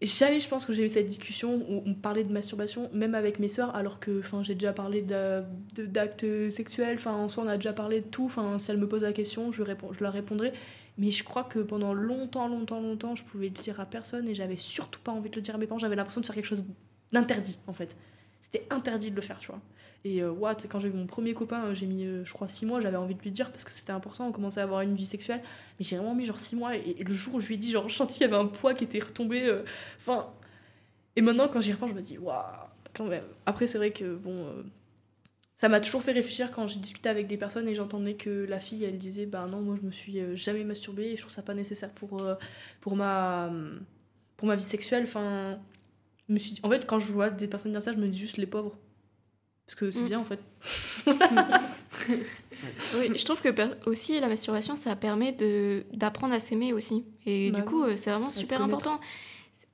jamais 0.07 0.39
je 0.39 0.49
pense 0.49 0.65
que 0.65 0.73
j'ai 0.73 0.85
eu 0.85 0.89
cette 0.89 1.07
discussion 1.09 1.57
où 1.69 1.83
on 1.85 1.95
parlait 1.95 2.25
de 2.25 2.33
masturbation, 2.33 2.89
même 2.93 3.15
avec 3.15 3.39
mes 3.39 3.49
sœurs, 3.49 3.75
alors 3.75 3.99
que 3.99 4.23
j'ai 4.43 4.55
déjà 4.55 4.73
parlé 4.73 5.03
d'actes 5.03 6.51
sexuels, 6.51 6.99
en 7.07 7.29
soi 7.29 7.45
on 7.45 7.49
a 7.49 7.57
déjà 7.57 7.73
parlé 7.73 8.01
de 8.01 8.07
tout, 8.07 8.31
si 8.59 8.71
elle 8.71 8.79
me 8.79 8.89
pose 8.89 9.03
la 9.03 9.13
question, 9.13 9.51
je, 9.51 9.63
réponds, 9.63 9.93
je 9.93 10.03
la 10.05 10.11
répondrai. 10.11 10.53
Mais 10.99 11.13
je 11.13 11.23
crois 11.23 11.45
que 11.45 11.61
pendant 11.61 11.95
longtemps, 11.95 12.49
longtemps, 12.49 12.81
longtemps, 12.81 13.15
je 13.15 13.23
pouvais 13.23 13.47
le 13.47 13.53
dire 13.53 13.79
à 13.81 13.87
personne 13.87 14.29
et 14.29 14.35
j'avais 14.35 14.57
surtout 14.57 15.01
pas 15.01 15.13
envie 15.13 15.31
de 15.31 15.37
le 15.37 15.43
dire 15.43 15.55
à 15.55 15.59
mes 15.59 15.67
parents, 15.67 15.79
j'avais 15.79 15.95
l'impression 15.95 16.21
de 16.21 16.27
faire 16.27 16.35
quelque 16.35 16.47
chose 16.47 16.65
d'interdit 17.13 17.59
en 17.67 17.73
fait. 17.73 17.97
C'était 18.41 18.67
interdit 18.71 19.11
de 19.11 19.17
le 19.17 19.23
faire, 19.23 19.39
tu 19.39 19.49
vois. 19.49 19.61
Et 20.05 20.23
euh, 20.23 20.33
sais, 20.59 20.69
quand 20.69 20.81
j'ai 20.81 20.89
eu 20.89 20.93
mon 20.93 21.07
premier 21.07 21.35
copain, 21.35 21.67
euh, 21.67 21.75
j'ai 21.75 21.87
mis, 21.87 22.05
euh, 22.05 22.25
je 22.25 22.33
crois, 22.33 22.49
six 22.49 22.65
mois, 22.67 22.81
j'avais 22.81 22.97
envie 22.97 23.15
de 23.15 23.21
lui 23.21 23.33
dire 23.33 23.51
parce 23.51 23.65
que 23.65 23.73
c'était 23.73 23.93
important, 23.93 24.29
on 24.29 24.33
commençait 24.33 24.61
à 24.61 24.63
avoir 24.63 24.83
une 24.83 24.95
vie 24.95 25.07
sexuelle. 25.07 25.43
Mais 25.79 25.85
j'ai 25.85 25.97
vraiment 25.97 26.15
mis 26.15 26.25
genre 26.25 26.41
six 26.41 26.57
mois 26.57 26.77
et, 26.77 26.95
le 26.95 27.15
jour 27.15 27.35
où 27.37 27.41
je 27.41 27.49
lui 27.49 27.57
ai 27.57 27.59
dit, 27.59 27.71
genre, 27.71 27.89
je 27.89 27.97
sentis 27.97 28.19
qu'il 28.19 28.23
y 28.23 28.33
avait 28.33 28.37
un 28.37 28.47
poids 28.47 28.75
qui 28.75 28.85
était 28.85 29.01
retombé. 29.01 29.43
euh, 29.45 29.65
Enfin. 29.99 30.29
et 31.17 31.23
maintenant, 31.23 31.49
quand 31.49 31.61
j'y 31.61 31.73
repense, 31.73 31.91
je 31.91 31.95
me 31.95 32.03
dis, 32.03 32.19
waouh, 32.19 32.43
quand 32.95 33.07
même. 33.07 33.25
Après, 33.47 33.67
c'est 33.67 33.79
vrai 33.79 33.91
que, 33.93 34.15
bon. 34.17 34.47
ça 35.57 35.69
m'a 35.69 35.81
toujours 35.81 36.03
fait 36.03 36.13
réfléchir 36.13 36.53
quand 36.53 36.67
j'ai 36.69 36.79
discuté 36.81 37.09
avec 37.09 37.27
des 37.27 37.37
personnes 37.37 37.69
et 37.69 37.75
j'entendais 37.75 38.15
que 38.15 38.47
la 38.49 38.61
fille, 38.61 38.85
elle 38.85 38.99
disait, 38.99 39.27
bah 39.27 39.47
non, 39.51 39.61
moi 39.61 39.77
je 39.81 39.87
me 39.87 39.91
suis 39.93 40.37
jamais 40.37 40.65
masturbée 40.65 41.07
et 41.11 41.17
je 41.17 41.23
trouve 41.23 41.33
ça 41.33 41.43
pas 41.43 41.55
nécessaire 41.55 41.91
pour, 41.91 42.23
pour, 42.81 42.97
ma, 42.97 43.51
pour 44.37 44.49
ma 44.49 44.57
vie 44.57 44.63
sexuelle. 44.63 45.05
Enfin, 45.05 45.59
je 46.29 46.35
me 46.35 46.39
suis 46.39 46.53
dit- 46.53 46.61
en 46.63 46.71
fait, 46.71 46.87
quand 46.87 46.99
je 46.99 47.13
vois 47.13 47.31
des 47.31 47.47
personnes 47.47 47.73
dire 47.73 47.83
ça, 47.83 47.93
je 47.93 47.99
me 47.99 48.09
dis 48.09 48.19
juste 48.19 48.37
les 48.37 48.47
pauvres. 48.47 48.77
Parce 49.67 49.75
que 49.75 49.91
c'est 49.91 50.03
Mm. 50.03 50.07
bien 50.07 50.19
en 50.21 50.25
fait. 50.25 50.41
Oui, 52.97 53.13
je 53.17 53.25
trouve 53.25 53.41
que 53.41 53.89
aussi 53.89 54.19
la 54.19 54.29
masturbation, 54.29 54.77
ça 54.77 54.97
permet 54.97 55.33
de 55.33 55.85
d'apprendre 55.93 56.35
à 56.35 56.41
s'aimer 56.41 56.73
aussi. 56.73 57.05
Et 57.27 57.51
Bah 57.51 57.59
du 57.61 57.65
coup, 57.65 57.85
oui. 57.85 57.93
euh, 57.93 57.97
c'est 57.97 58.11
vraiment 58.11 58.31
super 58.31 58.63
important 58.63 58.99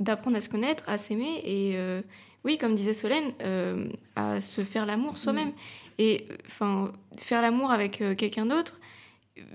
d'apprendre 0.00 0.36
à 0.36 0.40
se 0.40 0.48
connaître, 0.48 0.82
à 0.88 0.98
s'aimer 0.98 1.40
et 1.44 1.72
euh, 1.76 2.02
oui, 2.44 2.58
comme 2.58 2.74
disait 2.74 2.92
Solène, 2.94 3.32
euh, 3.42 3.88
à 4.16 4.40
se 4.40 4.62
faire 4.62 4.84
l'amour 4.86 5.16
soi-même. 5.18 5.52
Et 5.98 6.26
enfin, 6.46 6.92
faire 7.16 7.40
l'amour 7.40 7.70
avec 7.70 8.00
euh, 8.02 8.14
quelqu'un 8.14 8.46
d'autre, 8.46 8.80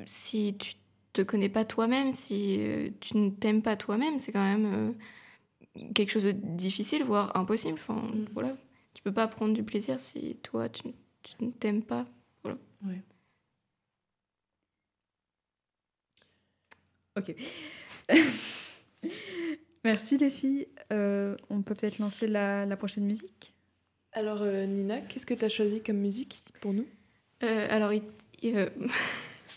si 0.06 0.56
tu 0.58 0.74
te 1.14 1.22
connais 1.22 1.50
pas 1.50 1.66
toi-même, 1.66 2.12
si 2.12 2.58
euh, 2.60 2.90
tu 3.02 3.18
ne 3.18 3.30
t'aimes 3.30 3.62
pas 3.62 3.76
toi-même, 3.76 4.18
c'est 4.18 4.32
quand 4.32 4.44
même 4.44 4.66
euh, 4.74 4.92
quelque 5.94 6.12
chose 6.12 6.26
de 6.26 6.32
difficile, 6.32 7.04
voire 7.04 7.36
impossible. 7.36 7.76
Enfin, 7.76 8.02
voilà, 8.34 8.56
tu 8.94 9.04
peux 9.04 9.14
pas 9.14 9.28
prendre 9.28 9.54
du 9.54 9.64
plaisir 9.64 10.00
si 10.00 10.36
toi 10.44 10.70
tu, 10.70 10.84
tu 11.24 11.34
ne 11.44 11.52
t'aimes 11.52 11.84
pas. 11.84 12.06
Voilà. 12.44 12.58
Ouais. 12.86 13.02
Ok. 17.18 17.36
Merci 19.84 20.18
les 20.18 20.30
filles. 20.30 20.68
Euh, 20.92 21.36
on 21.50 21.62
peut 21.62 21.74
peut-être 21.74 22.00
lancer 22.00 22.28
la, 22.28 22.66
la 22.66 22.78
prochaine 22.78 23.06
musique? 23.06 23.54
Alors, 24.12 24.42
euh, 24.42 24.66
Nina, 24.66 25.02
qu'est-ce 25.02 25.26
que 25.26 25.34
tu 25.34 25.46
as 25.46 25.50
choisi 25.50 25.82
comme 25.82 25.98
musique 25.98 26.44
pour 26.62 26.74
nous? 26.74 26.88
Euh, 27.44 27.68
alors, 27.70 27.92
euh, 28.44 28.70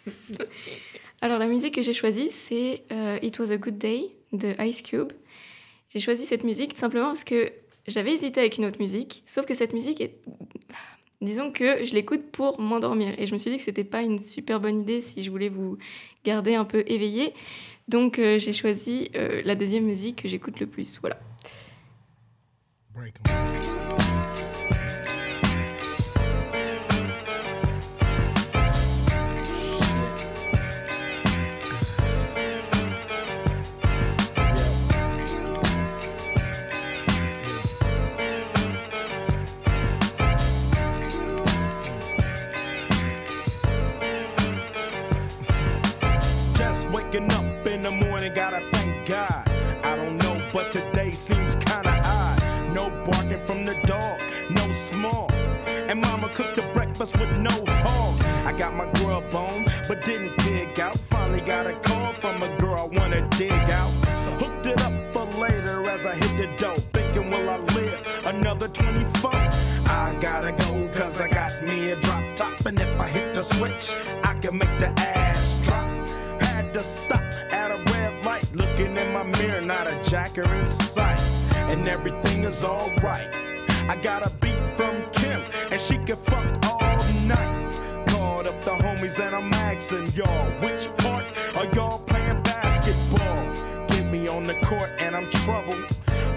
alors, 1.20 1.38
la 1.38 1.46
musique 1.46 1.74
que 1.74 1.82
j'ai 1.82 1.94
choisie, 1.94 2.30
c'est 2.30 2.84
euh, 2.92 3.18
It 3.22 3.38
Was 3.38 3.50
a 3.50 3.56
Good 3.56 3.78
Day 3.78 4.10
de 4.32 4.54
Ice 4.62 4.82
Cube. 4.82 5.12
J'ai 5.92 6.00
choisi 6.00 6.24
cette 6.24 6.44
musique 6.44 6.78
simplement 6.78 7.08
parce 7.08 7.24
que 7.24 7.52
j'avais 7.86 8.12
hésité 8.12 8.40
avec 8.40 8.56
une 8.56 8.64
autre 8.64 8.78
musique, 8.78 9.22
sauf 9.26 9.44
que 9.44 9.54
cette 9.54 9.72
musique 9.72 10.00
est. 10.00 10.14
Disons 11.20 11.52
que 11.52 11.84
je 11.84 11.94
l'écoute 11.94 12.32
pour 12.32 12.58
m'endormir. 12.58 13.14
Et 13.18 13.26
je 13.26 13.32
me 13.32 13.38
suis 13.38 13.50
dit 13.50 13.58
que 13.58 13.62
c'était 13.62 13.84
pas 13.84 14.02
une 14.02 14.18
super 14.18 14.58
bonne 14.58 14.80
idée 14.80 15.00
si 15.00 15.22
je 15.22 15.30
voulais 15.30 15.50
vous 15.50 15.78
garder 16.24 16.56
un 16.56 16.64
peu 16.64 16.82
éveillé. 16.88 17.32
Donc, 17.86 18.18
euh, 18.18 18.40
j'ai 18.40 18.52
choisi 18.52 19.10
euh, 19.14 19.40
la 19.44 19.54
deuxième 19.54 19.84
musique 19.84 20.22
que 20.22 20.28
j'écoute 20.28 20.58
le 20.58 20.66
plus. 20.66 20.98
Voilà. 21.00 21.18
Just 22.94 23.81
didn't 60.04 60.36
dig 60.38 60.80
out. 60.80 60.96
Finally 60.96 61.40
got 61.42 61.66
a 61.66 61.74
call 61.80 62.12
from 62.14 62.42
a 62.42 62.56
girl 62.58 62.90
I 62.92 62.98
wanna 62.98 63.28
dig 63.30 63.52
out. 63.52 63.90
Hooked 64.40 64.66
it 64.66 64.80
up 64.82 64.94
for 65.12 65.26
later 65.40 65.88
as 65.88 66.06
I 66.06 66.14
hit 66.14 66.36
the 66.36 66.56
dough. 66.56 66.74
Thinking, 66.92 67.30
will 67.30 67.48
I 67.48 67.58
live 67.74 68.00
another 68.26 68.68
24? 68.68 69.30
I 69.32 70.16
gotta 70.20 70.52
go, 70.52 70.88
cause 70.88 71.20
I 71.20 71.28
got 71.28 71.62
me 71.62 71.90
a 71.90 72.00
drop 72.00 72.22
top. 72.36 72.66
And 72.66 72.80
if 72.80 73.00
I 73.00 73.08
hit 73.08 73.34
the 73.34 73.42
switch, 73.42 73.92
I 74.24 74.34
can 74.34 74.58
make 74.58 74.78
the 74.78 74.90
ass 75.00 75.54
drop. 75.64 75.84
Had 76.42 76.74
to 76.74 76.80
stop 76.80 77.22
at 77.52 77.70
a 77.70 77.78
red 77.92 78.24
light, 78.24 78.46
looking 78.54 78.96
in 78.96 79.12
my 79.12 79.22
mirror, 79.22 79.60
not 79.60 79.86
a 79.86 80.02
jacker 80.02 80.44
in 80.54 80.66
sight. 80.66 81.20
And 81.54 81.86
everything 81.86 82.44
is 82.44 82.64
alright. 82.64 83.34
I 83.88 83.96
got 84.00 84.26
a 84.26 84.30
beat 84.40 84.58
from 84.76 85.10
Kim, 85.12 85.42
and 85.70 85.80
she 85.80 85.98
can 85.98 86.16
fuck 86.16 86.61
and 89.20 89.34
I'm 89.34 89.52
asking 89.52 90.06
y'all, 90.14 90.50
which 90.60 90.88
part 90.98 91.24
are 91.56 91.66
y'all 91.74 91.98
playing 92.00 92.42
basketball? 92.42 93.86
Get 93.88 94.10
me 94.10 94.28
on 94.28 94.44
the 94.44 94.54
court, 94.64 94.90
and 95.00 95.14
I'm 95.14 95.30
troubled. 95.30 95.84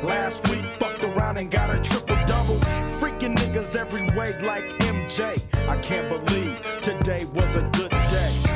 Last 0.03 0.47
week, 0.49 0.65
fucked 0.79 1.03
around 1.03 1.37
and 1.37 1.49
got 1.49 1.69
a 1.69 1.79
triple 1.79 2.17
double. 2.25 2.57
Freaking 2.99 3.35
niggas 3.35 3.75
every 3.75 4.07
way 4.17 4.37
like 4.41 4.65
MJ. 4.79 5.45
I 5.69 5.77
can't 5.77 6.09
believe 6.09 6.61
today 6.81 7.25
was 7.33 7.55
a 7.55 7.61
good 7.73 7.91
day. 7.91 8.55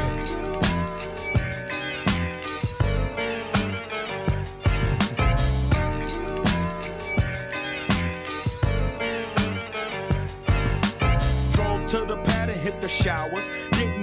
showers. 12.90 13.50
Didn't 13.72 13.99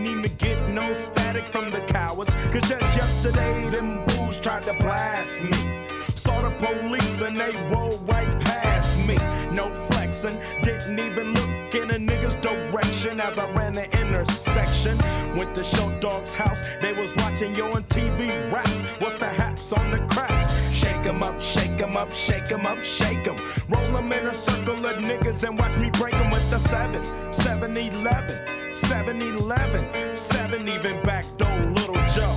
hours. 2.16 2.28
Cause 2.52 2.68
just 2.68 2.96
yesterday, 2.96 3.70
them 3.70 4.06
fools 4.08 4.38
tried 4.38 4.62
to 4.62 4.74
blast 4.74 5.42
me. 5.42 5.86
Saw 6.04 6.42
the 6.42 6.50
police 6.64 7.20
and 7.20 7.38
they 7.38 7.52
rolled 7.72 8.06
right 8.08 8.40
past 8.40 8.98
me. 9.06 9.16
No 9.54 9.70
flexing, 9.88 10.38
didn't 10.62 10.98
even 10.98 11.34
look 11.34 11.74
in 11.74 11.90
a 11.90 11.98
nigga's 11.98 12.34
direction 12.36 13.20
as 13.20 13.38
I 13.38 13.50
ran 13.52 13.72
the 13.72 13.86
intersection. 14.00 14.96
Went 15.36 15.54
to 15.54 15.62
Show 15.62 15.90
Dog's 16.00 16.32
house, 16.32 16.60
they 16.80 16.92
was 16.92 17.14
watching 17.16 17.54
yo 17.54 17.66
on 17.66 17.82
TV 17.84 18.28
raps. 18.50 18.82
What's 19.00 19.16
the 19.16 19.28
haps 19.28 19.72
on 19.72 19.90
the 19.90 19.98
craps? 20.12 20.48
Shake 20.72 21.06
'em 21.06 21.22
up, 21.22 21.40
shake 21.40 21.80
'em 21.82 21.96
up, 21.96 22.12
shake 22.12 22.50
'em 22.50 22.66
up, 22.66 22.82
shake 22.82 23.26
'em. 23.28 23.36
Roll 23.68 23.96
'em 23.96 24.12
in 24.12 24.26
a 24.26 24.34
circle 24.34 24.84
of 24.86 24.96
niggas 24.96 25.42
and 25.46 25.58
watch 25.58 25.76
me 25.76 25.90
break 25.90 26.14
'em 26.14 26.30
with 26.30 26.48
the 26.50 26.58
7, 26.58 27.02
7 27.32 27.76
11, 27.76 28.65
7 28.76 29.22
11, 29.22 30.16
7 30.16 30.68
even 30.68 31.02
back 31.02 31.24
door 31.38 31.58
Little 31.76 31.94
Joe. 32.14 32.36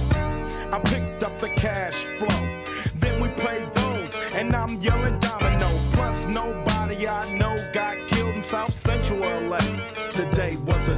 I 0.71 0.79
picked 0.85 1.23
up 1.23 1.37
the 1.37 1.49
cash 1.49 1.95
flow. 2.17 2.63
Then 2.95 3.21
we 3.21 3.27
played 3.29 3.73
bones, 3.73 4.15
and 4.33 4.55
I'm 4.55 4.79
yelling 4.79 5.19
domino. 5.19 5.67
Plus, 5.91 6.27
nobody 6.27 7.07
I 7.07 7.29
know 7.37 7.57
got 7.73 8.07
killed 8.07 8.35
in 8.35 8.43
South 8.43 8.73
Central 8.73 9.19
LA. 9.19 9.59
Today 10.09 10.55
was 10.65 10.87
a 10.87 10.97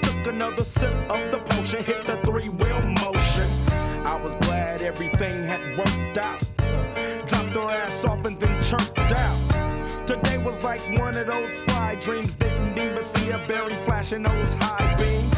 Another 0.31 0.63
sip 0.63 0.93
of 1.11 1.29
the 1.29 1.39
potion, 1.39 1.83
hit 1.83 2.05
the 2.05 2.15
three 2.23 2.47
wheel 2.47 2.81
motion. 3.03 3.49
I 4.07 4.17
was 4.23 4.37
glad 4.37 4.81
everything 4.81 5.43
had 5.43 5.77
worked 5.77 6.17
out. 6.17 6.41
Dropped 7.27 7.53
her 7.57 7.69
ass 7.69 8.05
off 8.05 8.25
and 8.25 8.39
then 8.39 8.63
chirped 8.63 8.97
out. 8.97 10.07
Today 10.07 10.37
was 10.37 10.63
like 10.63 10.79
one 10.97 11.17
of 11.17 11.27
those 11.27 11.51
fly 11.63 11.95
dreams. 11.95 12.35
Didn't 12.35 12.77
even 12.79 13.03
see 13.03 13.31
a 13.31 13.45
berry 13.45 13.73
flashing 13.83 14.23
those 14.23 14.53
high 14.53 14.95
beams. 14.95 15.35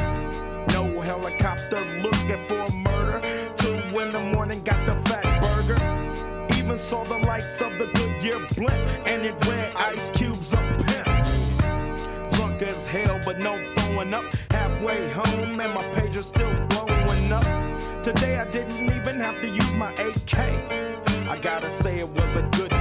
No 0.75 1.01
helicopter 1.01 1.83
looking 2.03 2.45
for 2.47 2.61
a 2.61 2.71
murder. 2.71 3.19
Two 3.57 3.73
in 3.99 4.13
the 4.13 4.31
morning, 4.31 4.61
got 4.61 4.85
the 4.85 4.95
fat 5.09 5.41
burger. 5.41 6.55
Even 6.55 6.77
saw 6.77 7.03
the 7.03 7.17
lights 7.17 7.59
of 7.61 7.79
the 7.79 7.87
Goodyear 7.95 8.45
blimp, 8.55 9.07
and 9.07 9.25
it 9.25 9.33
read 9.47 9.73
Ice 9.75 10.11
Halfway 14.83 15.09
home, 15.11 15.61
and 15.61 15.73
my 15.73 15.81
pager's 15.93 16.25
still 16.25 16.53
blowing 16.67 17.31
up. 17.31 18.03
Today 18.03 18.37
I 18.37 18.43
didn't 18.51 18.83
even 18.93 19.17
have 19.21 19.41
to 19.41 19.47
use 19.47 19.73
my 19.75 19.93
AK. 19.93 20.37
I 21.29 21.39
gotta 21.41 21.69
say 21.69 21.99
it 21.99 22.09
was 22.09 22.35
a 22.35 22.41
good 22.51 22.72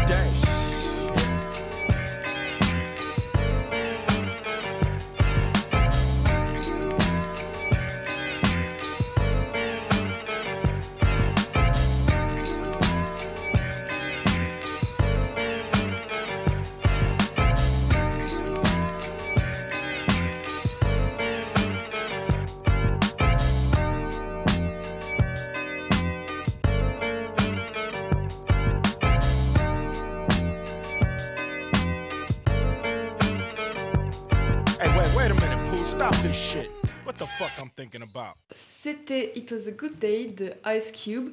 C'était 38.93 39.33
It 39.37 39.51
Was 39.51 39.69
a 39.69 39.71
Good 39.71 39.99
Day 39.99 40.27
de 40.37 40.53
Ice 40.67 40.93
Cube 40.93 41.31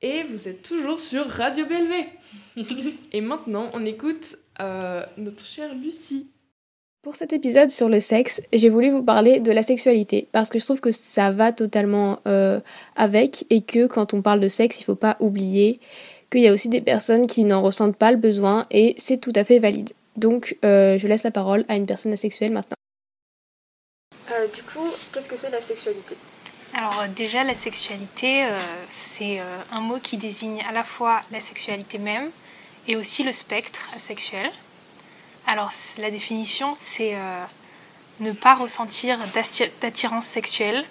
et 0.00 0.22
vous 0.22 0.48
êtes 0.48 0.62
toujours 0.62 0.98
sur 0.98 1.28
Radio 1.28 1.66
BLV. 1.66 2.06
et 3.12 3.20
maintenant, 3.20 3.70
on 3.74 3.84
écoute 3.84 4.38
euh, 4.60 5.04
notre 5.18 5.44
chère 5.44 5.74
Lucie. 5.74 6.30
Pour 7.02 7.14
cet 7.14 7.34
épisode 7.34 7.68
sur 7.68 7.90
le 7.90 8.00
sexe, 8.00 8.40
j'ai 8.50 8.70
voulu 8.70 8.90
vous 8.90 9.02
parler 9.02 9.40
de 9.40 9.52
la 9.52 9.62
sexualité 9.62 10.28
parce 10.32 10.48
que 10.48 10.58
je 10.58 10.64
trouve 10.64 10.80
que 10.80 10.90
ça 10.90 11.30
va 11.30 11.52
totalement 11.52 12.20
euh, 12.26 12.60
avec 12.94 13.44
et 13.50 13.60
que 13.60 13.86
quand 13.86 14.14
on 14.14 14.22
parle 14.22 14.40
de 14.40 14.48
sexe, 14.48 14.80
il 14.80 14.84
faut 14.84 14.94
pas 14.94 15.18
oublier 15.20 15.80
qu'il 16.30 16.40
y 16.40 16.48
a 16.48 16.52
aussi 16.52 16.70
des 16.70 16.80
personnes 16.80 17.26
qui 17.26 17.44
n'en 17.44 17.60
ressentent 17.60 17.96
pas 17.96 18.10
le 18.10 18.16
besoin 18.16 18.66
et 18.70 18.94
c'est 18.96 19.18
tout 19.18 19.32
à 19.34 19.44
fait 19.44 19.58
valide. 19.58 19.92
Donc 20.16 20.56
euh, 20.64 20.96
je 20.96 21.06
laisse 21.06 21.24
la 21.24 21.30
parole 21.30 21.66
à 21.68 21.76
une 21.76 21.84
personne 21.84 22.14
asexuelle 22.14 22.52
maintenant. 22.52 22.76
Euh, 24.32 24.46
du 24.54 24.62
coup, 24.62 24.88
qu'est-ce 25.12 25.28
que 25.28 25.36
c'est 25.36 25.50
la 25.50 25.60
sexualité? 25.60 26.16
Alors 26.76 27.00
euh, 27.00 27.08
déjà, 27.08 27.42
la 27.42 27.54
sexualité, 27.54 28.44
euh, 28.44 28.58
c'est 28.92 29.40
euh, 29.40 29.58
un 29.72 29.80
mot 29.80 29.98
qui 29.98 30.18
désigne 30.18 30.62
à 30.68 30.72
la 30.72 30.84
fois 30.84 31.22
la 31.32 31.40
sexualité 31.40 31.96
même 31.96 32.30
et 32.86 32.96
aussi 32.96 33.24
le 33.24 33.32
spectre 33.32 33.80
sexuel. 33.98 34.52
Alors 35.46 35.70
la 35.98 36.10
définition, 36.10 36.74
c'est 36.74 37.16
ne 38.20 38.32
pas 38.32 38.54
ressentir 38.54 39.18
d'atti- 39.34 39.70
d'attirance 39.80 40.26
sexuelle 40.26 40.84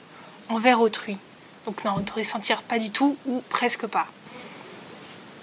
envers 0.49 0.81
autrui. 0.81 1.17
Donc 1.65 1.83
n'en 1.83 2.03
ressentir 2.15 2.63
pas 2.63 2.79
du 2.79 2.89
tout 2.89 3.17
ou 3.25 3.41
presque 3.49 3.85
pas. 3.87 4.07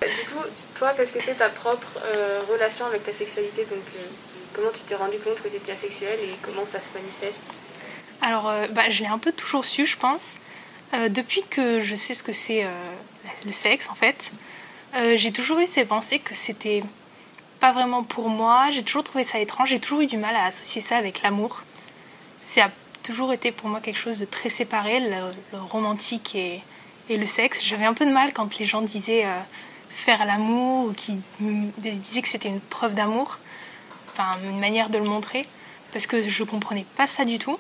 Du 0.01 0.07
coup, 0.31 0.45
toi, 0.79 0.93
qu'est-ce 0.97 1.13
que 1.13 1.23
c'est 1.23 1.35
ta 1.35 1.51
propre 1.51 1.99
relation 2.51 2.87
avec 2.87 3.05
ta 3.05 3.13
sexualité? 3.13 3.65
Donc, 3.67 3.85
comment 4.55 4.71
tu 4.73 4.81
t'es 4.81 4.95
rendu 4.95 5.19
compte 5.19 5.43
que 5.43 5.49
tu 5.49 5.57
étais 5.57 5.73
asexuel 5.73 6.19
et 6.21 6.37
comment 6.43 6.67
ça 6.67 6.81
se 6.81 6.95
manifeste? 6.95 7.53
Alors, 8.23 8.49
euh, 8.49 8.69
bah, 8.69 8.89
je 8.89 9.03
l'ai 9.03 9.09
un 9.09 9.19
peu 9.19 9.33
toujours 9.33 9.65
su, 9.65 9.85
je 9.85 9.97
pense. 9.97 10.37
Euh, 10.95 11.09
depuis 11.09 11.43
que 11.51 11.81
je 11.81 11.97
sais 11.97 12.15
ce 12.15 12.23
que 12.23 12.33
c'est 12.33 12.65
euh, 12.65 12.69
le 13.45 13.53
sexe, 13.53 13.89
en 13.91 13.95
fait, 13.95 14.33
j'ai 15.15 15.33
toujours 15.33 15.59
eu 15.59 15.67
ces 15.67 15.87
pensées 15.87 16.19
que 16.19 16.35
c'était 16.35 16.85
pas 17.61 17.73
vraiment 17.73 18.03
pour 18.03 18.29
moi. 18.29 18.71
J'ai 18.71 18.83
toujours 18.83 19.03
trouvé 19.03 19.25
ça 19.25 19.39
étrange. 19.39 19.71
J'ai 19.71 19.81
toujours 19.81 20.03
eu 20.03 20.07
du 20.07 20.19
mal 20.19 20.37
à 20.37 20.45
associer 20.45 20.83
ça 20.83 20.99
avec 20.99 21.23
l'amour. 21.23 21.63
Ça 22.43 22.67
a 22.67 22.71
toujours 23.03 23.33
été 23.33 23.53
pour 23.53 23.71
moi 23.71 23.81
quelque 23.81 23.99
chose 23.99 24.19
de 24.19 24.27
très 24.27 24.51
séparé, 24.51 25.01
le, 25.01 25.17
le 25.53 25.59
romantique 25.59 26.35
et, 26.35 26.63
et 27.09 27.17
le 27.17 27.25
sexe. 27.25 27.65
J'avais 27.65 27.87
un 27.87 27.95
peu 27.95 28.05
de 28.05 28.13
mal 28.13 28.35
quand 28.35 28.59
les 28.59 28.67
gens 28.67 28.83
disaient 28.83 29.27
faire 29.89 30.27
l'amour 30.27 30.89
ou 30.89 30.93
qui 30.93 31.19
disaient 31.79 32.21
que 32.21 32.29
c'était 32.29 32.51
une 32.51 32.61
preuve 32.61 32.95
d'amour, 32.95 33.39
enfin 34.11 34.33
une 34.45 34.61
manière 34.61 34.91
de 34.91 34.99
le 34.99 35.05
montrer, 35.05 35.41
parce 35.91 36.07
que 36.07 36.21
je 36.21 36.45
comprenais 36.45 36.85
pas 36.97 37.07
ça 37.07 37.25
du 37.25 37.39
tout. 37.39 37.59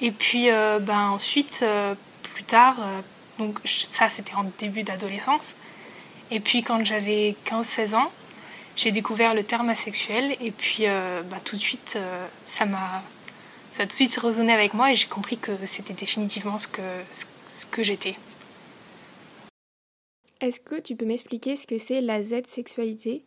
Et 0.00 0.12
puis 0.12 0.50
euh, 0.50 0.78
ben, 0.78 1.08
ensuite, 1.08 1.60
euh, 1.62 1.94
plus 2.22 2.44
tard, 2.44 2.76
euh, 2.80 3.00
donc 3.38 3.58
ça 3.64 4.08
c'était 4.08 4.34
en 4.34 4.44
début 4.58 4.82
d'adolescence, 4.82 5.56
et 6.30 6.40
puis 6.40 6.62
quand 6.62 6.84
j'avais 6.84 7.34
15-16 7.46 7.96
ans, 7.96 8.10
j'ai 8.76 8.92
découvert 8.92 9.34
le 9.34 9.42
terme 9.42 9.70
asexuel, 9.70 10.36
et 10.40 10.52
puis 10.52 10.84
bah, 11.30 11.38
tout 11.44 11.56
de 11.56 11.60
suite, 11.60 11.98
ça 12.46 12.64
m'a 12.64 13.02
ça 13.72 13.82
a 13.82 13.86
tout 13.86 13.88
de 13.88 13.92
suite 13.92 14.16
résonné 14.16 14.52
avec 14.52 14.72
moi 14.72 14.92
et 14.92 14.94
j'ai 14.94 15.08
compris 15.08 15.36
que 15.36 15.52
c'était 15.64 15.94
définitivement 15.94 16.58
ce 16.58 16.68
que, 16.68 16.82
ce, 17.10 17.66
que 17.66 17.82
j'étais. 17.82 18.14
Est-ce 20.40 20.60
que 20.60 20.80
tu 20.80 20.94
peux 20.94 21.04
m'expliquer 21.04 21.56
ce 21.56 21.66
que 21.66 21.78
c'est 21.78 22.00
la 22.00 22.22
Z-sexualité 22.22 23.24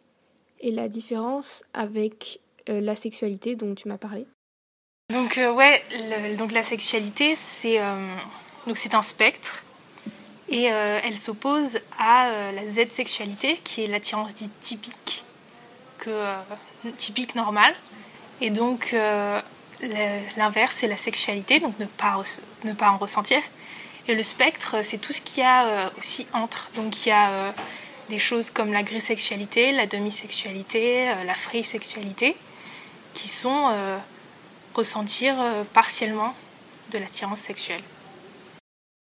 et 0.61 0.71
la 0.71 0.87
différence 0.87 1.63
avec 1.73 2.39
la 2.67 2.95
sexualité 2.95 3.55
dont 3.55 3.75
tu 3.75 3.89
m'as 3.89 3.97
parlé? 3.97 4.25
Donc 5.11 5.37
euh, 5.37 5.51
ouais, 5.51 5.83
donc 6.37 6.51
la 6.51 6.63
sexualité 6.63 7.35
c'est 7.35 7.79
euh, 7.79 8.15
donc 8.65 8.77
c'est 8.77 8.95
un 8.95 9.03
spectre 9.03 9.63
et 10.47 10.71
euh, 10.71 10.99
elle 11.03 11.17
s'oppose 11.17 11.79
à 11.99 12.29
la 12.53 12.67
Z-sexualité 12.69 13.57
qui 13.63 13.83
est 13.83 13.87
l'attirance 13.87 14.35
dite 14.35 14.57
typique 14.59 15.23
que 15.97 16.25
typique 16.97 17.35
normale 17.35 17.73
et 18.41 18.49
donc 18.49 18.95
l'inverse 20.37 20.75
c'est 20.75 20.87
la 20.87 20.97
sexualité 20.97 21.59
donc 21.59 21.77
ne 21.79 21.85
pas 21.85 22.21
ne 22.63 22.73
pas 22.73 22.91
en 22.91 22.97
ressentir 22.97 23.39
Et 24.07 24.15
le 24.15 24.23
spectre, 24.23 24.77
c'est 24.83 24.97
tout 24.97 25.13
ce 25.13 25.21
qu'il 25.21 25.43
y 25.43 25.45
a 25.45 25.91
aussi 25.99 26.25
entre. 26.33 26.71
Donc 26.75 27.05
il 27.05 27.09
y 27.09 27.11
a 27.11 27.53
des 28.09 28.19
choses 28.19 28.49
comme 28.49 28.73
la 28.73 28.83
grisexualité, 28.83 29.71
la 29.71 29.85
demisexualité, 29.85 31.13
la 31.25 31.35
free-sexualité, 31.35 32.35
qui 33.13 33.27
sont 33.27 33.71
ressentir 34.73 35.39
euh, 35.41 35.63
partiellement 35.73 36.33
de 36.91 36.97
l'attirance 36.97 37.39
sexuelle. 37.41 37.81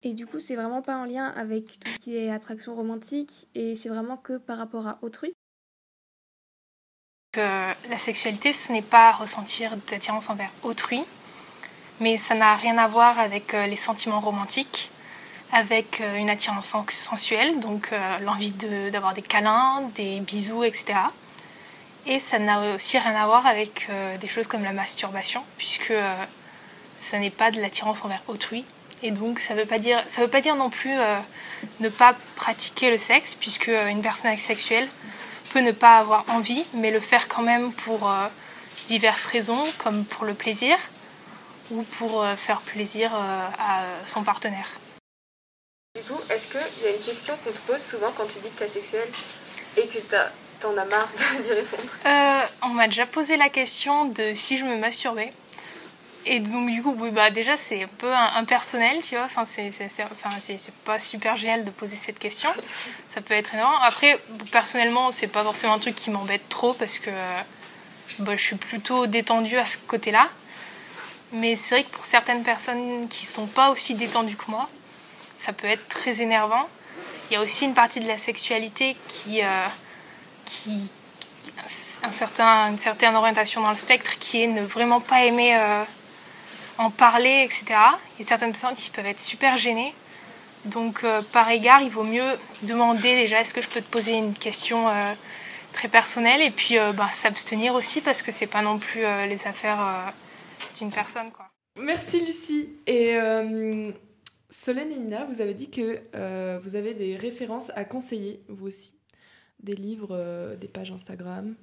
Et 0.02 0.12
du 0.14 0.26
coup, 0.26 0.38
c'est 0.40 0.56
vraiment 0.56 0.82
pas 0.82 0.96
en 0.96 1.04
lien 1.04 1.26
avec 1.36 1.80
tout 1.80 1.88
ce 1.94 1.98
qui 1.98 2.16
est 2.16 2.30
attraction 2.30 2.74
romantique 2.74 3.48
et 3.54 3.74
c'est 3.76 3.88
vraiment 3.88 4.16
que 4.16 4.36
par 4.38 4.58
rapport 4.58 4.86
à 4.86 4.98
autrui? 5.02 5.32
que 7.32 7.40
la 7.90 7.98
sexualité, 7.98 8.52
ce 8.52 8.72
n'est 8.72 8.82
pas 8.82 9.12
ressentir 9.12 9.76
d'attirance 9.88 10.30
envers 10.30 10.50
autrui, 10.62 11.02
mais 12.00 12.16
ça 12.16 12.34
n'a 12.34 12.56
rien 12.56 12.78
à 12.78 12.86
voir 12.86 13.18
avec 13.18 13.52
euh, 13.52 13.66
les 13.66 13.76
sentiments 13.76 14.20
romantiques, 14.20 14.90
avec 15.52 16.00
euh, 16.00 16.16
une 16.16 16.30
attirance 16.30 16.66
sen- 16.66 16.88
sensuelle, 16.88 17.60
donc 17.60 17.92
euh, 17.92 18.18
l'envie 18.20 18.52
de- 18.52 18.88
d'avoir 18.90 19.12
des 19.12 19.22
câlins, 19.22 19.82
des 19.94 20.20
bisous, 20.20 20.64
etc. 20.64 20.94
Et 22.06 22.18
ça 22.20 22.38
n'a 22.38 22.74
aussi 22.74 22.98
rien 22.98 23.14
à 23.16 23.26
voir 23.26 23.46
avec 23.46 23.88
euh, 23.90 24.16
des 24.18 24.28
choses 24.28 24.46
comme 24.46 24.62
la 24.62 24.72
masturbation, 24.72 25.42
puisque 25.58 25.90
euh, 25.90 26.14
ça 26.96 27.18
n'est 27.18 27.30
pas 27.30 27.50
de 27.50 27.60
l'attirance 27.60 28.04
envers 28.04 28.22
autrui. 28.28 28.64
Et 29.02 29.10
donc 29.10 29.40
ça 29.40 29.54
ne 29.54 29.60
veut 29.60 29.66
pas 29.66 29.78
dire, 29.78 30.00
veut 30.18 30.28
pas 30.28 30.40
dire 30.40 30.54
non 30.54 30.70
plus 30.70 30.96
euh, 30.96 31.18
ne 31.80 31.88
pas 31.88 32.14
pratiquer 32.36 32.90
le 32.90 32.98
sexe, 32.98 33.34
puisque 33.34 33.68
une 33.68 34.02
personne 34.02 34.30
asexuelle 34.30 34.88
peut 35.52 35.60
ne 35.60 35.72
pas 35.72 35.98
avoir 35.98 36.24
envie, 36.30 36.64
mais 36.74 36.90
le 36.90 37.00
faire 37.00 37.28
quand 37.28 37.42
même 37.42 37.72
pour 37.72 38.10
diverses 38.88 39.26
raisons, 39.26 39.62
comme 39.78 40.04
pour 40.04 40.24
le 40.24 40.34
plaisir 40.34 40.76
ou 41.70 41.82
pour 41.82 42.24
faire 42.36 42.60
plaisir 42.60 43.12
à 43.14 43.82
son 44.04 44.22
partenaire. 44.22 44.68
Du 45.96 46.02
coup, 46.02 46.20
est-ce 46.30 46.52
qu'il 46.52 46.84
y 46.84 46.92
a 46.92 46.96
une 46.96 47.02
question 47.02 47.34
qu'on 47.44 47.52
te 47.52 47.58
pose 47.58 47.82
souvent 47.82 48.12
quand 48.16 48.26
tu 48.26 48.38
dis 48.40 48.50
que 48.50 48.58
t'es 48.58 48.64
asexuel 48.64 49.08
et 49.76 49.86
que 49.86 49.98
t'as- 49.98 50.30
t'en 50.60 50.76
as 50.76 50.84
marre 50.84 51.08
d'y 51.42 51.52
répondre? 51.52 51.82
Euh, 52.06 52.40
on 52.62 52.68
m'a 52.68 52.86
déjà 52.86 53.06
posé 53.06 53.36
la 53.36 53.48
question 53.48 54.06
de 54.06 54.32
si 54.34 54.58
je 54.58 54.64
me 54.64 54.76
masturbais. 54.76 55.32
Et 56.28 56.40
donc 56.40 56.68
du 56.70 56.82
coup, 56.82 56.92
bah, 57.12 57.30
déjà 57.30 57.56
c'est 57.56 57.84
un 57.84 57.88
peu 57.98 58.12
impersonnel, 58.12 59.00
tu 59.02 59.14
vois. 59.14 59.26
Enfin, 59.26 59.44
c'est, 59.46 59.70
pas 60.84 60.98
super 60.98 61.36
génial 61.36 61.64
de 61.64 61.70
poser 61.70 61.94
cette 61.94 62.18
question. 62.18 62.50
Ça 63.14 63.20
peut 63.20 63.34
être 63.34 63.54
énorme. 63.54 63.74
Après, 63.84 64.18
personnellement, 64.50 65.12
c'est 65.12 65.28
pas 65.28 65.44
forcément 65.44 65.74
un 65.74 65.78
truc 65.78 65.94
qui 65.94 66.10
m'embête 66.10 66.48
trop 66.48 66.72
parce 66.72 66.98
que 66.98 67.10
bah, 68.18 68.32
je 68.36 68.42
suis 68.42 68.56
plutôt 68.56 69.06
détendue 69.06 69.56
à 69.56 69.64
ce 69.64 69.78
côté-là. 69.78 70.28
Mais 71.32 71.54
c'est 71.54 71.76
vrai 71.76 71.84
que 71.84 71.90
pour 71.90 72.04
certaines 72.04 72.42
personnes 72.42 73.08
qui 73.08 73.24
sont 73.24 73.46
pas 73.46 73.70
aussi 73.70 73.94
détendues 73.94 74.36
que 74.36 74.50
moi, 74.50 74.68
ça 75.38 75.52
peut 75.52 75.68
être 75.68 75.86
très 75.88 76.20
énervant. 76.22 76.68
Il 77.30 77.34
y 77.34 77.36
a 77.36 77.40
aussi 77.40 77.64
une 77.64 77.74
partie 77.74 78.00
de 78.00 78.08
la 78.08 78.18
sexualité 78.18 78.96
qui, 79.08 79.42
euh, 79.42 79.66
qui 80.46 80.90
un 82.02 82.12
certain, 82.12 82.70
une 82.70 82.78
certaine 82.78 83.14
orientation 83.14 83.62
dans 83.62 83.70
le 83.70 83.76
spectre 83.76 84.18
qui 84.18 84.42
est 84.42 84.46
ne 84.46 84.62
vraiment 84.62 85.00
pas 85.00 85.24
aimer 85.24 85.56
euh, 85.56 85.82
en 86.78 86.90
parler, 86.90 87.42
etc. 87.44 87.64
Il 88.18 88.22
y 88.22 88.24
a 88.24 88.28
certaines 88.28 88.52
personnes 88.52 88.74
qui 88.74 88.90
peuvent 88.90 89.06
être 89.06 89.20
super 89.20 89.56
gênées. 89.58 89.92
Donc, 90.66 91.04
euh, 91.04 91.22
par 91.32 91.48
égard, 91.50 91.80
il 91.82 91.90
vaut 91.90 92.04
mieux 92.04 92.24
demander 92.64 93.14
déjà 93.14 93.40
est-ce 93.40 93.54
que 93.54 93.62
je 93.62 93.68
peux 93.68 93.80
te 93.80 93.90
poser 93.90 94.14
une 94.14 94.34
question 94.34 94.88
euh, 94.88 95.12
très 95.72 95.88
personnelle? 95.88 96.42
Et 96.42 96.50
puis 96.50 96.76
ben, 96.94 97.08
s'abstenir 97.10 97.74
aussi 97.74 98.00
parce 98.00 98.22
que 98.22 98.32
c'est 98.32 98.46
pas 98.46 98.62
non 98.62 98.78
plus 98.78 99.02
les 99.28 99.46
affaires 99.46 100.12
d'une 100.76 100.90
personne. 100.90 101.30
Quoi. 101.30 101.48
Merci 101.78 102.24
Lucie. 102.24 102.70
Et 102.86 103.16
Solène 104.50 104.90
et 104.90 104.96
Nina, 104.96 105.24
vous 105.26 105.40
avez 105.40 105.54
dit 105.54 105.70
que 105.70 106.02
vous 106.58 106.74
avez 106.74 106.94
des 106.94 107.16
références 107.16 107.70
à 107.76 107.84
conseiller, 107.84 108.40
vous 108.48 108.66
aussi. 108.66 108.95
Des 109.66 109.74
livres, 109.74 110.10
euh, 110.12 110.54
des 110.56 110.68
pages 110.68 110.92
Instagram. 110.92 111.54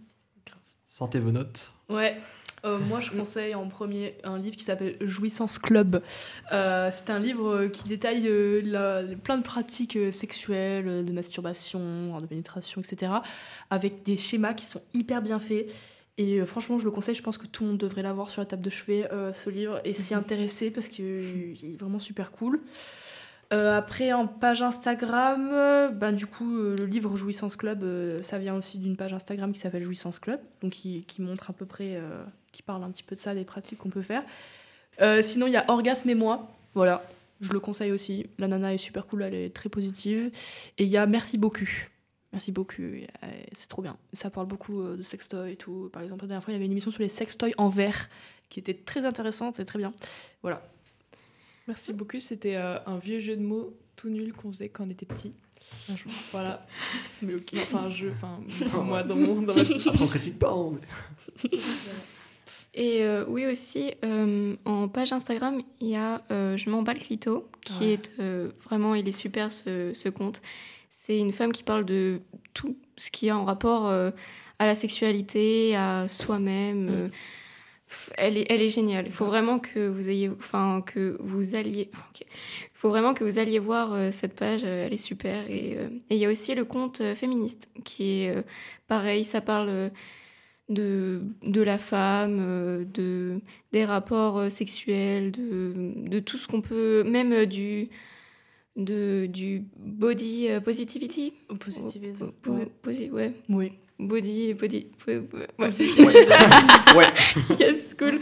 Sortez 0.85 1.19
vos 1.19 1.31
notes. 1.31 1.71
Ouais. 1.89 2.17
Euh, 2.65 2.77
moi, 2.79 2.99
je 2.99 3.11
conseille 3.11 3.55
en 3.55 3.67
premier 3.69 4.15
un 4.25 4.37
livre 4.37 4.55
qui 4.57 4.63
s'appelle 4.63 4.95
Jouissance 5.01 5.57
Club. 5.57 6.01
Euh, 6.51 6.89
c'est 6.91 7.09
un 7.09 7.19
livre 7.19 7.67
qui 7.67 7.87
détaille 7.87 8.27
euh, 8.27 8.61
la- 8.63 9.15
plein 9.15 9.37
de 9.37 9.43
pratiques 9.43 9.97
sexuelles, 10.11 11.05
de 11.05 11.11
masturbation, 11.13 12.19
de 12.19 12.25
pénétration, 12.25 12.81
etc. 12.81 13.11
Avec 13.69 14.03
des 14.03 14.17
schémas 14.17 14.53
qui 14.53 14.65
sont 14.65 14.81
hyper 14.93 15.21
bien 15.21 15.39
faits. 15.39 15.71
Et 16.17 16.39
euh, 16.39 16.45
franchement, 16.45 16.77
je 16.77 16.85
le 16.85 16.91
conseille. 16.91 17.15
Je 17.15 17.23
pense 17.23 17.37
que 17.37 17.47
tout 17.47 17.63
le 17.63 17.69
monde 17.69 17.79
devrait 17.79 18.03
l'avoir 18.03 18.29
sur 18.29 18.41
la 18.41 18.45
table 18.45 18.61
de 18.61 18.69
chevet, 18.69 19.09
euh, 19.11 19.33
ce 19.33 19.49
livre, 19.49 19.79
et 19.85 19.93
s'y 19.93 20.13
intéresser 20.23 20.71
parce 20.71 20.89
qu'il 20.89 21.05
est 21.63 21.79
vraiment 21.79 21.99
super 21.99 22.31
cool. 22.31 22.59
Euh, 23.53 23.77
après, 23.77 24.13
en 24.13 24.25
page 24.25 24.63
Instagram, 24.63 25.49
euh, 25.53 25.89
ben, 25.89 26.11
du 26.11 26.25
coup, 26.25 26.57
euh, 26.57 26.75
le 26.75 26.85
livre 26.85 27.15
Jouissance 27.15 27.55
Club, 27.55 27.85
ça 28.23 28.39
vient 28.39 28.55
aussi 28.55 28.79
d'une 28.79 28.97
page 28.97 29.13
Instagram 29.13 29.51
qui 29.51 29.59
s'appelle 29.59 29.83
Jouissance 29.83 30.17
Club, 30.19 30.39
donc 30.61 30.71
qui, 30.71 31.05
montre 31.19 31.51
à 31.51 31.53
peu 31.53 31.65
près, 31.65 32.01
qui 32.51 32.63
parle 32.63 32.83
un 32.83 32.89
petit 32.89 33.03
peu 33.03 33.15
de 33.15 33.19
ça, 33.19 33.35
des 33.35 33.45
pratiques 33.45 33.77
qu'on 33.77 33.89
peut 33.89 34.01
faire. 34.01 34.23
Sinon, 35.21 35.47
il 35.47 35.53
y 35.53 35.57
a 35.57 35.65
Orgasme 35.67 36.09
et 36.09 36.15
moi, 36.15 36.51
voilà, 36.73 37.03
je 37.41 37.53
le 37.53 37.59
conseille 37.59 37.91
aussi. 37.91 38.25
La 38.39 38.47
nana 38.47 38.73
est 38.73 38.77
super 38.77 39.05
cool, 39.05 39.21
elle 39.23 39.35
est 39.35 39.53
très 39.53 39.69
positive. 39.69 40.31
Et 40.77 40.83
il 40.83 40.89
y 40.89 40.97
a 40.97 41.05
Merci 41.05 41.37
beaucoup. 41.37 41.69
Merci 42.31 42.51
beaucoup, 42.51 42.81
c'est 43.51 43.69
trop 43.69 43.83
bien. 43.83 43.95
Ça 44.11 44.31
parle 44.31 44.47
beaucoup 44.47 44.81
de 44.81 45.01
sextoy 45.03 45.51
et 45.51 45.55
tout. 45.55 45.91
Par 45.93 46.01
exemple, 46.01 46.23
la 46.23 46.29
dernière 46.29 46.43
fois, 46.43 46.51
il 46.51 46.55
y 46.55 46.57
avait 46.57 46.65
une 46.65 46.71
émission 46.71 46.89
sur 46.89 47.01
les 47.01 47.09
sextoys 47.09 47.53
en 47.57 47.69
verre 47.69 48.09
qui 48.49 48.59
était 48.59 48.73
très 48.73 49.05
intéressante 49.05 49.59
et 49.59 49.65
très 49.65 49.77
bien. 49.77 49.93
Voilà. 50.41 50.63
Merci 51.67 51.93
beaucoup. 51.93 52.19
C'était 52.19 52.55
euh, 52.55 52.77
un 52.85 52.97
vieux 52.97 53.19
jeu 53.19 53.35
de 53.35 53.41
mots 53.41 53.73
tout 53.95 54.09
nul 54.09 54.33
qu'on 54.33 54.51
faisait 54.51 54.69
quand 54.69 54.85
on 54.85 54.89
était 54.89 55.05
petit. 55.05 55.33
Un 55.91 55.95
jour. 55.95 56.11
Voilà. 56.31 56.65
Mais 57.21 57.35
ok. 57.35 57.53
Enfin, 57.61 57.83
un 57.85 57.89
jeu. 57.89 58.11
Enfin, 58.15 58.39
moi, 58.81 59.03
dans 59.03 59.15
mon. 59.15 59.41
Dans 59.41 59.53
Après, 59.57 59.63
on 60.01 60.07
critique 60.07 60.39
pas. 60.39 60.51
hein, 60.51 60.71
mais- 61.43 61.49
Et 62.75 63.03
euh, 63.03 63.23
oui 63.27 63.45
aussi, 63.45 63.91
euh, 64.03 64.55
en 64.65 64.87
page 64.87 65.13
Instagram, 65.13 65.61
il 65.79 65.89
y 65.89 65.95
a 65.95 66.23
euh, 66.31 66.57
Je 66.57 66.69
m'emballe 66.69 66.97
Clito, 66.97 67.47
qui 67.63 67.79
Ouais. 67.79 67.93
est 67.93 68.11
euh, 68.19 68.49
vraiment, 68.65 68.95
il 68.95 69.07
est 69.07 69.11
super 69.13 69.51
ce, 69.51 69.91
ce 69.93 70.09
compte. 70.09 70.41
C'est 70.89 71.17
une 71.19 71.33
femme 71.33 71.51
qui 71.51 71.63
parle 71.63 71.85
de 71.85 72.19
tout 72.53 72.75
ce 72.97 73.11
qui 73.11 73.29
a 73.29 73.37
en 73.37 73.45
rapport 73.45 73.87
euh, 73.87 74.09
à 74.59 74.65
la 74.65 74.73
sexualité, 74.75 75.75
à 75.75 76.07
soi-même. 76.07 76.89
euh, 76.89 77.07
pff, 77.09 77.17
elle, 78.17 78.37
est, 78.37 78.45
elle 78.49 78.61
est 78.61 78.69
géniale. 78.69 79.05
Il 79.07 79.11
faut 79.11 79.25
vraiment 79.25 79.59
que 79.59 79.87
vous 79.87 80.09
ayez, 80.09 80.29
enfin 80.29 80.81
que 80.85 81.17
vous 81.19 81.55
alliez. 81.55 81.89
faut 82.73 82.89
vraiment 82.89 83.13
que 83.13 83.23
vous 83.23 83.39
alliez 83.39 83.59
voir 83.59 83.93
euh, 83.93 84.11
cette 84.11 84.35
page. 84.35 84.61
euh, 84.65 84.85
Elle 84.85 84.93
est 84.93 84.97
super. 84.97 85.49
Et 85.49 85.77
euh, 85.77 85.87
et 86.09 86.15
il 86.15 86.17
y 86.17 86.25
a 86.25 86.29
aussi 86.29 86.53
le 86.55 86.65
compte 86.65 87.01
féministe 87.15 87.69
qui 87.83 88.21
est 88.21 88.35
pareil. 88.87 89.23
Ça 89.23 89.41
parle. 89.41 89.91
de, 90.69 91.21
de 91.43 91.61
la 91.61 91.77
femme, 91.77 92.85
de, 92.93 93.39
des 93.73 93.83
rapports 93.85 94.49
sexuels, 94.49 95.31
de, 95.31 95.91
de 95.97 96.19
tout 96.19 96.37
ce 96.37 96.47
qu'on 96.47 96.61
peut, 96.61 97.03
même 97.03 97.45
du, 97.45 97.89
de, 98.77 99.25
du 99.27 99.63
body 99.77 100.47
positivity. 100.63 101.33
Positivisme, 101.59 102.31
Po- 102.41 102.53
ouais. 102.53 102.67
posi- 102.81 103.11
ouais. 103.11 103.33
Oui. 103.49 103.73
Body, 104.07 104.53
body, 104.53 104.87
ouais, 105.07 105.21
ouais, 105.59 105.69
yes, 107.59 107.93
cool. 107.97 108.19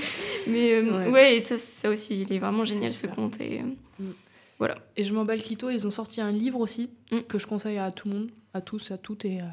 Mais 0.47 0.73
euh, 0.73 0.81
Ouais. 1.05 1.07
ouais, 1.09 1.35
et 1.37 1.39
ça, 1.41 1.57
ça 1.57 1.89
aussi, 1.89 2.21
il 2.21 2.33
est 2.33 2.39
vraiment 2.39 2.65
génial 2.65 2.93
ce 2.93 3.07
compte. 3.07 3.39
Et, 3.41 3.59
euh, 3.59 3.63
Mm. 3.99 4.11
voilà. 4.57 4.75
Et 4.97 5.03
je 5.03 5.13
m'emballe 5.13 5.41
Clito, 5.43 5.69
ils 5.69 5.85
ont 5.85 5.91
sorti 5.91 6.21
un 6.21 6.31
livre 6.31 6.59
aussi 6.59 6.89
que 7.27 7.37
je 7.37 7.45
conseille 7.47 7.77
à 7.77 7.91
tout 7.91 8.07
le 8.09 8.15
monde, 8.15 8.31
à 8.53 8.61
tous, 8.61 8.91
à 8.91 8.97
toutes 8.97 9.25
et 9.25 9.39
à 9.39 9.51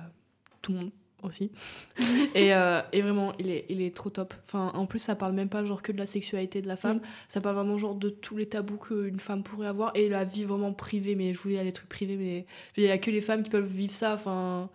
tout 0.63 0.73
le 0.73 0.79
monde 0.79 0.91
aussi. 1.23 1.51
et, 2.35 2.55
euh, 2.55 2.81
et 2.93 3.03
vraiment, 3.03 3.33
il 3.39 3.51
est, 3.51 3.67
il 3.69 3.83
est 3.83 3.95
trop 3.95 4.09
top. 4.11 4.33
Enfin, 4.47 4.71
en 4.75 4.87
plus, 4.87 5.01
ça 5.01 5.17
parle 5.17 5.33
même 5.33 5.49
pas 5.49 5.65
genre 5.65 5.83
que 5.83 5.93
de 5.93 5.99
la 5.99 6.07
sexualité 6.07 6.63
de 6.63 6.69
la 6.69 6.77
femme, 6.77 7.01
ça 7.29 7.41
parle 7.41 7.57
vraiment 7.57 7.77
genre 7.79 7.95
de 7.97 8.09
tous 8.09 8.37
les 8.37 8.47
tabous 8.47 8.77
qu'une 8.79 9.19
femme 9.21 9.43
pourrait 9.43 9.67
avoir 9.69 9.91
et 9.95 10.09
la 10.09 10.25
vie 10.25 10.45
vraiment 10.45 10.73
privée. 10.73 11.15
Mais 11.17 11.35
je 11.35 11.39
voulais 11.41 11.59
aller 11.59 11.69
des 11.71 11.73
trucs 11.73 11.89
privés, 11.89 12.17
mais 12.17 12.47
il 12.77 12.85
y 12.85 12.91
a 12.91 12.99
que 12.99 13.11
les 13.11 13.21
femmes 13.21 13.43
qui 13.43 13.51
peuvent 13.51 13.67
vivre 13.67 13.93
ça. 13.95 14.15
Enfin, 14.15 14.71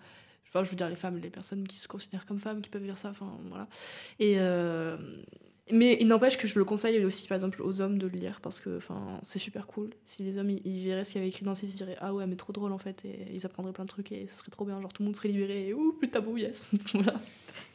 enfin, 0.53 0.63
je 0.63 0.69
veux 0.69 0.75
dire 0.75 0.89
les 0.89 0.95
femmes, 0.95 1.17
les 1.17 1.29
personnes 1.29 1.67
qui 1.67 1.77
se 1.77 1.87
considèrent 1.87 2.25
comme 2.25 2.39
femmes 2.39 2.61
qui 2.61 2.69
peuvent 2.69 2.83
vivre 2.83 2.97
ça. 2.97 3.09
Enfin, 3.09 3.31
voilà. 3.49 3.67
Et 4.19 4.35
euh, 4.37 4.97
mais 5.71 5.97
il 6.01 6.07
n'empêche 6.07 6.37
que 6.37 6.47
je 6.47 6.59
le 6.59 6.65
conseille 6.65 7.03
aussi, 7.05 7.27
par 7.27 7.35
exemple, 7.35 7.61
aux 7.61 7.79
hommes 7.79 7.97
de 7.97 8.07
le 8.07 8.17
lire 8.17 8.39
parce 8.41 8.59
que 8.59 8.77
enfin, 8.77 9.19
c'est 9.21 9.39
super 9.39 9.65
cool. 9.65 9.91
Si 10.05 10.21
les 10.21 10.37
hommes 10.37 10.49
ils, 10.49 10.61
ils 10.65 10.83
verraient 10.85 11.05
ce 11.05 11.11
qu'il 11.11 11.19
y 11.19 11.23
avait 11.23 11.29
écrit 11.29 11.45
dans 11.45 11.55
ces 11.55 11.65
livres, 11.65 11.77
ils 11.79 11.85
diraient 11.85 11.97
Ah 12.01 12.13
ouais, 12.13 12.27
mais 12.27 12.35
trop 12.35 12.51
drôle 12.51 12.73
en 12.73 12.77
fait, 12.77 13.05
et 13.05 13.27
ils 13.33 13.45
apprendraient 13.45 13.71
plein 13.71 13.85
de 13.85 13.89
trucs 13.89 14.11
et 14.11 14.27
ce 14.27 14.39
serait 14.39 14.51
trop 14.51 14.65
bien. 14.65 14.81
Genre 14.81 14.91
tout 14.91 15.03
le 15.03 15.07
monde 15.07 15.15
serait 15.15 15.29
libéré 15.29 15.69
et 15.69 15.73
ouh, 15.73 15.93
plus 15.93 16.07
de 16.07 16.11
tabou, 16.11 16.37
yes. 16.37 16.67
voilà. 16.93 17.13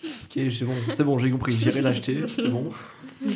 Ok, 0.04 0.32
c'est 0.34 0.64
bon, 0.64 0.74
c'est 0.94 1.04
bon, 1.04 1.18
j'ai 1.18 1.30
compris. 1.30 1.52
J'irai 1.52 1.80
l'acheter, 1.80 2.24
c'est 2.28 2.48
bon. 2.48 2.70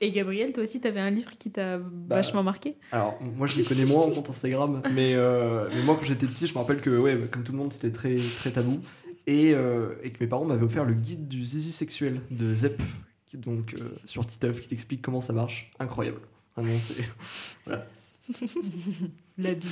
Et 0.00 0.10
Gabriel, 0.10 0.52
toi 0.52 0.62
aussi, 0.62 0.80
tu 0.80 0.86
avais 0.86 1.00
un 1.00 1.10
livre 1.10 1.30
qui 1.38 1.50
t'a 1.50 1.78
vachement 2.08 2.42
marqué? 2.42 2.76
Alors, 2.92 3.18
moi 3.22 3.46
je 3.46 3.56
les 3.56 3.64
connais 3.64 3.86
moins 3.86 4.04
en 4.04 4.10
compte 4.10 4.28
Instagram, 4.28 4.82
mais, 4.92 5.14
euh, 5.14 5.68
mais 5.72 5.82
moi 5.82 5.96
quand 5.96 6.04
j'étais 6.04 6.26
petit, 6.26 6.46
je 6.46 6.52
me 6.52 6.58
rappelle 6.58 6.80
que, 6.80 6.90
ouais, 6.90 7.18
comme 7.30 7.42
tout 7.42 7.52
le 7.52 7.58
monde, 7.58 7.72
c'était 7.72 7.90
très, 7.90 8.16
très 8.16 8.50
tabou. 8.50 8.80
Et, 9.26 9.52
euh, 9.54 9.94
et 10.02 10.10
que 10.10 10.22
mes 10.22 10.28
parents 10.28 10.44
m'avaient 10.44 10.64
offert 10.64 10.84
le 10.84 10.94
guide 10.94 11.26
du 11.26 11.44
zizi 11.44 11.72
sexuel 11.72 12.20
de 12.30 12.54
Zep, 12.54 12.80
qui, 13.26 13.36
donc 13.36 13.74
euh, 13.74 13.90
sur 14.04 14.24
Titeuf, 14.24 14.60
qui 14.60 14.68
t'explique 14.68 15.02
comment 15.02 15.20
ça 15.20 15.32
marche. 15.32 15.72
Incroyable. 15.80 16.20
Vraiment, 16.56 16.78
c'est. 16.80 16.94
Voilà. 17.66 17.86
La 19.38 19.54
Bible. 19.54 19.68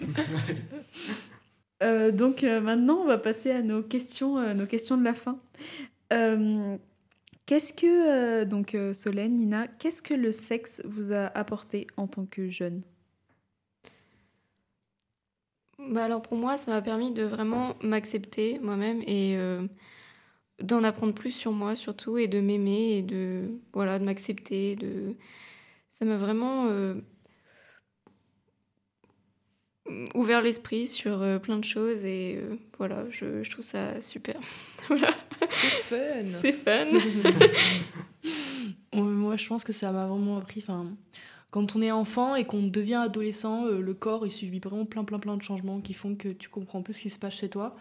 Euh, 1.80 2.10
donc 2.10 2.42
maintenant, 2.42 2.96
on 2.96 3.06
va 3.06 3.18
passer 3.18 3.52
à 3.52 3.62
nos 3.62 3.84
questions, 3.84 4.52
nos 4.52 4.66
questions 4.66 4.96
de 4.96 5.04
la 5.04 5.14
fin. 5.14 5.38
Qu'est-ce 7.46 7.72
que, 7.72 8.42
donc 8.42 8.76
Solène, 8.94 9.36
Nina, 9.36 9.68
qu'est-ce 9.68 10.02
que 10.02 10.12
le 10.12 10.32
sexe 10.32 10.82
vous 10.84 11.12
a 11.12 11.26
apporté 11.38 11.86
en 11.96 12.08
tant 12.08 12.26
que 12.26 12.48
jeune? 12.48 12.82
Bah 15.78 16.04
alors 16.04 16.22
pour 16.22 16.36
moi, 16.36 16.56
ça 16.56 16.72
m'a 16.72 16.82
permis 16.82 17.12
de 17.12 17.22
vraiment 17.22 17.76
m'accepter 17.82 18.58
moi-même 18.58 19.00
et 19.06 19.36
euh, 19.36 19.66
d'en 20.60 20.82
apprendre 20.84 21.14
plus 21.14 21.30
sur 21.30 21.52
moi 21.52 21.76
surtout 21.76 22.18
et 22.18 22.26
de 22.28 22.40
m'aimer 22.40 22.98
et 22.98 23.02
de 23.02 23.50
voilà 23.72 23.98
de 23.98 24.04
m'accepter. 24.04 24.76
De 24.76 25.14
ça 25.88 26.04
m'a 26.04 26.16
vraiment 26.16 26.66
euh, 26.66 26.94
ouvert 30.14 30.42
l'esprit 30.42 30.86
sur 30.86 31.22
euh, 31.22 31.38
plein 31.38 31.58
de 31.58 31.64
choses 31.64 32.04
et 32.04 32.36
euh, 32.36 32.56
voilà, 32.76 33.04
je, 33.10 33.42
je 33.42 33.50
trouve 33.50 33.64
ça 33.64 34.00
super. 34.00 34.38
voilà. 34.88 35.10
C'est 35.50 36.22
fun. 36.22 36.38
C'est 36.40 36.52
fun. 36.52 36.86
Moi, 38.94 39.36
je 39.36 39.46
pense 39.46 39.64
que 39.64 39.72
ça 39.72 39.92
m'a 39.92 40.06
vraiment 40.06 40.38
appris. 40.38 40.60
Enfin, 40.62 40.86
quand 41.50 41.76
on 41.76 41.82
est 41.82 41.90
enfant 41.90 42.34
et 42.34 42.44
qu'on 42.44 42.66
devient 42.66 42.94
adolescent, 42.94 43.66
euh, 43.66 43.80
le 43.80 43.94
corps 43.94 44.26
il 44.26 44.30
subit 44.30 44.58
vraiment 44.58 44.84
plein, 44.84 45.04
plein, 45.04 45.18
plein 45.18 45.36
de 45.36 45.42
changements 45.42 45.80
qui 45.80 45.94
font 45.94 46.14
que 46.14 46.28
tu 46.28 46.48
comprends 46.48 46.82
plus 46.82 46.94
ce 46.94 47.02
qui 47.02 47.10
se 47.10 47.18
passe 47.18 47.34
chez 47.34 47.48
toi. 47.48 47.76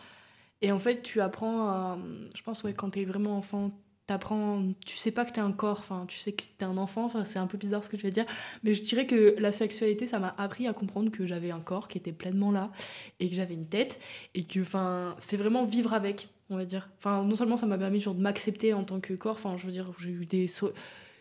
Et 0.62 0.72
en 0.72 0.80
fait, 0.80 1.02
tu 1.02 1.22
apprends 1.22 1.68
à. 1.68 1.98
Je 2.36 2.42
pense, 2.44 2.64
ouais, 2.64 2.74
quand 2.74 2.92
tu 2.92 3.02
es 3.02 3.06
vraiment 3.06 3.38
enfant, 3.38 3.72
t'apprends. 4.08 4.64
Tu 4.86 4.98
sais 4.98 5.12
pas 5.12 5.26
que 5.26 5.32
tu 5.32 5.40
es 5.40 5.44
un 5.44 5.52
corps, 5.52 5.80
enfin, 5.80 6.06
tu 6.08 6.18
sais 6.18 6.32
que 6.32 6.44
tu 6.44 6.50
es 6.62 6.64
un 6.64 6.78
enfant. 6.78 7.06
Enfin, 7.06 7.26
c'est 7.26 7.40
un 7.40 7.48
peu 7.48 7.58
bizarre 7.58 7.84
ce 7.84 7.90
que 7.90 7.98
je 7.98 8.04
vais 8.04 8.12
dire. 8.12 8.26
Mais 8.64 8.74
je 8.74 8.82
dirais 8.84 9.06
que 9.06 9.36
la 9.38 9.52
sexualité, 9.52 10.08
ça 10.08 10.20
m'a 10.20 10.34
appris 10.38 10.68
à 10.68 10.74
comprendre 10.74 11.12
que 11.12 11.26
j'avais 11.26 11.52
un 11.52 11.60
corps 11.60 11.88
qui 11.88 11.98
était 11.98 12.14
pleinement 12.14 12.52
là 12.52 12.72
et 13.20 13.30
que 13.30 13.36
j'avais 13.36 13.54
une 13.54 13.68
tête. 13.68 14.00
Et 14.34 14.44
que, 14.46 14.62
enfin, 14.62 15.16
c'est 15.20 15.38
vraiment 15.38 15.66
vivre 15.66 15.94
avec, 15.94 16.30
on 16.50 16.58
va 16.58 16.66
dire. 16.66 16.90
Enfin, 16.98 17.24
non 17.24 17.36
seulement 17.36 17.58
ça 17.58 17.68
m'a 17.68 17.78
permis 17.78 18.00
de 18.00 18.10
m'accepter 18.14 18.74
en 18.74 18.84
tant 18.84 19.00
que 19.00 19.14
corps, 19.14 19.36
enfin, 19.36 19.58
je 19.58 19.66
veux 19.68 19.74
dire, 19.74 19.92
j'ai 20.00 20.12
eu 20.12 20.26
des. 20.26 20.48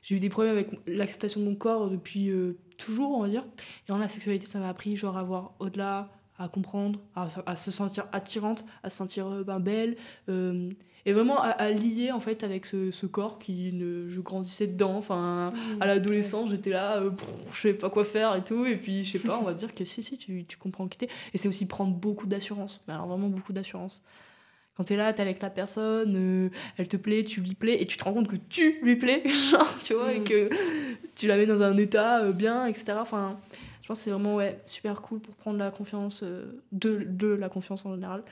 J'ai 0.07 0.15
eu 0.15 0.21
des 0.21 0.29
problèmes 0.29 0.53
avec 0.55 0.69
l'acceptation 0.87 1.41
de 1.41 1.47
mon 1.47 1.57
corps 1.57 1.91
depuis 1.91 2.31
euh, 2.31 2.57
toujours, 2.79 3.11
on 3.11 3.23
va 3.23 3.29
dire. 3.29 3.45
Et 3.89 3.89
dans 3.89 3.99
la 3.99 4.09
sexualité, 4.09 4.47
ça 4.47 4.61
m'a 4.61 4.69
appris 4.69 4.95
genre 4.95 5.17
à 5.19 5.25
voir 5.25 5.55
au-delà, 5.59 6.11
à 6.39 6.47
comprendre, 6.49 7.01
à, 7.17 7.27
à 7.45 7.57
se 7.57 7.73
sentir 7.73 8.07
attirante, 8.13 8.65
à 8.85 8.91
se 8.91 8.99
sentir 8.99 9.27
euh, 9.27 9.43
ben, 9.43 9.59
belle, 9.59 9.97
euh, 10.29 10.71
et 11.07 11.13
vraiment 11.13 11.41
à, 11.41 11.49
à 11.49 11.71
lier 11.73 12.13
en 12.13 12.21
fait 12.21 12.45
avec 12.45 12.67
ce, 12.67 12.93
ce 12.93 13.07
corps 13.07 13.41
qui 13.41 13.73
ne, 13.73 14.09
je 14.09 14.21
grandissais 14.21 14.69
dedans. 14.69 14.97
Enfin, 14.97 15.53
Mmh. 15.57 15.83
à 15.83 15.87
l'adolescence, 15.87 16.51
j'étais 16.51 16.71
là, 16.71 16.99
euh, 17.01 17.11
pff, 17.11 17.29
je 17.53 17.61
savais 17.63 17.75
pas 17.75 17.91
quoi 17.91 18.05
faire 18.05 18.37
et 18.37 18.45
tout. 18.45 18.65
Et 18.65 18.77
puis, 18.77 19.03
je 19.03 19.11
sais 19.13 19.19
pas, 19.19 19.39
on 19.41 19.45
va 19.45 19.55
dire 19.55 19.75
que 19.75 19.85
si, 19.85 20.05
si, 20.05 20.19
tu, 20.19 20.45
tu 20.45 20.57
comprends 20.57 20.87
qui 20.87 20.99
t'es. 20.99 21.09
Et 21.35 21.39
c'est 21.39 21.49
aussi 21.49 21.67
prendre 21.67 21.95
beaucoup 21.97 22.27
d'assurance, 22.29 22.85
mais 22.87 22.95
alors 22.95 23.07
vraiment 23.09 23.29
beaucoup 23.29 23.53
d'assurance. 23.53 24.03
Quand 24.77 24.85
t'es 24.85 24.97
là, 24.97 25.13
t'es 25.15 25.23
avec 25.23 25.41
la 25.41 25.49
personne, 25.49 26.15
euh, 26.17 26.51
elle 26.77 26.89
te 26.89 26.99
plaît, 26.99 27.25
tu 27.25 27.41
lui 27.41 27.55
plais, 27.55 27.81
et 27.81 27.87
tu 27.87 27.97
te 27.97 28.05
rends 28.05 28.13
compte 28.13 28.29
que 28.29 28.37
tu 28.37 28.79
lui 28.83 28.97
plais, 28.97 29.27
genre, 29.51 29.75
tu 29.83 29.95
vois, 29.95 30.13
et 30.13 30.23
que 30.23 30.51
tu 31.15 31.27
la 31.27 31.39
mets 31.39 31.47
dans 31.47 31.63
un 31.63 31.77
état 31.79 32.23
euh, 32.23 32.33
bien, 32.33 32.67
etc. 32.67 32.99
Enfin, 33.01 33.41
je 33.81 33.89
pense 33.89 33.99
que 33.99 34.05
c'est 34.05 34.11
vraiment 34.11 34.37
ouais, 34.37 34.61
super 34.67 35.01
cool 35.01 35.21
pour 35.21 35.35
prendre 35.35 35.59
la 35.59 35.71
confiance, 35.71 36.23
euh, 36.23 36.61
de, 36.73 37.07
de 37.09 37.29
la 37.29 37.49
confiance 37.49 37.87
en 37.87 37.95
général. 37.95 38.23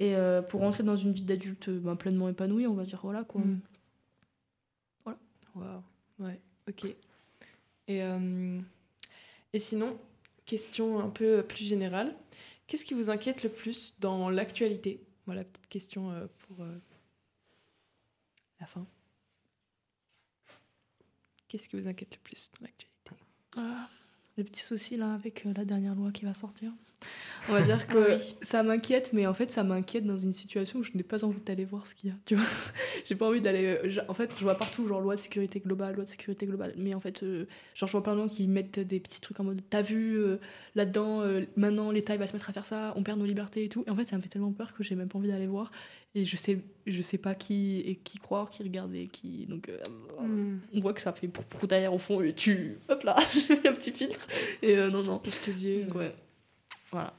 Et 0.00 0.16
pour 0.48 0.60
rentrer 0.60 0.82
dans 0.82 0.96
une 0.96 1.12
vie 1.12 1.22
d'adulte 1.22 1.70
ben, 1.70 1.94
pleinement 1.94 2.28
épanouie, 2.28 2.66
on 2.66 2.74
va 2.74 2.82
dire 2.82 2.98
voilà 3.04 3.22
quoi. 3.22 3.40
Mm. 3.40 3.60
Voilà. 5.04 5.18
Waouh. 5.54 5.82
Ouais, 6.18 6.40
ok. 6.68 6.86
Et, 7.86 8.00
et 9.52 9.58
sinon, 9.60 9.96
question 10.46 10.98
un 10.98 11.08
peu 11.08 11.44
plus 11.44 11.64
générale. 11.64 12.12
Qu'est-ce 12.66 12.84
qui 12.84 12.92
vous 12.92 13.08
inquiète 13.08 13.44
le 13.44 13.50
plus 13.50 13.94
dans 14.00 14.30
l'actualité? 14.30 15.00
Voilà, 15.26 15.44
petite 15.44 15.68
question 15.68 16.10
euh, 16.10 16.26
pour 16.40 16.62
euh, 16.62 16.78
la 18.60 18.66
fin. 18.66 18.86
Qu'est-ce 21.48 21.68
qui 21.68 21.80
vous 21.80 21.88
inquiète 21.88 22.14
le 22.14 22.20
plus 22.20 22.50
dans 22.58 22.66
l'actualité? 22.66 22.94
Ah, 23.56 23.88
le 24.36 24.44
petit 24.44 24.62
souci 24.62 24.96
là 24.96 25.14
avec 25.14 25.46
euh, 25.46 25.52
la 25.56 25.64
dernière 25.64 25.94
loi 25.94 26.10
qui 26.12 26.24
va 26.24 26.34
sortir. 26.34 26.72
On 27.50 27.52
va 27.52 27.60
dire 27.60 27.78
Ah 27.82 27.92
que 27.92 28.16
oui. 28.16 28.36
ça 28.40 28.62
m'inquiète, 28.62 29.10
mais 29.12 29.26
en 29.26 29.34
fait 29.34 29.50
ça 29.52 29.62
m'inquiète 29.64 30.06
dans 30.06 30.16
une 30.16 30.32
situation 30.32 30.78
où 30.78 30.82
je 30.82 30.92
n'ai 30.94 31.02
pas 31.02 31.24
envie 31.26 31.40
d'aller 31.40 31.66
voir 31.66 31.86
ce 31.86 31.94
qu'il 31.94 32.08
y 32.08 32.12
a. 32.12 32.16
Tu 32.24 32.36
vois, 32.36 32.44
j'ai 33.04 33.14
pas 33.16 33.28
envie 33.28 33.42
d'aller. 33.42 33.76
euh, 33.84 34.00
En 34.08 34.14
fait, 34.14 34.30
je 34.38 34.42
vois 34.42 34.54
partout 34.56 34.88
genre 34.88 35.02
loi 35.02 35.14
de 35.14 35.20
sécurité 35.20 35.60
globale, 35.60 35.94
loi 35.94 36.04
de 36.04 36.08
sécurité 36.08 36.46
globale. 36.46 36.72
Mais 36.78 36.94
en 36.94 37.00
fait, 37.00 37.22
euh, 37.22 37.44
genre 37.74 37.86
je 37.86 37.92
vois 37.92 38.02
plein 38.02 38.14
de 38.14 38.20
gens 38.22 38.28
qui 38.28 38.46
mettent 38.46 38.80
des 38.80 38.98
petits 38.98 39.20
trucs 39.20 39.38
en 39.40 39.44
mode 39.44 39.60
t'as 39.68 39.82
vu 39.82 40.16
euh, 40.16 40.38
là-dedans, 40.74 41.20
euh, 41.20 41.42
maintenant 41.56 41.90
l'État 41.90 42.14
il 42.14 42.18
va 42.18 42.26
se 42.26 42.32
mettre 42.32 42.48
à 42.48 42.54
faire 42.54 42.64
ça, 42.64 42.94
on 42.96 43.02
perd 43.02 43.18
nos 43.18 43.26
libertés 43.26 43.64
et 43.64 43.68
tout. 43.68 43.84
Et 43.86 43.90
en 43.90 43.96
fait, 43.96 44.04
ça 44.04 44.16
me 44.16 44.22
fait 44.22 44.30
tellement 44.30 44.52
peur 44.52 44.72
que 44.72 44.82
j'ai 44.82 44.94
même 44.94 45.08
pas 45.08 45.18
envie 45.18 45.28
d'aller 45.28 45.46
voir. 45.46 45.70
Et 46.14 46.24
je 46.24 46.36
sais, 46.38 46.60
je 46.86 47.02
sais 47.02 47.18
pas 47.18 47.34
qui 47.34 47.80
et 47.80 47.96
qui 47.96 48.18
croire, 48.18 48.48
qui 48.48 48.62
regarder, 48.62 49.08
qui. 49.08 49.44
Donc 49.46 49.70
Hmm. 50.18 50.58
on 50.72 50.80
voit 50.80 50.94
que 50.94 51.02
ça 51.02 51.12
fait 51.12 51.28
prou 51.28 51.42
prou 51.50 51.66
derrière 51.66 51.92
au 51.92 51.98
fond 51.98 52.22
et 52.22 52.32
tu. 52.32 52.78
Hop 52.88 53.02
là, 53.02 53.16
je 53.34 53.52
mets 53.52 53.68
un 53.68 53.72
petit 53.74 53.90
filtre. 53.92 54.26
Et 54.62 54.76
non, 54.76 55.02
non. 55.02 55.20
Je 55.24 55.30
tes 55.40 55.50
yeux. 55.50 55.86
Ouais. 55.94 56.14
Voilà. 56.94 57.12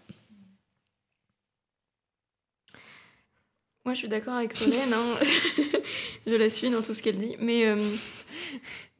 Moi, 3.83 3.93
je 3.93 3.99
suis 3.99 4.07
d'accord 4.07 4.35
avec 4.35 4.53
Solène. 4.53 4.93
hein. 4.93 5.17
je 6.25 6.33
la 6.33 6.49
suis 6.49 6.69
dans 6.69 6.81
tout 6.81 6.93
ce 6.93 7.03
qu'elle 7.03 7.17
dit. 7.17 7.35
Mais 7.39 7.65
euh, 7.67 7.75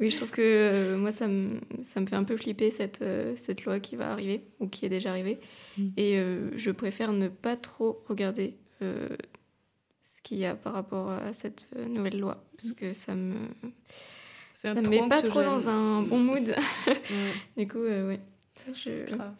oui, 0.02 0.10
je 0.10 0.18
trouve 0.18 0.32
que 0.32 0.42
euh, 0.42 0.98
moi, 0.98 1.12
ça 1.12 1.30
me, 1.30 1.62
ça 1.82 2.02
me 2.02 2.06
fait 2.08 2.18
un 2.18 2.26
peu 2.26 2.36
flipper 2.36 2.72
cette, 2.72 3.02
euh, 3.02 3.38
cette 3.38 3.64
loi 3.64 3.80
qui 3.80 3.96
va 3.96 4.12
arriver 4.12 4.44
ou 4.60 4.68
qui 4.68 4.86
est 4.86 4.90
déjà 4.90 5.12
arrivée. 5.12 5.40
Mm. 5.78 5.88
Et 5.96 6.22
je 6.56 6.72
préfère 6.72 7.14
ne 7.14 7.30
pas 7.30 7.56
trop 7.56 8.04
regarder 8.10 8.58
ce 8.82 10.22
qu'il 10.24 10.40
y 10.40 10.46
a 10.46 10.56
par 10.56 10.74
rapport 10.74 11.10
à 11.10 11.32
cette 11.32 11.70
nouvelle 11.88 12.20
loi. 12.20 12.44
Parce 12.58 12.74
que 12.74 12.92
ça 12.92 13.16
me. 13.16 13.36
Ça 14.56 14.74
me 14.74 14.82
met 14.82 15.08
pas 15.08 15.22
trop 15.22 15.42
dans 15.42 15.70
un 15.70 16.02
bon 16.02 16.20
mood. 16.20 16.54
Ouais. 16.88 17.64
du 17.64 17.68
coup, 17.70 17.80
ouais. 17.80 18.20
Je... 18.74 19.06
Grave. 19.06 19.36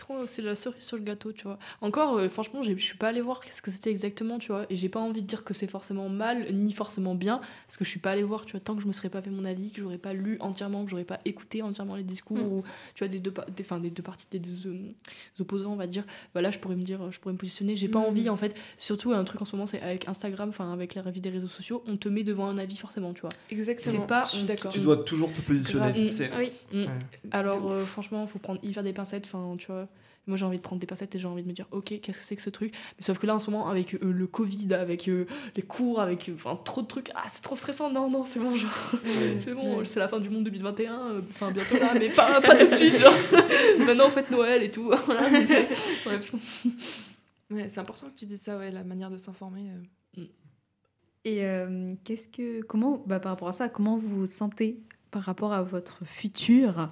C'est 0.00 0.06
trop, 0.06 0.26
c'est 0.26 0.40
la 0.40 0.56
cerise 0.56 0.82
sur 0.82 0.96
le 0.96 1.02
gâteau, 1.02 1.30
tu 1.32 1.44
vois. 1.44 1.58
Encore, 1.82 2.16
euh, 2.16 2.28
franchement, 2.30 2.62
je 2.62 2.72
suis 2.74 2.96
pas 2.96 3.08
allée 3.08 3.20
voir 3.20 3.42
ce 3.50 3.60
que 3.60 3.70
c'était 3.70 3.90
exactement, 3.90 4.38
tu 4.38 4.50
vois. 4.50 4.64
Et 4.70 4.76
j'ai 4.76 4.88
pas 4.88 4.98
envie 4.98 5.20
de 5.20 5.26
dire 5.26 5.44
que 5.44 5.52
c'est 5.52 5.66
forcément 5.66 6.08
mal, 6.08 6.46
ni 6.54 6.72
forcément 6.72 7.14
bien, 7.14 7.42
parce 7.66 7.76
que 7.76 7.84
je 7.84 7.90
suis 7.90 8.00
pas 8.00 8.12
allée 8.12 8.22
voir, 8.22 8.46
tu 8.46 8.52
vois. 8.52 8.60
Tant 8.60 8.74
que 8.74 8.80
je 8.82 8.86
me 8.86 8.92
serais 8.92 9.10
pas 9.10 9.20
fait 9.20 9.28
mon 9.28 9.44
avis, 9.44 9.72
que 9.72 9.82
j'aurais 9.82 9.98
pas 9.98 10.14
lu 10.14 10.38
entièrement, 10.40 10.84
que 10.84 10.90
j'aurais 10.90 11.04
pas 11.04 11.20
écouté 11.26 11.60
entièrement 11.60 11.96
les 11.96 12.02
discours, 12.02 12.38
Mm. 12.38 12.40
ou 12.50 12.62
tu 12.94 13.00
vois, 13.04 13.08
des 13.08 13.18
deux, 13.18 13.30
des, 13.54 13.80
des 13.80 13.90
deux 13.90 14.02
parties, 14.02 14.26
des 14.30 14.38
deux 14.38 14.68
euh, 14.70 14.78
opposants, 15.38 15.72
on 15.72 15.76
va 15.76 15.86
dire. 15.86 16.04
Bah 16.34 16.40
là, 16.40 16.50
je 16.50 16.58
pourrais 16.58 16.76
me 16.76 16.82
dire, 16.82 17.12
je 17.12 17.20
pourrais 17.20 17.34
me 17.34 17.38
positionner. 17.38 17.76
J'ai 17.76 17.88
pas 17.88 17.98
Mm. 18.00 18.04
envie, 18.04 18.28
en 18.30 18.38
fait. 18.38 18.54
Surtout, 18.78 19.12
un 19.12 19.24
truc 19.24 19.42
en 19.42 19.44
ce 19.44 19.54
moment, 19.54 19.66
c'est 19.66 19.82
avec 19.82 20.08
Instagram, 20.08 20.48
enfin, 20.48 20.72
avec 20.72 20.94
la 20.94 21.02
vie 21.10 21.20
des 21.20 21.28
réseaux 21.30 21.46
sociaux, 21.46 21.84
on 21.86 21.98
te 21.98 22.08
met 22.08 22.24
devant 22.24 22.46
un 22.46 22.56
avis 22.56 22.76
forcément, 22.76 23.12
tu 23.12 23.20
vois. 23.20 23.30
Exactement. 23.50 24.00
C'est 24.00 24.06
pas. 24.06 24.24
Je 24.24 24.36
suis 24.38 24.44
d'accord. 24.44 24.72
Tu 24.72 24.80
dois 24.80 24.96
toujours 24.96 25.30
te 25.30 25.42
positionner. 25.42 26.08
C'est- 26.08 26.30
Oui. 26.38 26.52
Mm. 26.72 26.84
Ouais. 26.84 26.88
Alors 27.32 27.70
euh, 27.70 27.84
franchement, 27.84 28.26
faut 28.26 28.38
prendre 28.38 28.60
hyper 28.62 28.82
des 28.82 28.94
pincettes. 28.94 29.26
Enfin, 29.26 29.56
tu 29.58 29.66
vois, 29.66 29.88
moi 30.26 30.36
j'ai 30.36 30.44
envie 30.44 30.58
de 30.58 30.62
prendre 30.62 30.78
des 30.80 30.86
pincettes 30.86 31.14
et 31.14 31.18
j'ai 31.18 31.26
envie 31.26 31.42
de 31.42 31.48
me 31.48 31.52
dire, 31.52 31.66
ok, 31.72 31.98
qu'est-ce 32.00 32.18
que 32.18 32.24
c'est 32.24 32.36
que 32.36 32.42
ce 32.42 32.50
truc? 32.50 32.72
Mais 32.98 33.02
sauf 33.04 33.18
que 33.18 33.26
là, 33.26 33.34
en 33.34 33.38
ce 33.38 33.50
moment, 33.50 33.68
avec 33.68 33.94
euh, 33.94 33.98
le 34.12 34.26
Covid, 34.26 34.72
avec 34.74 35.08
euh, 35.08 35.26
les 35.56 35.62
cours, 35.62 36.00
avec 36.00 36.28
euh, 36.28 36.34
enfin 36.34 36.56
trop 36.64 36.82
de 36.82 36.86
trucs, 36.86 37.10
ah 37.14 37.22
c'est 37.28 37.42
trop 37.42 37.56
stressant. 37.56 37.90
Non, 37.90 38.08
non, 38.10 38.24
c'est 38.24 38.38
bon, 38.38 38.54
genre, 38.54 38.70
c'est 39.40 39.54
bon, 39.54 39.78
Ouais. 39.78 39.84
c'est 39.84 39.98
la 39.98 40.08
fin 40.08 40.20
du 40.20 40.28
monde 40.30 40.44
2021. 40.44 40.98
euh, 41.00 41.20
Enfin 41.30 41.50
bientôt 41.50 41.78
là, 41.78 41.94
mais 41.94 42.10
pas, 42.10 42.40
pas 42.40 42.54
tout 42.56 42.66
de 42.70 42.74
suite. 42.76 42.96
Genre, 42.98 43.12
maintenant 43.80 44.06
on 44.08 44.10
fête 44.10 44.30
Noël 44.30 44.62
et 44.62 44.70
tout. 44.70 44.92
voilà. 45.06 45.22
Bref. 46.04 46.32
Ouais, 47.50 47.68
c'est 47.68 47.80
important 47.80 48.06
que 48.06 48.14
tu 48.14 48.26
dises 48.26 48.42
ça, 48.42 48.56
ouais, 48.56 48.70
la 48.70 48.84
manière 48.84 49.10
de 49.10 49.16
s'informer. 49.16 49.70
euh. 50.18 50.22
Et 51.24 51.44
euh, 51.44 51.94
qu'est-ce 52.04 52.28
que, 52.28 52.62
comment, 52.62 53.02
bah, 53.06 53.20
par 53.20 53.32
rapport 53.32 53.48
à 53.48 53.52
ça, 53.52 53.68
comment 53.68 53.98
vous 53.98 54.20
vous 54.20 54.26
sentez 54.26 54.78
par 55.10 55.22
rapport 55.22 55.52
à 55.52 55.62
votre 55.62 56.04
futur? 56.06 56.88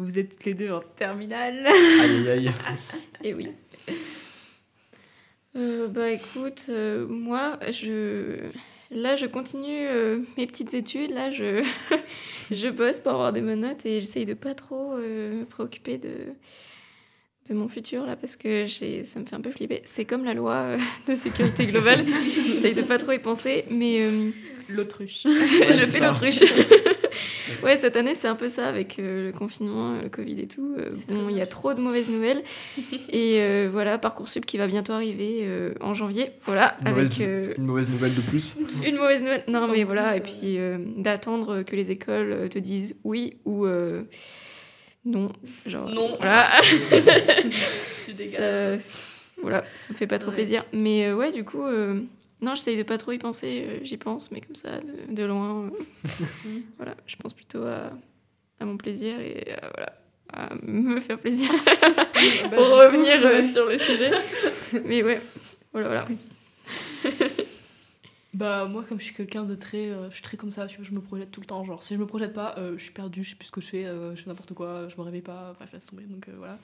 Vous 0.00 0.18
êtes 0.18 0.30
toutes 0.30 0.44
les 0.46 0.54
deux 0.54 0.70
en 0.70 0.80
terminale. 0.96 1.66
Aïe, 1.66 2.28
aïe, 2.30 2.48
aïe. 2.48 2.52
Et 3.22 3.34
oui. 3.34 3.48
Euh, 5.56 5.88
bah 5.88 6.10
écoute, 6.10 6.66
euh, 6.70 7.06
moi, 7.06 7.58
je... 7.70 8.36
Là, 8.90 9.14
je 9.14 9.26
continue 9.26 9.86
euh, 9.88 10.20
mes 10.38 10.46
petites 10.46 10.72
études. 10.72 11.10
Là, 11.10 11.30
je, 11.30 11.62
je 12.50 12.68
bosse 12.68 12.98
pour 13.00 13.12
avoir 13.12 13.34
des 13.34 13.42
bonnes 13.42 13.60
notes 13.60 13.84
et 13.84 14.00
j'essaye 14.00 14.24
de 14.24 14.32
pas 14.32 14.54
trop 14.54 14.94
euh, 14.94 15.40
me 15.40 15.44
préoccuper 15.44 15.98
de, 15.98 16.14
de 17.50 17.54
mon 17.54 17.68
futur 17.68 18.06
là 18.06 18.16
parce 18.16 18.36
que 18.36 18.64
j'ai, 18.66 19.04
ça 19.04 19.20
me 19.20 19.26
fait 19.26 19.36
un 19.36 19.40
peu 19.42 19.50
flipper. 19.50 19.82
C'est 19.84 20.06
comme 20.06 20.24
la 20.24 20.32
loi 20.32 20.54
euh, 20.54 20.78
de 21.06 21.14
sécurité 21.14 21.66
globale. 21.66 22.06
j'essaye 22.46 22.72
de 22.74 22.82
pas 22.82 22.96
trop 22.96 23.12
y 23.12 23.18
penser, 23.18 23.64
mais 23.70 24.00
euh, 24.00 24.30
L'autruche. 24.70 25.24
je 25.24 25.86
fais 25.86 26.00
l'autruche. 26.00 26.40
ouais, 27.64 27.76
cette 27.76 27.96
année, 27.96 28.14
c'est 28.14 28.28
un 28.28 28.34
peu 28.34 28.48
ça 28.48 28.66
avec 28.68 28.98
euh, 28.98 29.26
le 29.26 29.32
confinement, 29.32 29.94
euh, 29.94 30.02
le 30.02 30.08
Covid 30.08 30.40
et 30.40 30.46
tout. 30.46 30.74
Euh, 30.78 30.90
bon, 31.08 31.28
il 31.28 31.36
y 31.36 31.40
a 31.40 31.46
trop 31.46 31.74
de 31.74 31.80
mauvaises 31.80 32.10
nouvelles. 32.10 32.42
et 33.08 33.40
euh, 33.42 33.68
voilà, 33.70 33.98
Parcoursup 33.98 34.44
qui 34.46 34.58
va 34.58 34.66
bientôt 34.66 34.92
arriver 34.92 35.40
euh, 35.42 35.74
en 35.80 35.94
janvier. 35.94 36.30
Voilà, 36.44 36.76
Une 36.84 36.90
mauvaise, 36.90 37.10
avec 37.10 37.20
euh, 37.28 37.54
une 37.58 37.64
mauvaise 37.66 37.88
nouvelle 37.88 38.14
de 38.14 38.20
plus. 38.20 38.56
une 38.86 38.96
mauvaise 38.96 39.20
nouvelle. 39.20 39.44
Non, 39.48 39.68
mais 39.68 39.82
En 39.82 39.86
voilà, 39.86 40.04
plus, 40.12 40.16
et 40.16 40.20
puis 40.20 40.58
euh, 40.58 40.78
d'attendre 40.96 41.62
que 41.62 41.76
les 41.76 41.90
écoles 41.90 42.48
te 42.50 42.58
disent 42.58 42.96
oui 43.04 43.34
ou. 43.44 43.66
euh, 43.66 44.02
non. 45.04 45.32
Genre, 45.66 45.88
Non. 45.88 46.16
Voilà. 46.20 46.46
Tu 48.06 48.12
dégages. 48.12 48.80
Ça, 48.80 48.84
voilà, 49.42 49.64
ça 49.74 49.86
me 49.92 49.96
fait 49.96 50.06
pas 50.06 50.18
trop 50.18 50.30
Ouais. 50.30 50.36
plaisir. 50.36 50.64
Mais 50.74 51.06
euh, 51.06 51.16
ouais, 51.16 51.32
du 51.32 51.44
coup, 51.44 51.64
euh, 51.64 52.00
non, 52.42 52.54
j'essaye 52.54 52.76
de 52.76 52.82
pas 52.82 52.98
trop 52.98 53.12
y 53.12 53.18
penser. 53.18 53.64
euh, 53.66 53.78
J'y 53.84 53.96
pense, 53.96 54.30
mais 54.30 54.40
comme 54.40 54.56
ça, 54.56 54.80
de, 54.80 55.14
de 55.14 55.22
loin. 55.24 55.66
euh, 55.66 55.70
voilà, 56.76 56.94
je 57.06 57.16
pense 57.16 57.34
plutôt 57.34 57.62
à, 57.64 57.90
à 58.58 58.64
mon 58.64 58.76
plaisir 58.76 59.18
et 59.20 59.52
euh, 59.52 59.68
voilà, 59.74 59.92
à 60.32 60.54
me 60.62 61.00
faire 61.00 61.18
plaisir. 61.18 61.50
Bah, 62.50 62.56
Pour 62.56 62.66
coup, 62.68 62.74
revenir 62.74 63.22
ouais. 63.24 63.48
sur 63.48 63.64
le 63.66 63.78
sujet. 63.78 64.10
mais 64.84 65.02
ouais, 65.02 65.20
voilà, 65.72 65.88
voilà. 65.88 66.08
Bah 68.32 68.64
moi 68.66 68.84
comme 68.88 69.00
je 69.00 69.06
suis 69.06 69.14
quelqu'un 69.14 69.42
de 69.44 69.56
très 69.56 69.90
euh, 69.90 70.08
je 70.10 70.14
suis 70.14 70.22
très 70.22 70.36
comme 70.36 70.52
ça 70.52 70.66
tu 70.68 70.76
vois, 70.76 70.84
je 70.84 70.92
me 70.92 71.00
projette 71.00 71.32
tout 71.32 71.40
le 71.40 71.46
temps 71.46 71.64
genre 71.64 71.82
si 71.82 71.94
je 71.94 71.98
me 71.98 72.06
projette 72.06 72.32
pas 72.32 72.54
euh, 72.58 72.74
je 72.78 72.82
suis 72.84 72.92
perdue 72.92 73.24
je 73.24 73.30
sais 73.30 73.34
plus 73.34 73.46
ce 73.46 73.50
que 73.50 73.60
je 73.60 73.66
fais 73.66 73.84
euh, 73.84 74.14
je 74.14 74.22
fais 74.22 74.30
n'importe 74.30 74.54
quoi 74.54 74.86
je 74.88 74.96
me 74.96 75.02
réveille 75.02 75.20
pas 75.20 75.52
bref 75.58 75.68
laisse 75.72 75.86
tomber 75.86 76.04
donc 76.04 76.28
voilà 76.38 76.56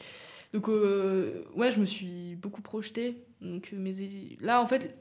donc 0.55 0.69
ouais 0.69 1.73
je 1.73 1.81
me 1.81 1.85
suis 1.85 2.37
beaucoup 2.37 2.63
projetée 2.63 3.17
donc 3.41 3.73
mes 3.73 4.01
é- 4.01 4.37
là 4.41 4.63
en 4.63 4.69
fait 4.69 4.97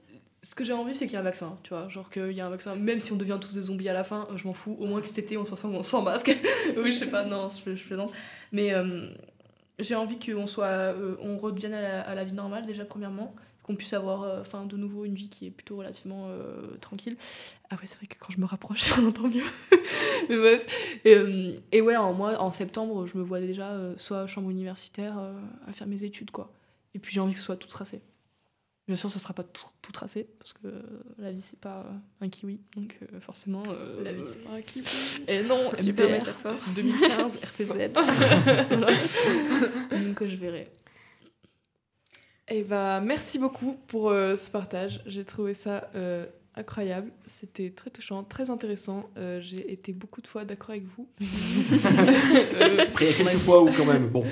ce 0.45 0.53
que 0.53 0.63
j'ai 0.63 0.73
envie 0.73 0.93
c'est 0.93 1.05
qu'il 1.05 1.13
y 1.13 1.15
ait 1.15 1.19
un 1.19 1.23
vaccin 1.23 1.57
tu 1.63 1.69
vois. 1.69 1.89
Genre 1.89 2.09
qu'il 2.09 2.31
y 2.31 2.39
a 2.39 2.45
un 2.45 2.49
vaccin. 2.49 2.75
Même 2.75 2.99
si 2.99 3.11
on 3.11 3.15
devient 3.15 3.39
tous 3.41 3.53
des 3.53 3.61
zombies 3.61 3.89
à 3.89 3.93
la 3.93 4.03
fin 4.03 4.27
je 4.35 4.45
m'en 4.45 4.53
fous. 4.53 4.77
Au 4.79 4.85
moins 4.85 5.01
que 5.01 5.07
cet 5.07 5.17
été 5.17 5.37
on 5.37 5.45
s'en 5.45 5.55
sort 5.55 5.83
sans 5.83 6.01
masque. 6.03 6.35
Oui 6.77 6.91
je 6.91 6.99
sais 6.99 7.09
pas 7.09 7.25
non 7.25 7.49
je, 7.49 7.75
je 7.75 7.83
plaisante 7.83 8.11
mais 8.51 8.73
euh, 8.73 9.07
j'ai 9.79 9.95
envie 9.95 10.19
qu'on 10.19 10.45
soit 10.45 10.67
euh, 10.67 11.15
on 11.19 11.37
redevienne 11.37 11.73
à 11.73 12.13
la, 12.13 12.23
vie 12.23 12.35
normale 12.35 12.65
déjà 12.65 12.85
premièrement. 12.85 13.35
Qu'on 13.63 13.75
puisse 13.75 13.93
avoir 13.93 14.21
euh, 14.21 14.41
enfin 14.41 14.65
de 14.67 14.77
nouveau 14.77 15.05
une 15.05 15.15
vie 15.15 15.29
qui 15.29 15.47
est 15.47 15.49
plutôt 15.49 15.77
relativement 15.77 16.29
tranquille. 16.79 17.17
Après 17.71 17.87
c'est 17.87 17.97
vrai 17.97 18.05
que 18.05 18.15
quand 18.19 18.31
je 18.31 18.39
me 18.39 18.45
rapproche 18.45 18.91
on 18.99 19.07
entend 19.07 19.27
mieux. 19.27 19.43
Mais 20.29 20.37
bref. 20.37 20.65
Et, 21.71 21.81
ouais 21.81 21.95
en 21.95 22.13
moi 22.13 22.39
en 22.39 22.51
septembre 22.51 23.07
je 23.07 23.17
me 23.17 23.23
vois 23.23 23.39
déjà 23.39 23.75
soit 23.97 24.27
chambre 24.27 24.51
universitaire 24.51 25.17
à 25.67 25.73
faire 25.73 25.87
mes 25.87 26.03
études 26.03 26.29
quoi. 26.29 26.51
Et 26.93 26.99
puis 26.99 27.11
j'ai 27.11 27.19
envie 27.19 27.33
que 27.33 27.39
ce 27.39 27.45
soit 27.45 27.57
tout 27.57 27.67
tracé 27.67 28.01
bien 28.87 28.95
sûr 28.95 29.09
ce 29.11 29.17
sera 29.19 29.33
pas 29.33 29.43
tout, 29.43 29.65
tout 29.81 29.91
tracé 29.91 30.27
parce 30.39 30.53
que 30.53 30.67
euh, 30.67 30.81
la 31.17 31.31
vie 31.31 31.41
c'est 31.41 31.59
pas 31.59 31.85
un 32.21 32.29
kiwi 32.29 32.59
donc 32.75 32.97
euh, 33.01 33.19
forcément 33.19 33.63
euh, 33.69 34.03
La 34.03 34.11
vie, 34.13 34.23
c'est 34.29 34.43
pas 34.43 34.51
un 34.53 34.61
kiwi. 34.61 34.85
et 35.27 35.41
non 35.43 35.71
Super 35.73 36.09
métaphore. 36.09 36.55
2015 36.75 37.37
RPZ 37.37 37.65
Voilà. 37.67 38.91
donc 40.03 40.21
euh, 40.21 40.25
je 40.29 40.35
verrai 40.37 40.71
Et 42.47 42.63
bah, 42.63 43.01
merci 43.01 43.39
beaucoup 43.39 43.73
pour 43.87 44.09
euh, 44.09 44.35
ce 44.35 44.49
partage. 44.51 45.01
J'ai 45.07 45.25
trouvé 45.25 45.53
ça 45.55 45.89
euh, 45.95 46.27
incroyable. 46.55 47.11
C'était 47.27 47.71
très 47.71 47.89
touchant, 47.89 48.23
très 48.23 48.49
intéressant. 48.51 49.09
Euh, 49.17 49.41
J'ai 49.41 49.71
été 49.73 49.91
beaucoup 49.93 50.21
de 50.21 50.27
fois 50.27 50.45
d'accord 50.45 50.69
avec 50.71 50.83
vous. 50.95 51.07
Euh, 52.61 52.77
Après, 52.83 53.07
quelques 53.13 53.37
fois 53.39 53.63
où 53.63 53.71
quand 53.71 53.85
même, 53.85 54.07
bon. 54.07 54.23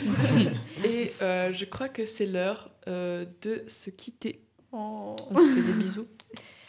Et 0.85 1.11
euh, 1.21 1.51
je 1.51 1.65
crois 1.65 1.89
que 1.89 2.05
c'est 2.05 2.25
l'heure 2.25 2.69
euh, 2.87 3.25
de 3.41 3.63
se 3.67 3.89
quitter. 3.89 4.39
On 4.73 5.15
se 5.37 5.53
fait 5.55 5.61
des 5.61 5.73
bisous 5.73 6.07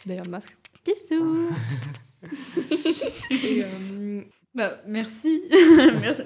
d'ailleurs 0.05 0.25
le 0.25 0.31
masque 0.31 0.55
Bisous. 0.85 1.49
Et, 3.31 3.63
euh, 3.63 4.21
Bah, 4.53 4.77
merci. 4.87 5.41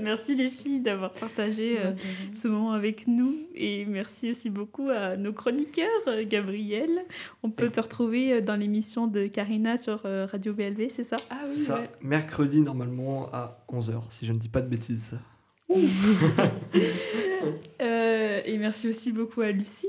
merci, 0.02 0.36
les 0.36 0.50
filles 0.50 0.82
d'avoir 0.82 1.14
partagé 1.14 1.80
euh, 1.80 1.94
ce 2.36 2.48
moment 2.48 2.74
avec 2.74 3.08
nous 3.08 3.36
et 3.56 3.86
merci 3.86 4.30
aussi 4.32 4.50
beaucoup 4.50 4.90
à 4.90 5.18
nos 5.18 5.34
chroniqueurs, 5.34 5.88
euh, 6.08 6.24
Gabriel. 6.28 6.90
On 7.42 7.50
peut 7.50 7.70
te 7.70 7.80
retrouver 7.80 8.42
dans 8.42 8.56
l'émission 8.56 9.08
de 9.08 9.28
Karina 9.28 9.78
sur 9.78 10.02
euh, 10.06 10.28
Radio 10.32 10.54
BLV, 10.54 10.90
c'est 10.96 11.06
ça? 11.06 11.16
Ah 11.32 11.42
oui, 11.50 11.64
Ça, 11.64 11.82
mercredi 12.02 12.62
normalement 12.62 13.30
à 13.34 13.66
11h, 13.72 14.04
si 14.10 14.26
je 14.26 14.34
ne 14.34 14.38
dis 14.38 14.50
pas 14.50 14.62
de 14.62 14.68
bêtises. 14.68 15.18
Euh, 17.82 18.42
et 18.44 18.58
merci 18.58 18.90
aussi 18.90 19.14
beaucoup 19.14 19.40
à 19.40 19.52
Lucie. 19.52 19.88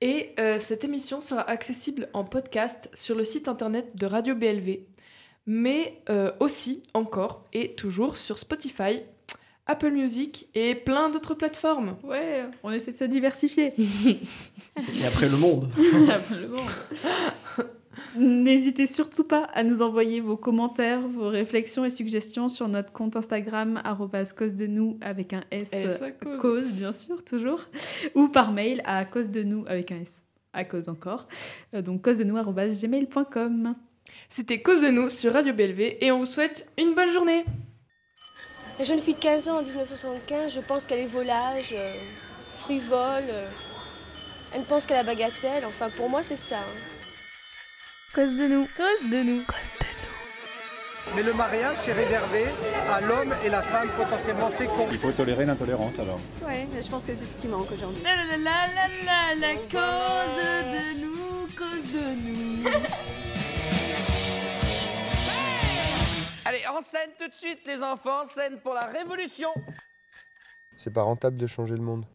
Et 0.00 0.34
euh, 0.38 0.58
cette 0.58 0.84
émission 0.84 1.20
sera 1.20 1.48
accessible 1.48 2.08
en 2.12 2.24
podcast 2.24 2.90
sur 2.94 3.16
le 3.16 3.24
site 3.24 3.48
internet 3.48 3.96
de 3.96 4.06
Radio 4.06 4.34
BLV, 4.34 4.80
mais 5.46 6.02
euh, 6.10 6.32
aussi 6.38 6.82
encore 6.92 7.46
et 7.54 7.74
toujours 7.74 8.18
sur 8.18 8.36
Spotify, 8.36 9.00
Apple 9.66 9.90
Music 9.90 10.48
et 10.54 10.74
plein 10.74 11.08
d'autres 11.08 11.34
plateformes. 11.34 11.96
Ouais, 12.04 12.44
on 12.62 12.70
essaie 12.72 12.92
de 12.92 12.98
se 12.98 13.04
diversifier. 13.04 13.72
Et 13.78 15.06
après 15.06 15.28
le 15.28 15.38
monde. 15.38 15.70
Après 16.10 16.38
le 16.38 16.48
monde. 16.48 17.66
N'hésitez 18.16 18.86
surtout 18.86 19.24
pas 19.24 19.44
à 19.54 19.62
nous 19.62 19.82
envoyer 19.82 20.20
vos 20.20 20.36
commentaires, 20.36 21.00
vos 21.00 21.28
réflexions 21.28 21.84
et 21.84 21.90
suggestions 21.90 22.48
sur 22.48 22.68
notre 22.68 22.92
compte 22.92 23.16
Instagram 23.16 23.80
cause 24.36 24.54
de 24.54 24.66
nous 24.66 24.98
avec 25.00 25.32
un 25.32 25.44
S, 25.50 25.70
cause. 26.22 26.38
cause 26.40 26.72
bien 26.72 26.92
sûr 26.92 27.24
toujours 27.24 27.60
ou 28.14 28.28
par 28.28 28.52
mail 28.52 28.82
à 28.84 29.04
cause 29.04 29.30
de 29.30 29.42
nous 29.42 29.64
avec 29.66 29.92
un 29.92 30.00
S 30.00 30.22
à 30.52 30.64
cause 30.64 30.88
encore 30.88 31.26
Euh, 31.74 31.82
donc 31.82 32.02
cause 32.02 32.18
de 32.18 32.24
nous 32.24 32.36
gmail.com. 32.82 33.74
C'était 34.28 34.62
Cause 34.62 34.80
de 34.80 34.88
nous 34.88 35.08
sur 35.08 35.32
Radio 35.32 35.52
BLV 35.52 35.98
et 36.00 36.12
on 36.12 36.18
vous 36.20 36.26
souhaite 36.26 36.68
une 36.78 36.94
bonne 36.94 37.10
journée. 37.10 37.44
La 38.78 38.84
jeune 38.84 39.00
fille 39.00 39.14
de 39.14 39.18
15 39.18 39.48
ans 39.48 39.58
en 39.58 39.62
1975, 39.62 40.52
je 40.54 40.60
pense 40.60 40.86
qu'elle 40.86 41.00
est 41.00 41.06
volage, 41.06 41.74
euh, 41.76 41.92
frivole. 42.58 43.24
euh, 43.30 43.46
elle 44.54 44.62
pense 44.64 44.86
qu'elle 44.86 44.98
a 44.98 45.04
bagatelle. 45.04 45.64
Enfin, 45.66 45.88
pour 45.96 46.08
moi, 46.08 46.22
c'est 46.22 46.36
ça. 46.36 46.58
hein. 46.58 46.95
Cause 48.16 48.38
de 48.38 48.48
nous. 48.48 48.64
Cause 48.64 49.10
de 49.10 49.22
nous. 49.22 49.42
Mais 51.14 51.22
le 51.22 51.34
mariage, 51.34 51.76
c'est 51.84 51.92
réservé 51.92 52.46
à 52.88 53.02
l'homme 53.02 53.34
et 53.44 53.50
la 53.50 53.60
femme 53.60 53.90
potentiellement 53.94 54.48
féconds. 54.48 54.88
Il 54.90 54.98
faut 54.98 55.12
tolérer 55.12 55.44
l'intolérance 55.44 55.98
alors. 55.98 56.18
Ouais, 56.42 56.66
je 56.82 56.88
pense 56.88 57.04
que 57.04 57.14
c'est 57.14 57.26
ce 57.26 57.36
qui 57.36 57.46
manque 57.46 57.70
aujourd'hui. 57.70 58.02
La 58.02 58.16
la 58.16 58.38
la 58.38 58.68
la 58.68 58.88
la 59.04 59.34
la 59.34 59.54
cause 59.54 60.32
de 60.72 60.94
nous, 60.98 61.46
cause 61.58 61.92
de 61.92 62.14
nous. 62.14 62.64
Allez, 66.46 66.66
en 66.68 66.80
scène 66.80 67.10
tout 67.18 67.28
de 67.28 67.34
suite, 67.34 67.58
les 67.66 67.82
enfants, 67.82 68.26
scène 68.28 68.58
pour 68.62 68.72
la 68.72 68.86
révolution. 68.86 69.50
C'est 70.78 70.94
pas 70.94 71.02
rentable 71.02 71.36
de 71.36 71.46
changer 71.46 71.74
le 71.74 71.82
monde. 71.82 72.06